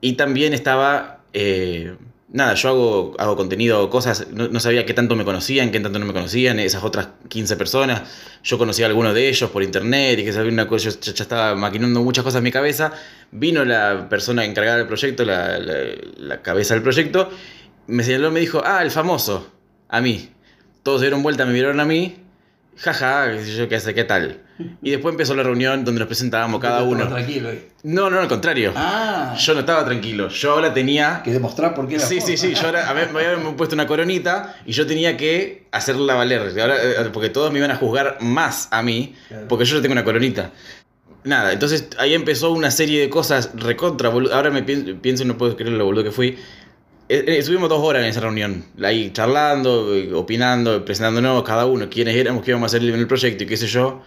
Y 0.00 0.14
también 0.14 0.52
estaba. 0.52 1.20
eh, 1.32 1.96
nada, 2.32 2.54
yo 2.54 2.68
hago, 2.68 3.14
hago 3.18 3.36
contenido, 3.36 3.88
cosas. 3.90 4.28
No, 4.32 4.48
no 4.48 4.60
sabía 4.60 4.86
qué 4.86 4.94
tanto 4.94 5.16
me 5.16 5.24
conocían, 5.24 5.70
qué 5.70 5.80
tanto 5.80 5.98
no 5.98 6.06
me 6.06 6.12
conocían, 6.12 6.58
esas 6.58 6.84
otras 6.84 7.08
15 7.28 7.56
personas. 7.56 8.02
Yo 8.42 8.58
conocía 8.58 8.86
a 8.86 8.88
algunos 8.88 9.14
de 9.14 9.28
ellos 9.28 9.50
por 9.50 9.62
internet 9.62 10.18
y 10.18 10.24
que 10.24 10.32
sabía 10.32 10.52
una 10.52 10.66
cosa. 10.68 10.90
Yo 10.90 11.12
ya, 11.12 11.22
estaba 11.22 11.54
maquinando 11.54 12.02
muchas 12.02 12.24
cosas 12.24 12.38
en 12.38 12.44
mi 12.44 12.52
cabeza. 12.52 12.92
Vino 13.32 13.64
la 13.64 14.08
persona 14.08 14.44
encargada 14.44 14.78
del 14.78 14.86
proyecto, 14.86 15.24
la, 15.24 15.58
la- 15.58 16.42
cabeza 16.42 16.74
del 16.74 16.82
proyecto. 16.82 17.30
Me 17.86 18.04
señaló, 18.04 18.30
me 18.30 18.40
dijo, 18.40 18.62
ah, 18.64 18.82
el 18.82 18.90
famoso. 18.90 19.52
A 19.88 20.00
mí. 20.00 20.30
Todos 20.82 21.00
se 21.00 21.06
dieron 21.06 21.22
vuelta, 21.22 21.44
me 21.46 21.52
miraron 21.52 21.80
a 21.80 21.84
mí. 21.84 22.16
Jaja, 22.76 23.32
qué 23.32 23.44
sé 23.44 23.56
yo, 23.56 23.68
qué 23.68 23.94
qué 23.94 24.04
tal. 24.04 24.40
Y 24.82 24.90
después 24.90 25.12
empezó 25.12 25.34
la 25.34 25.42
reunión 25.42 25.84
donde 25.84 25.98
nos 25.98 26.06
presentábamos 26.08 26.60
cada 26.60 26.82
uno. 26.82 27.08
Tranquilo. 27.08 27.48
ahí. 27.48 27.66
No, 27.82 28.10
no, 28.10 28.20
al 28.20 28.28
contrario. 28.28 28.72
Ah, 28.76 29.34
Yo 29.38 29.54
no 29.54 29.60
estaba 29.60 29.84
tranquilo. 29.84 30.28
Yo 30.28 30.52
ahora 30.52 30.72
tenía. 30.74 31.22
que 31.24 31.32
demostrar 31.32 31.74
por 31.74 31.88
qué 31.88 31.94
era 31.96 32.06
Sí, 32.06 32.20
sí, 32.20 32.36
sí. 32.36 32.54
Yo 32.54 32.66
ahora 32.66 32.88
a 32.90 32.94
me 32.94 33.02
habían 33.02 33.54
puesto 33.56 33.74
una 33.74 33.86
coronita 33.86 34.56
y 34.66 34.72
yo 34.72 34.86
tenía 34.86 35.16
que 35.16 35.66
hacerla 35.72 36.14
valer. 36.14 36.52
Ahora, 36.60 36.76
eh, 36.82 37.10
porque 37.12 37.28
todos 37.30 37.52
me 37.52 37.58
iban 37.58 37.70
a 37.70 37.76
juzgar 37.76 38.18
más 38.20 38.68
a 38.70 38.82
mí, 38.82 39.14
Claro. 39.28 39.46
porque 39.48 39.64
yo 39.64 39.76
ya 39.76 39.82
tengo 39.82 39.92
una 39.92 40.04
coronita. 40.04 40.50
Nada, 41.22 41.52
entonces 41.52 41.88
ahí 41.98 42.14
empezó 42.14 42.50
una 42.50 42.70
serie 42.70 43.00
de 43.00 43.10
cosas 43.10 43.50
recontra. 43.54 44.08
Ahora 44.08 44.50
me 44.50 44.62
pienso, 44.62 45.24
no 45.24 45.36
puedo 45.36 45.54
creer 45.56 45.72
lo 45.72 45.84
boludo 45.84 46.04
que 46.04 46.12
fui. 46.12 46.38
Eh, 47.08 47.24
eh, 47.26 47.38
Estuvimos 47.38 47.68
dos 47.68 47.80
horas 47.82 48.02
en 48.02 48.08
esa 48.08 48.20
reunión, 48.20 48.64
ahí 48.82 49.10
charlando, 49.12 49.94
eh, 49.94 50.14
opinando, 50.14 50.84
presentándonos 50.84 51.42
cada 51.42 51.66
uno, 51.66 51.88
quiénes 51.90 52.14
éramos, 52.16 52.42
qué 52.44 52.52
íbamos 52.52 52.72
a 52.72 52.76
hacer 52.76 52.88
en 52.88 52.94
el 52.94 53.06
proyecto 53.06 53.44
y 53.44 53.46
qué 53.48 53.56
sé 53.56 53.66
yo. 53.66 54.02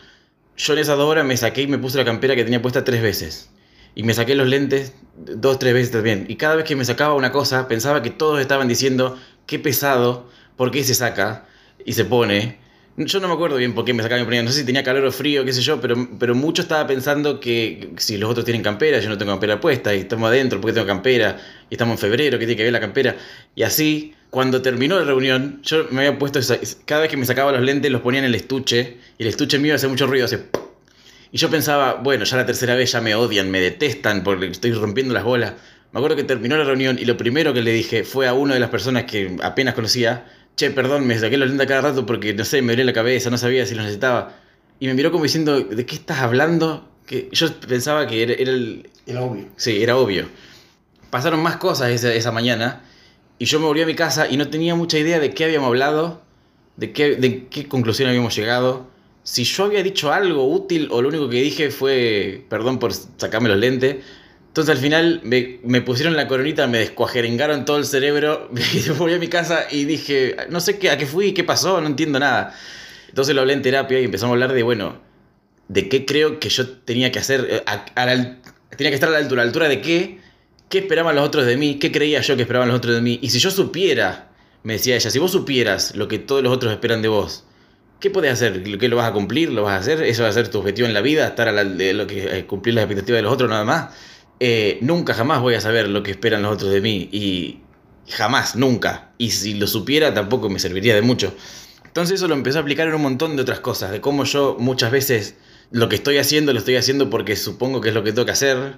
Yo 0.55 0.73
en 0.73 0.79
esas 0.79 0.97
dos 0.97 1.23
me 1.25 1.37
saqué 1.37 1.63
y 1.63 1.67
me 1.67 1.77
puse 1.77 1.97
la 1.97 2.05
campera 2.05 2.35
que 2.35 2.43
tenía 2.43 2.61
puesta 2.61 2.83
tres 2.83 3.01
veces. 3.01 3.49
Y 3.95 4.03
me 4.03 4.13
saqué 4.13 4.35
los 4.35 4.47
lentes 4.47 4.93
dos, 5.15 5.59
tres 5.59 5.73
veces 5.73 5.91
también. 5.91 6.25
Y 6.27 6.35
cada 6.35 6.55
vez 6.55 6.65
que 6.65 6.75
me 6.75 6.85
sacaba 6.85 7.13
una 7.13 7.31
cosa, 7.31 7.67
pensaba 7.67 8.01
que 8.01 8.09
todos 8.09 8.39
estaban 8.39 8.67
diciendo, 8.67 9.17
qué 9.45 9.59
pesado, 9.59 10.29
¿por 10.55 10.71
qué 10.71 10.83
se 10.83 10.95
saca? 10.95 11.45
Y 11.85 11.93
se 11.93 12.05
pone. 12.05 12.59
Yo 12.95 13.19
no 13.19 13.27
me 13.27 13.33
acuerdo 13.33 13.57
bien 13.57 13.73
por 13.73 13.85
qué 13.85 13.93
me 13.93 14.03
sacaba 14.03 14.19
me 14.19 14.25
ponía. 14.25 14.43
No 14.43 14.51
sé 14.51 14.59
si 14.59 14.65
tenía 14.65 14.83
calor 14.83 15.03
o 15.05 15.11
frío, 15.11 15.43
qué 15.43 15.51
sé 15.51 15.61
yo, 15.61 15.81
pero, 15.81 16.07
pero 16.19 16.35
mucho 16.35 16.61
estaba 16.61 16.85
pensando 16.85 17.39
que 17.39 17.89
si 17.97 18.17
los 18.17 18.29
otros 18.29 18.45
tienen 18.45 18.61
campera, 18.61 18.99
yo 18.99 19.09
no 19.09 19.17
tengo 19.17 19.31
campera 19.31 19.59
puesta, 19.59 19.95
y 19.95 19.99
estamos 20.01 20.27
adentro, 20.29 20.61
¿por 20.61 20.69
qué 20.69 20.75
tengo 20.75 20.85
campera? 20.85 21.39
Y 21.71 21.73
estamos 21.73 21.93
en 21.93 21.97
febrero, 21.97 22.37
¿qué 22.37 22.45
tiene 22.45 22.57
que 22.57 22.63
ver 22.63 22.71
la 22.71 22.79
campera? 22.79 23.15
Y 23.55 23.63
así, 23.63 24.13
cuando 24.29 24.61
terminó 24.61 24.99
la 24.99 25.05
reunión, 25.05 25.59
yo 25.63 25.87
me 25.89 26.05
había 26.05 26.19
puesto, 26.19 26.39
cada 26.85 27.01
vez 27.01 27.09
que 27.09 27.17
me 27.17 27.25
sacaba 27.25 27.51
los 27.51 27.61
lentes, 27.61 27.91
los 27.91 28.01
ponía 28.01 28.19
en 28.19 28.25
el 28.25 28.35
estuche, 28.35 28.97
y 29.17 29.23
el 29.23 29.29
estuche 29.29 29.57
mío 29.57 29.73
hacía 29.73 29.89
mucho 29.89 30.05
ruido, 30.05 30.25
hace... 30.25 30.45
Y 31.31 31.37
yo 31.39 31.49
pensaba, 31.49 31.95
bueno, 31.95 32.25
ya 32.25 32.37
la 32.37 32.45
tercera 32.45 32.75
vez 32.75 32.91
ya 32.91 33.01
me 33.01 33.15
odian, 33.15 33.49
me 33.49 33.59
detestan 33.59 34.23
porque 34.23 34.45
estoy 34.45 34.71
rompiendo 34.71 35.15
las 35.15 35.23
bolas. 35.23 35.53
Me 35.91 35.99
acuerdo 35.99 36.15
que 36.15 36.23
terminó 36.23 36.57
la 36.57 36.63
reunión 36.63 36.99
y 36.99 37.05
lo 37.05 37.17
primero 37.17 37.55
que 37.55 37.63
le 37.63 37.71
dije 37.71 38.03
fue 38.03 38.27
a 38.27 38.33
una 38.33 38.53
de 38.53 38.59
las 38.59 38.69
personas 38.69 39.05
que 39.05 39.35
apenas 39.41 39.73
conocía, 39.73 40.25
che, 40.55 40.71
perdón, 40.71 41.07
me 41.07 41.17
saqué 41.17 41.37
los 41.37 41.49
lentes 41.49 41.65
a 41.65 41.67
cada 41.67 41.81
rato 41.81 42.05
porque, 42.05 42.33
no 42.33 42.45
sé, 42.45 42.61
me 42.61 42.73
dolía 42.73 42.85
la 42.85 42.93
cabeza, 42.93 43.29
no 43.29 43.37
sabía 43.37 43.65
si 43.65 43.75
los 43.75 43.83
necesitaba. 43.83 44.35
Y 44.79 44.87
me 44.87 44.93
miró 44.93 45.11
como 45.11 45.23
diciendo, 45.23 45.59
¿de 45.59 45.85
qué 45.85 45.95
estás 45.95 46.19
hablando? 46.19 46.89
Que 47.05 47.29
yo 47.31 47.53
pensaba 47.59 48.07
que 48.07 48.23
era, 48.23 48.33
era 48.33 48.51
el... 48.51 48.89
Era 49.05 49.21
obvio. 49.21 49.45
Sí, 49.55 49.81
era 49.83 49.97
obvio. 49.97 50.27
Pasaron 51.09 51.41
más 51.41 51.57
cosas 51.57 51.89
esa, 51.91 52.13
esa 52.13 52.31
mañana 52.31 52.83
y 53.43 53.45
yo 53.45 53.59
me 53.59 53.65
volví 53.65 53.81
a 53.81 53.85
mi 53.85 53.95
casa 53.95 54.27
y 54.29 54.37
no 54.37 54.49
tenía 54.49 54.75
mucha 54.75 54.97
idea 54.97 55.19
de 55.19 55.33
qué 55.33 55.45
habíamos 55.45 55.67
hablado, 55.67 56.21
de 56.77 56.91
qué, 56.93 57.15
de 57.15 57.47
qué 57.47 57.67
conclusión 57.67 58.09
habíamos 58.09 58.35
llegado. 58.35 58.87
Si 59.23 59.43
yo 59.43 59.65
había 59.65 59.83
dicho 59.83 60.11
algo 60.11 60.47
útil 60.47 60.87
o 60.91 61.01
lo 61.01 61.09
único 61.09 61.29
que 61.29 61.41
dije 61.41 61.71
fue 61.71 62.45
perdón 62.49 62.79
por 62.79 62.93
sacarme 62.93 63.49
los 63.49 63.57
lentes. 63.57 63.97
Entonces 64.53 64.75
al 64.75 64.81
final 64.81 65.19
me, 65.23 65.57
me 65.63 65.81
pusieron 65.81 66.15
la 66.15 66.27
coronita, 66.27 66.67
me 66.67 66.77
descuajerengaron 66.77 67.65
todo 67.65 67.77
el 67.77 67.85
cerebro, 67.85 68.51
y 68.73 68.87
volví 68.91 69.15
a 69.15 69.17
mi 69.17 69.27
casa 69.27 69.65
y 69.71 69.85
dije, 69.85 70.35
no 70.51 70.59
sé 70.59 70.77
qué, 70.77 70.91
a 70.91 70.97
qué 70.99 71.07
fui, 71.07 71.33
qué 71.33 71.43
pasó, 71.43 71.81
no 71.81 71.87
entiendo 71.87 72.19
nada. 72.19 72.55
Entonces 73.09 73.33
lo 73.33 73.41
hablé 73.41 73.53
en 73.53 73.63
terapia 73.63 73.99
y 73.99 74.03
empezamos 74.05 74.31
a 74.31 74.35
hablar 74.35 74.53
de, 74.53 74.61
bueno, 74.61 75.01
de 75.69 75.89
qué 75.89 76.05
creo 76.05 76.39
que 76.39 76.49
yo 76.49 76.69
tenía 76.69 77.11
que 77.11 77.17
hacer, 77.17 77.47
eh, 77.49 77.63
a- 77.65 77.85
a 77.95 78.05
la- 78.05 78.37
tenía 78.77 78.91
que 78.91 78.93
estar 78.95 79.09
a 79.09 79.13
la 79.13 79.17
altura, 79.17 79.41
¿a 79.41 79.45
la 79.45 79.49
altura 79.49 79.67
de 79.69 79.81
qué, 79.81 80.19
qué 80.69 80.77
esperaban 80.79 81.15
los 81.15 81.25
otros 81.25 81.47
de 81.47 81.57
mí, 81.57 81.79
qué 81.79 81.91
creía 81.91 82.21
yo 82.21 82.35
que 82.35 82.43
esperaban 82.43 82.67
los 82.67 82.77
otros 82.77 82.93
de 82.93 83.01
mí. 83.01 83.17
Y 83.23 83.31
si 83.31 83.39
yo 83.39 83.49
supiera, 83.49 84.29
me 84.61 84.73
decía 84.73 84.95
ella, 84.95 85.09
si 85.09 85.17
vos 85.17 85.31
supieras 85.31 85.95
lo 85.95 86.07
que 86.07 86.19
todos 86.19 86.43
los 86.43 86.53
otros 86.53 86.71
esperan 86.73 87.01
de 87.01 87.07
vos, 87.07 87.43
¿qué 87.99 88.11
podés 88.11 88.33
hacer? 88.33 88.61
¿Qué 88.77 88.87
lo 88.87 88.97
vas 88.97 89.09
a 89.09 89.13
cumplir? 89.13 89.51
¿Lo 89.51 89.63
vas 89.63 89.73
a 89.73 89.77
hacer? 89.79 90.03
¿Eso 90.03 90.21
va 90.21 90.29
a 90.29 90.31
ser 90.33 90.47
tu 90.49 90.59
objetivo 90.59 90.87
en 90.87 90.93
la 90.93 91.01
vida? 91.01 91.25
¿Estar 91.27 91.47
a 91.47 91.63
lo 91.63 92.05
que, 92.07 92.37
eh, 92.37 92.45
cumplir 92.45 92.75
las 92.75 92.83
expectativas 92.83 93.17
de 93.17 93.23
los 93.23 93.33
otros 93.33 93.49
nada 93.49 93.63
más? 93.63 93.95
Eh, 94.39 94.77
nunca 94.81 95.13
jamás 95.13 95.41
voy 95.41 95.55
a 95.55 95.61
saber 95.61 95.87
lo 95.89 96.03
que 96.03 96.11
esperan 96.11 96.41
los 96.43 96.53
otros 96.53 96.71
de 96.71 96.81
mí. 96.81 97.09
Y 97.11 97.59
jamás, 98.09 98.55
nunca. 98.55 99.13
Y 99.17 99.31
si 99.31 99.53
lo 99.55 99.67
supiera 99.67 100.13
tampoco 100.13 100.49
me 100.49 100.59
serviría 100.59 100.95
de 100.95 101.01
mucho. 101.01 101.33
Entonces 101.85 102.15
eso 102.15 102.27
lo 102.27 102.33
empecé 102.35 102.57
a 102.57 102.61
aplicar 102.61 102.87
en 102.87 102.95
un 102.95 103.01
montón 103.03 103.35
de 103.35 103.41
otras 103.43 103.59
cosas, 103.59 103.91
de 103.91 104.01
cómo 104.01 104.23
yo 104.23 104.57
muchas 104.59 104.91
veces 104.91 105.35
lo 105.71 105.89
que 105.89 105.95
estoy 105.95 106.17
haciendo 106.17 106.51
lo 106.53 106.59
estoy 106.59 106.75
haciendo 106.75 107.09
porque 107.09 107.35
supongo 107.35 107.81
que 107.81 107.89
es 107.89 107.95
lo 107.95 108.03
que 108.03 108.11
tengo 108.11 108.25
que 108.25 108.31
hacer 108.31 108.77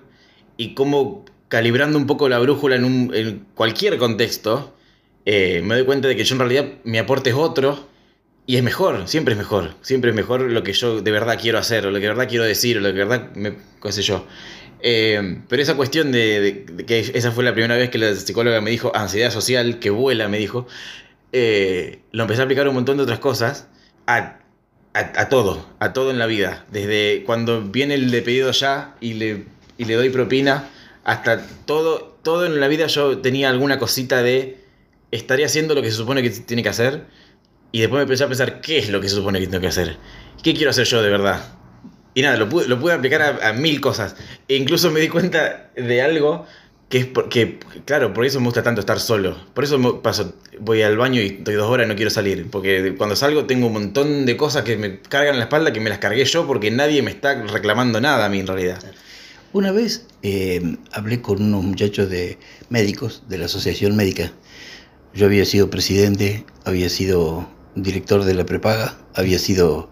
y 0.57 0.73
cómo 0.75 1.25
calibrando 1.47 1.97
un 1.97 2.07
poco 2.07 2.27
la 2.29 2.39
brújula 2.39 2.75
en, 2.75 2.83
un- 2.85 3.11
en 3.13 3.45
cualquier 3.55 3.97
contexto, 3.97 4.75
eh, 5.25 5.61
me 5.63 5.75
doy 5.75 5.85
cuenta 5.85 6.07
de 6.07 6.15
que 6.15 6.23
yo 6.25 6.35
en 6.35 6.39
realidad 6.39 6.65
mi 6.83 6.97
aporte 6.97 7.29
es 7.29 7.35
otro 7.35 7.87
y 8.47 8.57
es 8.57 8.63
mejor, 8.63 9.07
siempre 9.07 9.33
es 9.33 9.37
mejor, 9.37 9.75
siempre 9.81 10.11
es 10.11 10.15
mejor 10.15 10.41
lo 10.41 10.63
que 10.63 10.73
yo 10.73 11.01
de 11.01 11.11
verdad 11.11 11.39
quiero 11.41 11.57
hacer 11.57 11.85
o 11.87 11.91
lo 11.91 11.95
que 11.97 12.03
de 12.03 12.09
verdad 12.09 12.27
quiero 12.29 12.43
decir 12.43 12.77
o 12.77 12.81
lo 12.81 12.89
que 12.89 12.99
de 12.99 13.05
verdad 13.05 13.31
me, 13.35 13.57
qué 13.81 13.91
sé 13.91 14.01
yo. 14.03 14.25
Eh, 14.87 15.41
pero 15.49 15.61
esa 15.63 15.75
cuestión 15.75 16.11
de, 16.11 16.39
de- 16.41 16.65
de 16.73 16.85
que 16.85 16.99
esa 16.99 17.31
fue 17.31 17.43
la 17.43 17.53
primera 17.53 17.75
vez 17.75 17.89
que 17.89 17.97
la 17.97 18.13
psicóloga 18.15 18.61
me 18.61 18.69
dijo 18.69 18.91
ansiedad 18.95 19.31
social, 19.31 19.79
que 19.79 19.89
vuela, 19.89 20.27
me 20.29 20.37
dijo, 20.37 20.67
eh, 21.33 22.01
lo 22.11 22.23
empecé 22.23 22.41
a 22.41 22.43
aplicar 22.45 22.67
un 22.67 22.75
montón 22.75 22.97
de 22.97 23.03
otras 23.03 23.19
cosas, 23.19 23.67
a, 24.07 24.39
a, 24.93 24.99
a 25.21 25.29
todo, 25.29 25.67
a 25.79 25.93
todo 25.93 26.11
en 26.11 26.19
la 26.19 26.27
vida. 26.27 26.65
Desde 26.71 27.23
cuando 27.25 27.61
viene 27.63 27.95
el 27.95 28.11
de 28.11 28.21
pedido 28.21 28.51
ya 28.51 28.95
y 29.01 29.13
le, 29.15 29.45
y 29.77 29.85
le 29.85 29.95
doy 29.95 30.09
propina, 30.11 30.69
hasta 31.03 31.45
todo, 31.65 32.17
todo 32.23 32.45
en 32.45 32.59
la 32.59 32.67
vida 32.67 32.87
yo 32.87 33.19
tenía 33.19 33.49
alguna 33.49 33.79
cosita 33.79 34.21
de 34.23 34.57
estaría 35.11 35.45
haciendo 35.47 35.75
lo 35.75 35.81
que 35.81 35.89
se 35.91 35.97
supone 35.97 36.21
que 36.21 36.29
tiene 36.29 36.63
que 36.63 36.69
hacer. 36.69 37.05
Y 37.71 37.79
después 37.81 37.99
me 37.99 38.03
empecé 38.03 38.23
a 38.23 38.27
pensar 38.27 38.61
qué 38.61 38.77
es 38.79 38.89
lo 38.89 39.01
que 39.01 39.09
se 39.09 39.15
supone 39.15 39.39
que 39.39 39.47
tengo 39.47 39.61
que 39.61 39.67
hacer. 39.67 39.97
¿Qué 40.43 40.53
quiero 40.53 40.69
hacer 40.71 40.85
yo 40.85 41.01
de 41.01 41.09
verdad? 41.09 41.54
Y 42.15 42.21
nada, 42.21 42.37
lo 42.37 42.47
pude, 42.47 42.67
lo 42.67 42.79
pude 42.79 42.93
aplicar 42.93 43.39
a, 43.43 43.53
mil 43.53 43.81
cosas. 43.81 44.15
E 44.47 44.55
incluso 44.55 44.89
me 44.89 45.01
di 45.01 45.09
cuenta 45.09 45.69
de 45.75 46.01
algo 46.01 46.45
que 46.87 46.99
es 46.99 47.05
porque, 47.05 47.59
claro, 47.83 48.13
por 48.13 48.25
eso 48.25 48.39
me 48.39 48.45
gusta 48.45 48.63
tanto 48.63 48.79
estar 48.79 49.01
solo. 49.01 49.37
Por 49.53 49.65
eso 49.65 50.01
paso, 50.01 50.33
voy 50.59 50.81
al 50.81 50.95
baño 50.95 51.19
y 51.21 51.27
estoy 51.27 51.55
dos 51.55 51.69
horas 51.69 51.85
y 51.85 51.89
no 51.89 51.95
quiero 51.97 52.09
salir. 52.09 52.49
Porque 52.49 52.95
cuando 52.97 53.17
salgo 53.17 53.45
tengo 53.45 53.67
un 53.67 53.73
montón 53.73 54.25
de 54.25 54.37
cosas 54.37 54.63
que 54.63 54.77
me 54.77 55.01
cargan 55.01 55.33
en 55.33 55.39
la 55.39 55.45
espalda 55.45 55.73
que 55.73 55.81
me 55.81 55.89
las 55.89 55.99
cargué 55.99 56.23
yo 56.23 56.47
porque 56.47 56.71
nadie 56.71 57.01
me 57.01 57.11
está 57.11 57.43
reclamando 57.43 57.99
nada 57.99 58.25
a 58.25 58.29
mí 58.29 58.39
en 58.39 58.47
realidad. 58.47 58.81
Una 59.51 59.73
vez 59.73 60.07
eh, 60.23 60.77
hablé 60.93 61.21
con 61.21 61.41
unos 61.41 61.65
muchachos 61.65 62.09
de 62.09 62.37
médicos 62.69 63.23
de 63.27 63.39
la 63.39 63.45
Asociación 63.45 63.95
Médica. 63.97 64.31
Yo 65.13 65.25
había 65.25 65.45
sido 65.45 65.69
presidente, 65.69 66.45
había 66.63 66.87
sido 66.87 67.49
director 67.75 68.23
de 68.23 68.33
la 68.35 68.45
prepaga, 68.45 68.97
había 69.13 69.39
sido 69.39 69.89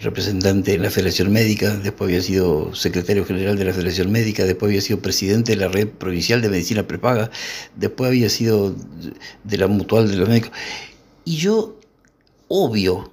representante 0.00 0.74
en 0.74 0.82
la 0.82 0.90
Federación 0.90 1.32
Médica, 1.32 1.76
después 1.76 2.08
había 2.08 2.22
sido 2.22 2.74
secretario 2.74 3.24
general 3.24 3.56
de 3.56 3.64
la 3.64 3.72
Federación 3.72 4.12
Médica, 4.12 4.44
después 4.44 4.70
había 4.70 4.80
sido 4.80 5.00
presidente 5.00 5.52
de 5.52 5.58
la 5.58 5.68
Red 5.68 5.88
Provincial 5.88 6.40
de 6.40 6.48
Medicina 6.48 6.86
Prepaga, 6.86 7.30
después 7.76 8.08
había 8.08 8.28
sido 8.28 8.74
de 9.44 9.56
la 9.56 9.66
Mutual 9.66 10.10
de 10.10 10.16
los 10.16 10.28
Médicos. 10.28 10.52
Y 11.24 11.36
yo, 11.36 11.78
obvio, 12.48 13.12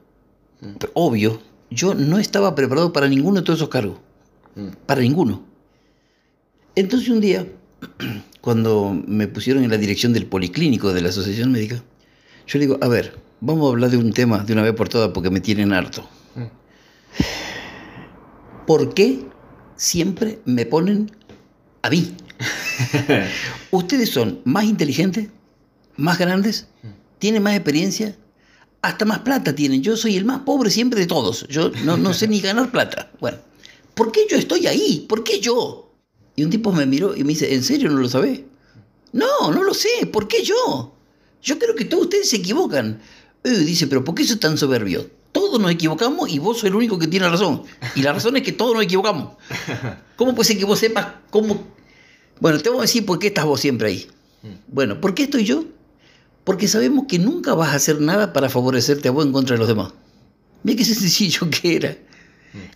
obvio, 0.94 1.42
yo 1.70 1.96
no 1.96 2.20
estaba 2.20 2.56
preparado 2.56 2.94
para 2.94 3.08
ninguno 3.08 3.40
de 3.40 3.46
todos 3.46 3.60
esos 3.60 3.70
cargos, 3.70 4.00
Mm. 4.56 4.70
para 4.86 5.02
ninguno. 5.02 5.44
Entonces 6.76 7.10
un 7.10 7.22
día 7.22 7.46
cuando 8.42 8.98
me 9.08 9.28
pusieron 9.28 9.64
en 9.64 9.70
la 9.70 9.78
dirección 9.78 10.14
del 10.14 10.26
policlínico 10.26 10.94
de 10.94 11.02
la 11.02 11.10
Asociación 11.10 11.52
Médica, 11.52 11.84
yo 12.48 12.60
le 12.60 12.66
digo, 12.66 12.78
a 12.82 12.88
ver, 12.88 13.18
vamos 13.42 13.68
a 13.68 13.72
hablar 13.72 13.90
de 13.90 13.98
un 13.98 14.14
tema 14.14 14.44
de 14.44 14.54
una 14.54 14.64
vez 14.64 14.74
por 14.74 14.88
todas 14.88 15.12
porque 15.12 15.30
me 15.30 15.42
tienen 15.42 15.74
harto. 15.74 16.08
¿Por 18.68 18.94
qué 18.94 19.26
siempre 19.76 20.40
me 20.46 20.66
ponen 20.66 21.12
a 21.82 21.90
mí? 21.90 22.16
Ustedes 23.72 24.10
son 24.10 24.42
más 24.44 24.66
inteligentes, 24.66 25.30
más 25.98 26.18
grandes, 26.18 26.68
tienen 27.20 27.44
más 27.44 27.56
experiencia, 27.56 28.16
hasta 28.82 29.06
más 29.06 29.20
plata 29.20 29.56
tienen. 29.56 29.82
Yo 29.82 29.98
soy 29.98 30.16
el 30.16 30.26
más 30.26 30.42
pobre 30.42 30.70
siempre 30.70 31.00
de 31.00 31.08
todos. 31.08 31.48
Yo 31.48 31.72
no, 31.84 31.98
no 31.98 32.14
sé 32.14 32.28
ni 32.28 32.40
ganar 32.40 32.72
plata. 32.72 33.12
Bueno, 33.20 33.38
¿por 33.94 34.12
qué 34.12 34.28
yo 34.30 34.38
estoy 34.38 34.68
ahí? 34.68 35.06
¿Por 35.08 35.24
qué 35.24 35.40
yo? 35.40 35.92
Y 36.36 36.44
un 36.44 36.50
tipo 36.50 36.72
me 36.72 36.86
miró 36.86 37.16
y 37.16 37.24
me 37.24 37.30
dice, 37.30 37.54
¿en 37.54 37.64
serio 37.64 37.90
no 37.90 38.00
lo 38.00 38.10
sabés? 38.10 38.42
No, 39.12 39.52
no 39.52 39.64
lo 39.64 39.74
sé. 39.74 40.06
¿Por 40.12 40.28
qué 40.28 40.44
yo? 40.44 40.94
Yo 41.42 41.58
creo 41.58 41.76
que 41.76 41.86
todos 41.86 42.04
ustedes 42.04 42.30
se 42.30 42.38
equivocan. 42.38 43.02
Eh, 43.44 43.50
dice, 43.60 43.88
pero 43.88 44.04
¿por 44.04 44.16
qué 44.16 44.26
sos 44.26 44.40
tan 44.40 44.58
soberbio? 44.58 45.10
Todos 45.36 45.60
nos 45.60 45.70
equivocamos 45.70 46.30
y 46.30 46.40
vos 46.40 46.60
sos 46.60 46.64
el 46.64 46.76
único 46.76 46.98
que 46.98 47.08
tiene 47.08 47.28
razón. 47.28 47.64
Y 47.94 48.04
la 48.04 48.14
razón 48.14 48.38
es 48.38 48.44
que 48.44 48.54
todos 48.54 48.74
nos 48.74 48.86
equivocamos. 48.86 49.34
¿Cómo 50.16 50.34
puede 50.34 50.48
ser 50.48 50.58
que 50.58 50.64
vos 50.64 50.80
sepas 50.80 51.08
cómo... 51.30 51.68
Bueno, 52.40 52.58
te 52.62 52.70
voy 52.70 52.80
a 52.80 52.82
decir 52.84 53.06
por 53.06 53.20
qué 53.20 53.28
estás 53.28 53.44
vos 53.44 53.60
siempre 53.60 53.90
ahí. 53.90 54.08
Bueno, 54.70 55.02
¿por 55.02 55.14
qué 55.14 55.24
estoy 55.24 55.44
yo? 55.44 55.66
Porque 56.46 56.70
sabemos 56.70 57.08
que 57.10 57.20
nunca 57.20 57.54
vas 57.54 57.74
a 57.74 57.76
hacer 57.76 58.00
nada 58.00 58.32
para 58.32 58.48
favorecerte 58.48 59.10
a 59.10 59.12
vos 59.12 59.26
en 59.26 59.34
contra 59.34 59.56
de 59.56 59.60
los 59.60 59.68
demás. 59.68 59.92
Mira 60.64 60.78
qué 60.78 60.86
sencillo 60.86 61.50
que 61.50 61.76
era. 61.76 61.98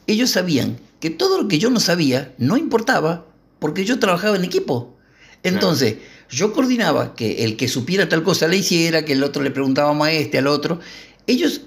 Ellos 0.05 0.31
sabían 0.31 0.77
que 0.99 1.09
todo 1.09 1.41
lo 1.41 1.47
que 1.47 1.59
yo 1.59 1.69
no 1.69 1.79
sabía 1.79 2.33
no 2.39 2.57
importaba 2.57 3.25
porque 3.59 3.85
yo 3.85 3.99
trabajaba 3.99 4.35
en 4.35 4.43
equipo. 4.43 4.97
Entonces, 5.43 5.95
yo 6.29 6.51
coordinaba 6.51 7.15
que 7.15 7.45
el 7.45 7.55
que 7.55 7.69
supiera 7.69 8.09
tal 8.09 8.21
cosa 8.21 8.49
le 8.49 8.57
hiciera, 8.57 9.05
que 9.05 9.13
el 9.13 9.23
otro 9.23 9.43
le 9.43 9.51
preguntaba 9.51 10.05
a 10.05 10.11
este, 10.11 10.39
al 10.39 10.47
otro. 10.47 10.81
Ellos 11.25 11.61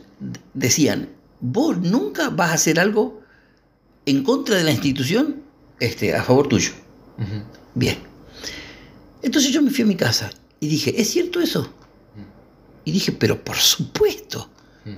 decían, 0.54 1.08
vos 1.40 1.78
nunca 1.78 2.30
vas 2.30 2.50
a 2.50 2.54
hacer 2.54 2.78
algo 2.80 3.20
en 4.06 4.22
contra 4.22 4.56
de 4.56 4.64
la 4.64 4.70
institución 4.70 5.42
este, 5.80 6.14
a 6.14 6.22
favor 6.22 6.48
tuyo. 6.48 6.72
Bien. 7.74 7.98
Entonces 9.22 9.52
yo 9.52 9.62
me 9.62 9.70
fui 9.70 9.84
a 9.84 9.86
mi 9.86 9.96
casa 9.96 10.30
y 10.60 10.68
dije, 10.68 11.00
¿es 11.00 11.10
cierto 11.10 11.40
eso? 11.40 11.72
Y 12.84 12.92
dije, 12.92 13.12
pero 13.12 13.42
por 13.42 13.56
supuesto, 13.56 14.48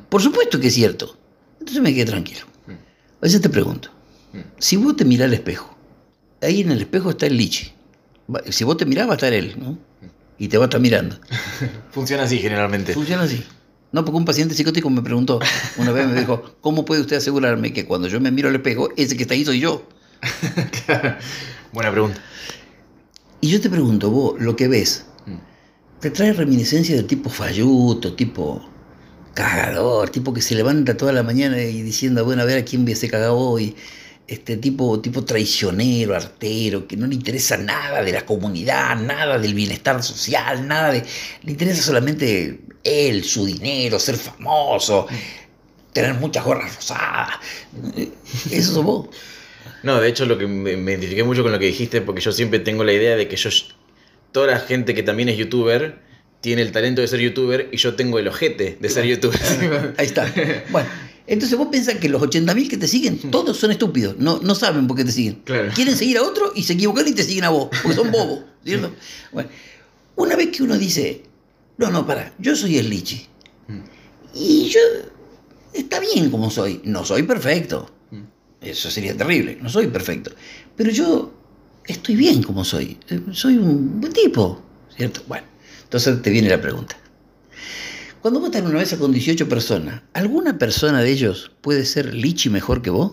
por 0.08 0.22
supuesto 0.22 0.58
que 0.58 0.68
es 0.68 0.74
cierto. 0.74 1.16
Entonces 1.60 1.82
me 1.82 1.94
quedé 1.94 2.06
tranquilo. 2.06 2.46
A 2.68 3.22
veces 3.22 3.40
te 3.40 3.48
pregunto, 3.48 3.90
si 4.58 4.76
vos 4.76 4.96
te 4.96 5.04
mirás 5.04 5.26
al 5.26 5.34
espejo, 5.34 5.76
ahí 6.42 6.60
en 6.60 6.70
el 6.70 6.80
espejo 6.80 7.10
está 7.10 7.26
el 7.26 7.36
lichi. 7.36 7.72
Si 8.50 8.64
vos 8.64 8.76
te 8.76 8.86
mirás 8.86 9.06
va 9.06 9.12
a 9.12 9.14
estar 9.16 9.32
él, 9.32 9.54
¿no? 9.58 9.78
Y 10.38 10.48
te 10.48 10.58
va 10.58 10.64
a 10.64 10.66
estar 10.66 10.80
mirando. 10.80 11.16
Funciona 11.90 12.24
así 12.24 12.38
generalmente. 12.38 12.94
Funciona 12.94 13.22
así. 13.22 13.44
No, 13.94 14.04
porque 14.04 14.18
un 14.18 14.24
paciente 14.24 14.56
psicótico 14.56 14.90
me 14.90 15.02
preguntó, 15.02 15.38
una 15.76 15.92
vez 15.92 16.08
me 16.08 16.18
dijo, 16.18 16.42
¿cómo 16.60 16.84
puede 16.84 17.02
usted 17.02 17.14
asegurarme 17.14 17.72
que 17.72 17.86
cuando 17.86 18.08
yo 18.08 18.20
me 18.20 18.32
miro 18.32 18.48
al 18.48 18.56
espejo, 18.56 18.88
ese 18.96 19.16
que 19.16 19.22
está 19.22 19.34
ahí 19.34 19.44
soy 19.44 19.60
yo? 19.60 19.86
Buena 21.72 21.92
pregunta. 21.92 22.20
Y 23.40 23.50
yo 23.50 23.60
te 23.60 23.70
pregunto, 23.70 24.10
vos, 24.10 24.34
lo 24.40 24.56
que 24.56 24.66
ves, 24.66 25.06
mm. 25.26 26.00
¿te 26.00 26.10
trae 26.10 26.32
reminiscencia 26.32 26.96
del 26.96 27.06
tipo 27.06 27.30
falluto, 27.30 28.14
tipo 28.14 28.68
cagador, 29.32 30.10
tipo 30.10 30.34
que 30.34 30.42
se 30.42 30.56
levanta 30.56 30.96
toda 30.96 31.12
la 31.12 31.22
mañana 31.22 31.62
y 31.62 31.80
diciendo, 31.82 32.24
bueno, 32.24 32.42
a 32.42 32.46
ver 32.46 32.58
a 32.58 32.64
quién 32.64 32.84
ser 32.96 33.12
cagado 33.12 33.38
hoy? 33.38 33.76
Este 34.26 34.56
tipo, 34.56 35.00
tipo 35.00 35.24
traicionero, 35.24 36.14
artero, 36.14 36.86
que 36.88 36.96
no 36.96 37.06
le 37.06 37.14
interesa 37.14 37.58
nada 37.58 38.02
de 38.02 38.12
la 38.12 38.24
comunidad, 38.24 38.96
nada 38.96 39.38
del 39.38 39.52
bienestar 39.52 40.02
social, 40.02 40.66
nada 40.66 40.92
de. 40.92 41.02
Le 41.42 41.52
interesa 41.52 41.82
solamente 41.82 42.60
él, 42.82 43.22
su 43.24 43.44
dinero, 43.44 43.98
ser 43.98 44.16
famoso, 44.16 45.06
tener 45.92 46.14
muchas 46.14 46.44
gorras 46.44 46.74
rosadas. 46.74 47.36
Eso 48.50 48.72
sos 48.72 48.84
vos. 48.84 49.08
No, 49.82 50.00
de 50.00 50.08
hecho 50.08 50.24
lo 50.24 50.38
que 50.38 50.46
me, 50.46 50.72
identifiqué 50.72 51.24
mucho 51.24 51.42
con 51.42 51.52
lo 51.52 51.58
que 51.58 51.66
dijiste, 51.66 52.00
porque 52.00 52.22
yo 52.22 52.32
siempre 52.32 52.58
tengo 52.58 52.84
la 52.84 52.92
idea 52.92 53.16
de 53.16 53.28
que 53.28 53.36
yo, 53.36 53.50
toda 54.32 54.46
la 54.46 54.58
gente 54.58 54.94
que 54.94 55.02
también 55.02 55.28
es 55.28 55.36
youtuber, 55.36 55.98
tiene 56.40 56.62
el 56.62 56.72
talento 56.72 57.00
de 57.00 57.08
ser 57.08 57.20
youtuber 57.20 57.68
y 57.70 57.76
yo 57.76 57.94
tengo 57.94 58.18
el 58.18 58.28
ojete 58.28 58.78
de 58.80 58.88
ser 58.88 59.04
youtuber. 59.04 59.94
Ahí 59.98 60.06
está. 60.06 60.32
Bueno, 60.70 60.88
entonces 61.26 61.56
vos 61.56 61.68
pensás 61.70 61.96
que 61.96 62.08
los 62.08 62.20
80.000 62.20 62.68
que 62.68 62.76
te 62.76 62.86
siguen, 62.86 63.18
todos 63.30 63.56
son 63.56 63.70
estúpidos, 63.70 64.16
no, 64.18 64.40
no 64.42 64.54
saben 64.54 64.86
por 64.86 64.96
qué 64.96 65.04
te 65.04 65.12
siguen. 65.12 65.42
Quieren 65.74 65.96
seguir 65.96 66.18
a 66.18 66.22
otro 66.22 66.52
y 66.54 66.62
se 66.64 66.74
equivocan 66.74 67.08
y 67.08 67.12
te 67.12 67.22
siguen 67.22 67.44
a 67.44 67.48
vos, 67.48 67.68
porque 67.82 67.96
son 67.96 68.10
bobos, 68.12 68.40
¿cierto? 68.62 68.92
Bueno, 69.32 69.48
una 70.16 70.36
vez 70.36 70.48
que 70.50 70.62
uno 70.62 70.76
dice, 70.76 71.22
no, 71.78 71.90
no, 71.90 72.06
para, 72.06 72.34
yo 72.38 72.54
soy 72.54 72.76
el 72.76 72.90
lichi. 72.90 73.26
Mm. 73.68 73.78
Y 74.34 74.68
yo, 74.68 74.80
está 75.72 75.98
bien 75.98 76.30
como 76.30 76.50
soy, 76.50 76.82
no 76.84 77.04
soy 77.04 77.22
perfecto. 77.22 77.90
Mm. 78.10 78.22
Eso 78.60 78.90
sería 78.90 79.16
terrible, 79.16 79.58
no 79.62 79.70
soy 79.70 79.86
perfecto. 79.86 80.30
Pero 80.76 80.90
yo 80.90 81.32
estoy 81.86 82.16
bien 82.16 82.42
como 82.42 82.64
soy, 82.64 82.98
soy 83.32 83.56
un 83.56 83.98
buen 83.98 84.12
tipo, 84.12 84.62
¿cierto? 84.94 85.22
Bueno, 85.26 85.46
entonces 85.84 86.20
te 86.20 86.28
viene 86.28 86.50
la 86.50 86.60
pregunta. 86.60 86.98
Cuando 88.24 88.40
vos 88.40 88.46
estás 88.46 88.62
en 88.62 88.68
una 88.68 88.78
mesa 88.78 88.96
con 88.96 89.12
18 89.12 89.50
personas, 89.50 90.00
¿alguna 90.14 90.56
persona 90.56 91.02
de 91.02 91.10
ellos 91.10 91.52
puede 91.60 91.84
ser 91.84 92.14
lichi 92.14 92.48
mejor 92.48 92.80
que 92.80 92.88
vos? 92.88 93.12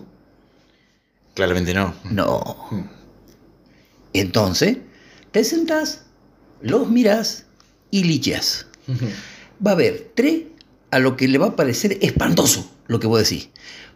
Claramente 1.34 1.74
no. 1.74 1.94
No. 2.10 2.70
Entonces, 4.14 4.78
te 5.30 5.44
sentás, 5.44 6.06
los 6.62 6.88
mirás 6.88 7.44
y 7.90 8.04
lichas. 8.04 8.66
Va 9.66 9.72
a 9.72 9.74
haber 9.74 10.12
tres 10.14 10.44
a 10.90 10.98
lo 10.98 11.14
que 11.14 11.28
le 11.28 11.36
va 11.36 11.48
a 11.48 11.56
parecer 11.56 11.98
espantoso 12.00 12.70
lo 12.86 12.98
que 12.98 13.06
vos 13.06 13.20
decís. 13.20 13.50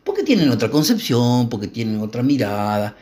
Porque 0.04 0.22
tienen 0.22 0.50
otra 0.50 0.70
concepción, 0.70 1.48
porque 1.48 1.68
tienen 1.68 2.02
otra 2.02 2.22
mirada, 2.22 2.94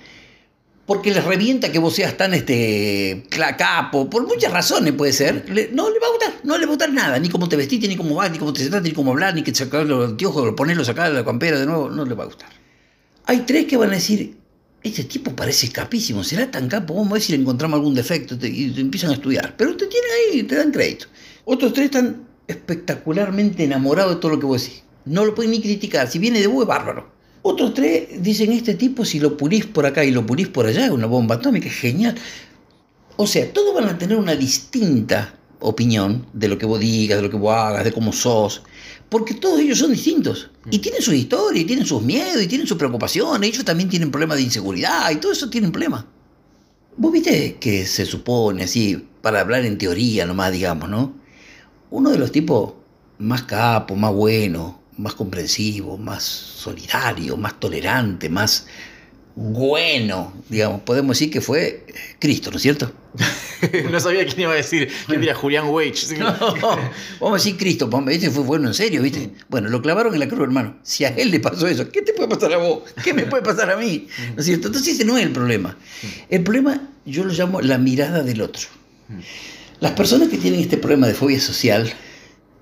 porque 0.87 1.11
les 1.12 1.24
revienta 1.24 1.72
que 1.72 1.78
vos 1.78 1.95
seas 1.95 2.16
tan 2.16 2.35
este 2.35 3.24
capo, 3.57 4.11
por 4.11 4.26
muchas 4.26 4.53
razones 4.53 4.93
puede 4.93 5.12
ser, 5.12 5.45
no 5.72 5.91
le 5.91 5.99
va 5.99 6.07
a 6.07 6.11
gustar, 6.11 6.35
no 6.43 6.59
le 6.59 6.66
va 6.66 6.72
a 6.72 6.74
gustar 6.74 6.93
nada, 6.93 7.18
ni 7.18 7.30
cómo 7.30 7.49
te 7.49 7.57
vestiste, 7.57 7.89
ni 7.89 7.97
cómo 7.97 8.14
vas, 8.16 8.30
ni 8.30 8.39
cómo 8.39 8.53
te 8.53 8.61
sentaste, 8.61 8.89
ni 8.89 8.95
cómo 8.95 9.12
hablar, 9.12 9.35
ni 9.35 9.43
que 9.43 9.55
sacar 9.55 9.87
los 9.87 10.11
anteojos, 10.11 10.53
ponerlos 10.55 10.89
acá 10.89 11.09
de 11.09 11.14
la 11.14 11.24
campera 11.24 11.59
de 11.59 11.64
nuevo, 11.64 11.89
no 11.89 12.05
le 12.05 12.14
va 12.14 12.24
a 12.24 12.26
gustar. 12.26 12.51
Hay 13.26 13.41
tres 13.41 13.64
que 13.64 13.78
van 13.78 13.91
a 13.91 13.95
decir, 13.95 14.37
este 14.82 15.05
tipo 15.05 15.35
parece 15.35 15.70
capísimo, 15.72 16.22
será 16.22 16.51
tan 16.51 16.68
capo, 16.68 16.95
vamos 16.95 17.12
a 17.12 17.14
ver 17.14 17.22
si 17.22 17.32
le 17.32 17.41
encontramos 17.41 17.78
algún 17.78 17.95
defecto, 17.95 18.35
y 18.35 18.70
te 18.70 18.80
empiezan 18.80 19.11
a 19.11 19.14
estudiar, 19.14 19.57
pero 19.57 19.74
te 19.76 19.87
tienen 19.87 20.11
ahí, 20.32 20.43
te 20.43 20.57
dan 20.57 20.70
crédito. 20.70 21.07
Otros 21.47 21.72
tres 21.72 21.87
están 21.87 22.26
espectacularmente 22.47 23.64
enamorados 23.64 24.16
de 24.16 24.20
todo 24.20 24.32
lo 24.32 24.39
que 24.39 24.47
vos 24.47 24.62
decís. 24.62 24.82
No 25.07 25.24
lo 25.24 25.35
pueden 25.35 25.53
ni 25.53 25.62
criticar, 25.62 26.11
si 26.11 26.18
viene 26.18 26.41
de 26.41 26.47
vos 26.47 26.62
es 26.62 26.68
bárbaro. 26.68 27.14
Otros 27.47 27.75
tres 27.75 28.23
dicen, 28.23 28.53
este 28.53 28.73
tipo 28.73 29.05
si 29.05 29.21
lo 29.21 29.37
pulís 29.37 29.67
por 29.67 29.85
acá 29.85 30.03
y 30.03 30.11
lo 30.11 30.25
pulís 30.25 30.49
por 30.49 30.65
allá, 30.65 30.87
es 30.87 30.91
una 30.91 31.07
bomba 31.07 31.35
atómica, 31.35 31.69
es 31.69 31.75
genial. 31.75 32.15
O 33.17 33.27
sea, 33.27 33.53
todos 33.53 33.75
van 33.75 33.85
a 33.85 33.99
tener 33.99 34.17
una 34.17 34.35
distinta 34.35 35.35
opinión 35.61 36.25
de 36.33 36.49
lo 36.49 36.57
que 36.57 36.65
vos 36.65 36.81
digas, 36.81 37.19
de 37.19 37.23
lo 37.23 37.29
que 37.29 37.37
vos 37.37 37.55
hagas, 37.55 37.85
de 37.85 37.93
cómo 37.93 38.15
sos, 38.15 38.63
porque 39.11 39.35
todos 39.35 39.61
ellos 39.61 39.79
son 39.79 39.93
distintos 39.93 40.51
y 40.71 40.79
tienen 40.79 41.03
su 41.03 41.13
historia, 41.13 41.61
y 41.61 41.67
tienen 41.67 41.85
sus 41.85 42.01
miedos, 42.01 42.43
y 42.43 42.47
tienen 42.47 42.67
sus 42.67 42.79
preocupaciones, 42.79 43.47
ellos 43.47 43.63
también 43.63 43.91
tienen 43.91 44.11
problemas 44.11 44.39
de 44.39 44.45
inseguridad 44.45 45.11
y 45.11 45.17
todo 45.17 45.33
eso 45.33 45.51
tienen 45.51 45.71
problemas. 45.71 46.07
Vos 46.97 47.13
viste 47.13 47.57
que 47.61 47.85
se 47.85 48.07
supone 48.07 48.65
así, 48.65 49.07
para 49.21 49.41
hablar 49.43 49.67
en 49.67 49.77
teoría 49.77 50.25
nomás, 50.25 50.51
digamos, 50.51 50.89
¿no? 50.89 51.13
Uno 51.91 52.09
de 52.09 52.19
los 52.19 52.33
tipos 52.33 52.73
más 53.19 53.43
capos, 53.43 53.99
más 53.99 54.15
buenos, 54.15 54.77
más 54.99 55.15
comprensivo, 55.15 55.99
más 55.99 56.23
solidario, 56.23 57.37
más 57.37 57.59
tolerante, 57.59 58.29
más 58.29 58.67
bueno, 59.37 60.33
digamos, 60.49 60.83
podemos 60.83 61.19
decir 61.19 61.33
que 61.33 61.41
fue 61.41 61.85
Cristo, 62.21 62.53
¿no 62.53 62.57
es 62.57 62.63
cierto? 62.63 62.93
no 63.91 63.99
sabía 63.99 64.25
quién 64.27 64.43
iba 64.43 64.53
a 64.53 64.57
decir, 64.57 64.89
quién 65.07 65.21
diría 65.21 65.35
Julián 65.35 65.69
Wage. 65.71 66.15
No, 66.19 66.31
vamos 67.21 67.43
a 67.43 67.45
decir 67.45 67.57
Cristo, 67.57 67.91
este 68.09 68.31
fue 68.31 68.45
bueno 68.45 68.69
en 68.69 68.75
serio, 68.75 69.03
¿viste? 69.03 69.31
Bueno, 69.49 69.69
lo 69.71 69.83
clavaron 69.83 70.15
en 70.15 70.21
la 70.21 70.29
cruz, 70.29 70.43
hermano. 70.43 70.77
Si 70.85 71.05
a 71.05 71.09
él 71.09 71.33
le 71.33 71.41
pasó 71.41 71.67
eso, 71.67 71.89
¿qué 71.91 72.03
te 72.03 72.13
puede 72.13 72.29
pasar 72.29 72.53
a 72.53 72.59
vos? 72.59 72.85
¿Qué 73.03 73.13
me 73.13 73.25
puede 73.25 73.43
pasar 73.43 73.71
a 73.71 73.77
mí? 73.77 74.07
¿No 74.35 74.41
es 74.41 74.47
cierto? 74.47 74.69
Entonces 74.69 74.95
ese 74.95 75.05
no 75.05 75.19
es 75.19 75.25
el 75.25 75.33
problema. 75.33 75.77
El 76.31 76.45
problema 76.45 76.89
yo 77.05 77.25
lo 77.25 77.33
llamo 77.33 77.61
la 77.61 77.79
mirada 77.79 78.23
del 78.23 78.41
otro. 78.41 78.69
Las 79.81 79.93
personas 79.93 80.29
que 80.29 80.39
tienen 80.39 80.61
este 80.61 80.77
problema 80.77 81.09
de 81.09 81.15
fobia 81.15 81.41
social, 81.41 81.93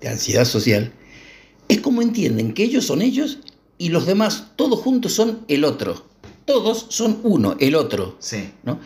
de 0.01 0.09
ansiedad 0.09 0.47
social, 0.47 0.91
es 1.69 1.81
como 1.81 2.03
entienden 2.03 2.55
que 2.55 2.65
ellos 2.65 2.87
son 2.87 3.03
ellos 3.03 3.39
y 3.79 3.89
los 3.89 4.07
demás, 4.07 4.53
todos 4.57 4.79
juntos, 4.81 5.13
son 5.13 5.41
el 5.49 5.65
otro. 5.65 6.05
Todos 6.45 6.87
son 6.89 7.21
uno, 7.23 7.57
el 7.61 7.75
otro. 7.75 8.17
Sí. 8.19 8.51
¿no? 8.65 8.81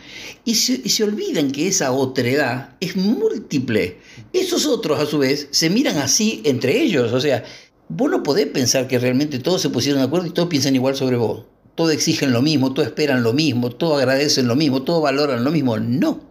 Y, 0.45 0.55
se, 0.55 0.87
se 0.87 1.03
olvidan 1.03 1.51
que 1.51 1.67
esa 1.67 1.91
otredad 1.91 2.75
es 2.79 2.95
múltiple. 2.95 3.97
Esos 4.33 4.65
otros, 4.65 4.99
a 4.99 5.05
su 5.05 5.17
vez, 5.19 5.49
se 5.51 5.69
miran 5.69 5.97
así 5.97 6.41
entre 6.45 6.81
ellos. 6.81 7.13
O 7.13 7.19
sea, 7.19 7.43
vos 7.89 8.09
no 8.09 8.23
podés 8.23 8.47
pensar 8.47 8.87
que 8.87 8.99
realmente 8.99 9.39
todos 9.39 9.61
se 9.61 9.69
pusieron 9.69 10.01
de 10.01 10.07
acuerdo 10.07 10.27
y 10.27 10.31
todos 10.31 10.49
piensan 10.49 10.75
igual 10.75 10.95
sobre 10.95 11.17
vos. 11.17 11.45
Todos 11.75 11.91
exigen 11.91 12.31
lo 12.31 12.41
mismo, 12.41 12.73
todos 12.73 12.87
esperan 12.87 13.21
lo 13.21 13.33
mismo, 13.33 13.69
todos 13.69 13.99
agradecen 13.99 14.47
lo 14.47 14.55
mismo, 14.55 14.81
todos 14.81 15.03
valoran 15.03 15.43
lo 15.43 15.51
mismo. 15.51 15.77
No. 15.77 16.21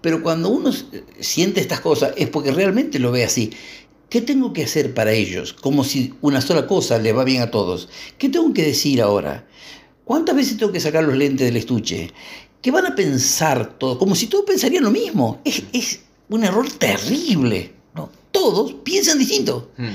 Pero 0.00 0.22
cuando 0.22 0.48
uno 0.48 0.72
siente 1.20 1.60
estas 1.60 1.80
cosas 1.80 2.12
es 2.16 2.28
porque 2.28 2.52
realmente 2.52 2.98
lo 2.98 3.12
ve 3.12 3.24
así. 3.24 3.50
¿Qué 4.10 4.20
tengo 4.20 4.52
que 4.52 4.64
hacer 4.64 4.92
para 4.92 5.12
ellos? 5.12 5.52
Como 5.52 5.84
si 5.84 6.14
una 6.20 6.40
sola 6.40 6.66
cosa 6.66 6.98
le 6.98 7.12
va 7.12 7.22
bien 7.22 7.42
a 7.42 7.52
todos. 7.52 7.88
¿Qué 8.18 8.28
tengo 8.28 8.52
que 8.52 8.64
decir 8.64 9.00
ahora? 9.00 9.46
¿Cuántas 10.04 10.34
veces 10.34 10.56
tengo 10.56 10.72
que 10.72 10.80
sacar 10.80 11.04
los 11.04 11.16
lentes 11.16 11.46
del 11.46 11.56
estuche? 11.56 12.10
¿Qué 12.60 12.72
van 12.72 12.86
a 12.86 12.96
pensar 12.96 13.78
todos? 13.78 13.98
Como 13.98 14.16
si 14.16 14.26
todos 14.26 14.44
pensarían 14.44 14.82
lo 14.82 14.90
mismo. 14.90 15.40
Es, 15.44 16.00
un 16.28 16.42
error 16.42 16.68
terrible. 16.72 17.72
¿no? 17.94 18.10
Todos 18.32 18.72
piensan 18.82 19.20
distinto. 19.20 19.70
Hmm. 19.76 19.90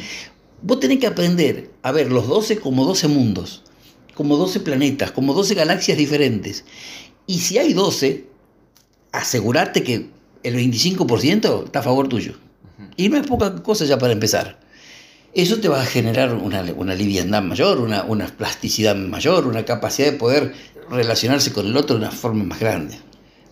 Vos 0.61 0.79
tenés 0.79 0.99
que 0.99 1.07
aprender 1.07 1.71
a 1.81 1.91
ver 1.91 2.09
los 2.09 2.25
12 2.29 2.59
como 2.59 2.85
12 2.85 3.09
mundos, 3.09 3.63
como 4.13 4.37
12 4.37 4.61
planetas, 4.61 5.11
como 5.11 5.33
12 5.33 5.55
galaxias 5.55 5.97
diferentes. 5.97 6.63
Y 7.27 7.39
si 7.39 7.57
hay 7.57 7.73
12, 7.73 8.25
asegurarte 9.11 9.83
que 9.83 10.09
el 10.43 10.55
25% 10.55 11.65
está 11.65 11.79
a 11.79 11.83
favor 11.83 12.07
tuyo. 12.07 12.44
Y 12.97 13.09
no 13.09 13.17
es 13.17 13.27
poca 13.27 13.55
cosa 13.63 13.85
ya 13.85 13.97
para 13.97 14.13
empezar. 14.13 14.59
Eso 15.33 15.59
te 15.59 15.67
va 15.67 15.81
a 15.81 15.85
generar 15.85 16.33
una, 16.33 16.63
una 16.75 16.95
liviandad 16.95 17.41
mayor, 17.41 17.79
una, 17.79 18.03
una, 18.03 18.27
plasticidad 18.27 18.95
mayor, 18.95 19.47
una 19.47 19.65
capacidad 19.65 20.11
de 20.11 20.17
poder 20.17 20.53
relacionarse 20.89 21.51
con 21.51 21.67
el 21.67 21.75
otro 21.75 21.97
de 21.97 22.03
una 22.03 22.11
forma 22.11 22.43
más 22.43 22.59
grande. 22.59 22.97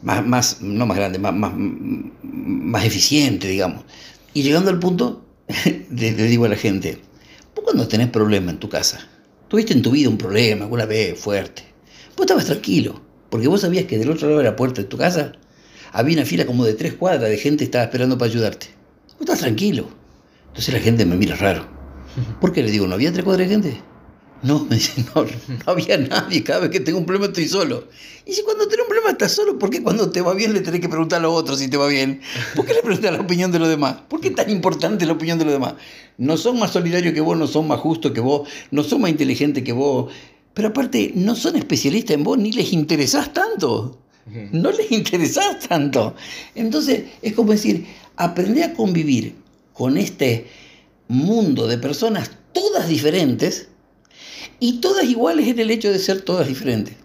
Más, 0.01 0.25
más 0.25 0.61
no 0.61 0.85
más 0.85 0.97
grande, 0.97 1.19
más, 1.19 1.33
más, 1.33 1.53
más 1.55 2.85
eficiente, 2.85 3.47
digamos. 3.47 3.83
Y 4.33 4.43
llegando 4.43 4.69
al 4.69 4.79
punto, 4.79 5.25
le, 5.91 6.13
digo 6.13 6.45
a 6.45 6.49
la 6.49 6.55
gente, 6.55 6.99
vos 7.55 7.63
cuando 7.65 7.87
tenés 7.87 8.09
problema 8.09 8.51
en 8.51 8.59
tu 8.59 8.69
casa, 8.69 9.07
tuviste 9.47 9.73
en 9.73 9.81
tu 9.81 9.91
vida 9.91 10.09
un 10.09 10.17
problema 10.17 10.63
alguna 10.63 10.85
vez 10.85 11.19
fuerte, 11.19 11.63
vos 12.15 12.25
estabas 12.25 12.45
tranquilo, 12.45 13.01
porque 13.29 13.47
vos 13.47 13.61
sabías 13.61 13.85
que 13.85 13.97
del 13.97 14.09
otro 14.09 14.27
lado 14.27 14.39
de 14.39 14.45
la 14.45 14.55
puerta 14.55 14.81
de 14.81 14.87
tu 14.87 14.97
casa 14.97 15.33
había 15.91 16.17
una 16.17 16.25
fila 16.25 16.45
como 16.45 16.65
de 16.65 16.73
tres 16.73 16.93
cuadras 16.93 17.29
de 17.29 17.37
gente 17.37 17.59
que 17.59 17.65
estaba 17.65 17.85
esperando 17.85 18.17
para 18.17 18.31
ayudarte 18.31 18.72
estás 19.23 19.39
tranquilo. 19.39 19.87
Entonces 20.47 20.73
la 20.73 20.79
gente 20.79 21.05
me 21.05 21.15
mira 21.15 21.35
raro. 21.35 21.67
¿Por 22.39 22.53
qué 22.53 22.61
le 22.61 22.71
digo, 22.71 22.85
no 22.87 22.93
había 22.93 23.11
tres 23.11 23.23
cuadras 23.23 23.47
de 23.47 23.53
gente? 23.53 23.81
No, 24.43 24.65
me 24.65 24.75
dice, 24.75 25.03
no, 25.15 25.23
no 25.23 25.31
había 25.65 25.97
nadie. 25.97 26.43
Cada 26.43 26.59
vez 26.59 26.69
que 26.69 26.81
tengo 26.81 26.99
un 26.99 27.05
problema 27.05 27.27
estoy 27.27 27.47
solo. 27.47 27.87
Y 28.25 28.33
si 28.33 28.43
cuando 28.43 28.67
tenés 28.67 28.83
un 28.83 28.89
problema 28.89 29.11
estás 29.11 29.31
solo, 29.31 29.57
¿por 29.57 29.69
qué 29.69 29.81
cuando 29.81 30.11
te 30.11 30.21
va 30.21 30.33
bien 30.33 30.53
le 30.53 30.59
tenés 30.59 30.81
que 30.81 30.89
preguntar 30.89 31.19
a 31.19 31.23
los 31.23 31.33
otros 31.33 31.59
si 31.59 31.69
te 31.69 31.77
va 31.77 31.87
bien? 31.87 32.21
¿Por 32.55 32.65
qué 32.65 32.73
le 32.73 32.81
preguntas 32.81 33.11
la 33.13 33.21
opinión 33.21 33.51
de 33.51 33.59
los 33.59 33.69
demás? 33.69 33.95
¿Por 34.09 34.19
qué 34.19 34.27
es 34.27 34.35
tan 34.35 34.49
importante 34.49 35.05
la 35.05 35.13
opinión 35.13 35.39
de 35.39 35.45
los 35.45 35.53
demás? 35.53 35.75
No 36.17 36.37
son 36.37 36.59
más 36.59 36.71
solidarios 36.71 37.13
que 37.13 37.21
vos, 37.21 37.37
no 37.37 37.47
son 37.47 37.67
más 37.67 37.79
justos 37.79 38.11
que 38.11 38.19
vos, 38.19 38.47
no 38.69 38.83
son 38.83 39.01
más 39.01 39.11
inteligentes 39.11 39.63
que 39.63 39.71
vos. 39.71 40.11
Pero 40.53 40.67
aparte, 40.67 41.13
no 41.15 41.35
son 41.35 41.55
especialistas 41.55 42.15
en 42.15 42.23
vos 42.23 42.37
ni 42.37 42.51
les 42.51 42.73
interesás 42.73 43.33
tanto. 43.33 44.02
No 44.25 44.71
les 44.71 44.91
interesás 44.91 45.67
tanto. 45.67 46.15
Entonces, 46.55 47.03
es 47.21 47.33
como 47.33 47.51
decir, 47.51 47.85
aprender 48.15 48.63
a 48.63 48.73
convivir 48.73 49.35
con 49.73 49.97
este 49.97 50.47
mundo 51.07 51.67
de 51.67 51.77
personas 51.77 52.31
todas 52.53 52.87
diferentes 52.87 53.67
y 54.59 54.79
todas 54.79 55.05
iguales 55.05 55.47
en 55.47 55.59
el 55.59 55.71
hecho 55.71 55.91
de 55.91 55.99
ser 55.99 56.21
todas 56.21 56.47
diferentes. 56.47 56.95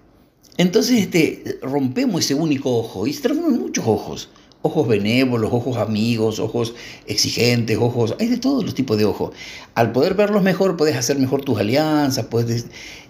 Entonces 0.58 1.02
este, 1.02 1.58
rompemos 1.62 2.24
ese 2.24 2.34
único 2.34 2.76
ojo 2.76 3.06
y 3.06 3.12
se 3.12 3.22
transforman 3.22 3.60
muchos 3.60 3.86
ojos. 3.86 4.28
Ojos 4.60 4.88
benévolos, 4.88 5.52
ojos 5.52 5.76
amigos, 5.76 6.40
ojos 6.40 6.74
exigentes, 7.06 7.78
ojos... 7.78 8.16
Hay 8.18 8.26
de 8.26 8.38
todos 8.38 8.64
los 8.64 8.74
tipos 8.74 8.98
de 8.98 9.04
ojos. 9.04 9.32
Al 9.74 9.92
poder 9.92 10.14
verlos 10.14 10.42
mejor, 10.42 10.76
puedes 10.76 10.96
hacer 10.96 11.16
mejor 11.16 11.44
tus 11.44 11.60
alianzas, 11.60 12.26
puedes, 12.26 12.66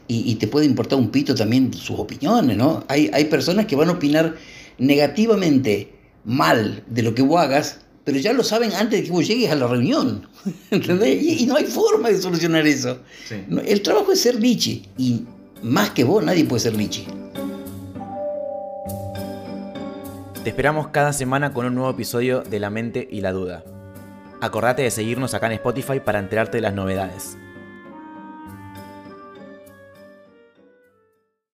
y, 0.09 0.35
te 0.37 0.49
puede 0.49 0.65
importar 0.65 0.99
un 0.99 1.11
pito 1.11 1.35
también 1.35 1.73
sus 1.73 1.99
opiniones, 1.99 2.57
¿no? 2.57 2.83
Hay, 2.89 3.11
hay 3.13 3.27
personas 3.27 3.67
que 3.67 3.77
van 3.77 3.91
a 3.91 3.93
opinar 3.93 4.37
negativamente 4.79 5.93
mal 6.25 6.83
de 6.89 7.03
lo 7.03 7.15
que 7.15 7.23
vos 7.23 7.41
hagas 7.41 7.81
pero 8.09 8.21
ya 8.21 8.33
lo 8.33 8.43
saben 8.43 8.73
antes 8.73 9.01
de 9.01 9.05
que 9.05 9.13
vos 9.13 9.29
llegues 9.29 9.51
a 9.51 9.55
la 9.55 9.67
reunión. 9.67 10.27
¿Entendés? 10.71 11.23
Y, 11.23 11.45
no 11.45 11.57
hay 11.57 11.65
forma 11.65 12.09
de 12.09 12.17
solucionar 12.17 12.67
eso. 12.67 13.01
El 13.67 13.83
trabajo 13.83 14.13
es 14.13 14.23
ser 14.23 14.37
Lichi. 14.37 14.83
Y 14.97 15.27
más 15.63 15.91
que 15.91 16.05
vos, 16.05 16.25
nadie 16.25 16.47
puede 16.47 16.61
ser 16.61 16.75
Lichi. 16.75 17.07
Te 20.43 20.49
esperamos 20.49 20.89
cada 20.89 21.13
semana 21.13 21.53
con 21.53 21.67
un 21.67 21.75
nuevo 21.75 21.91
episodio 21.91 22.41
de 22.41 22.59
La 22.59 22.71
Mente 22.71 23.07
y 23.11 23.21
la 23.21 23.33
Duda. 23.33 23.63
Acordate 24.41 24.81
de 24.81 24.91
seguirnos 24.91 25.35
acá 25.35 25.49
en 25.49 25.53
Spotify 25.53 26.01
para 26.01 26.19
enterarte 26.19 26.57
de 26.57 26.63
las 26.63 26.73
novedades. 26.73 27.37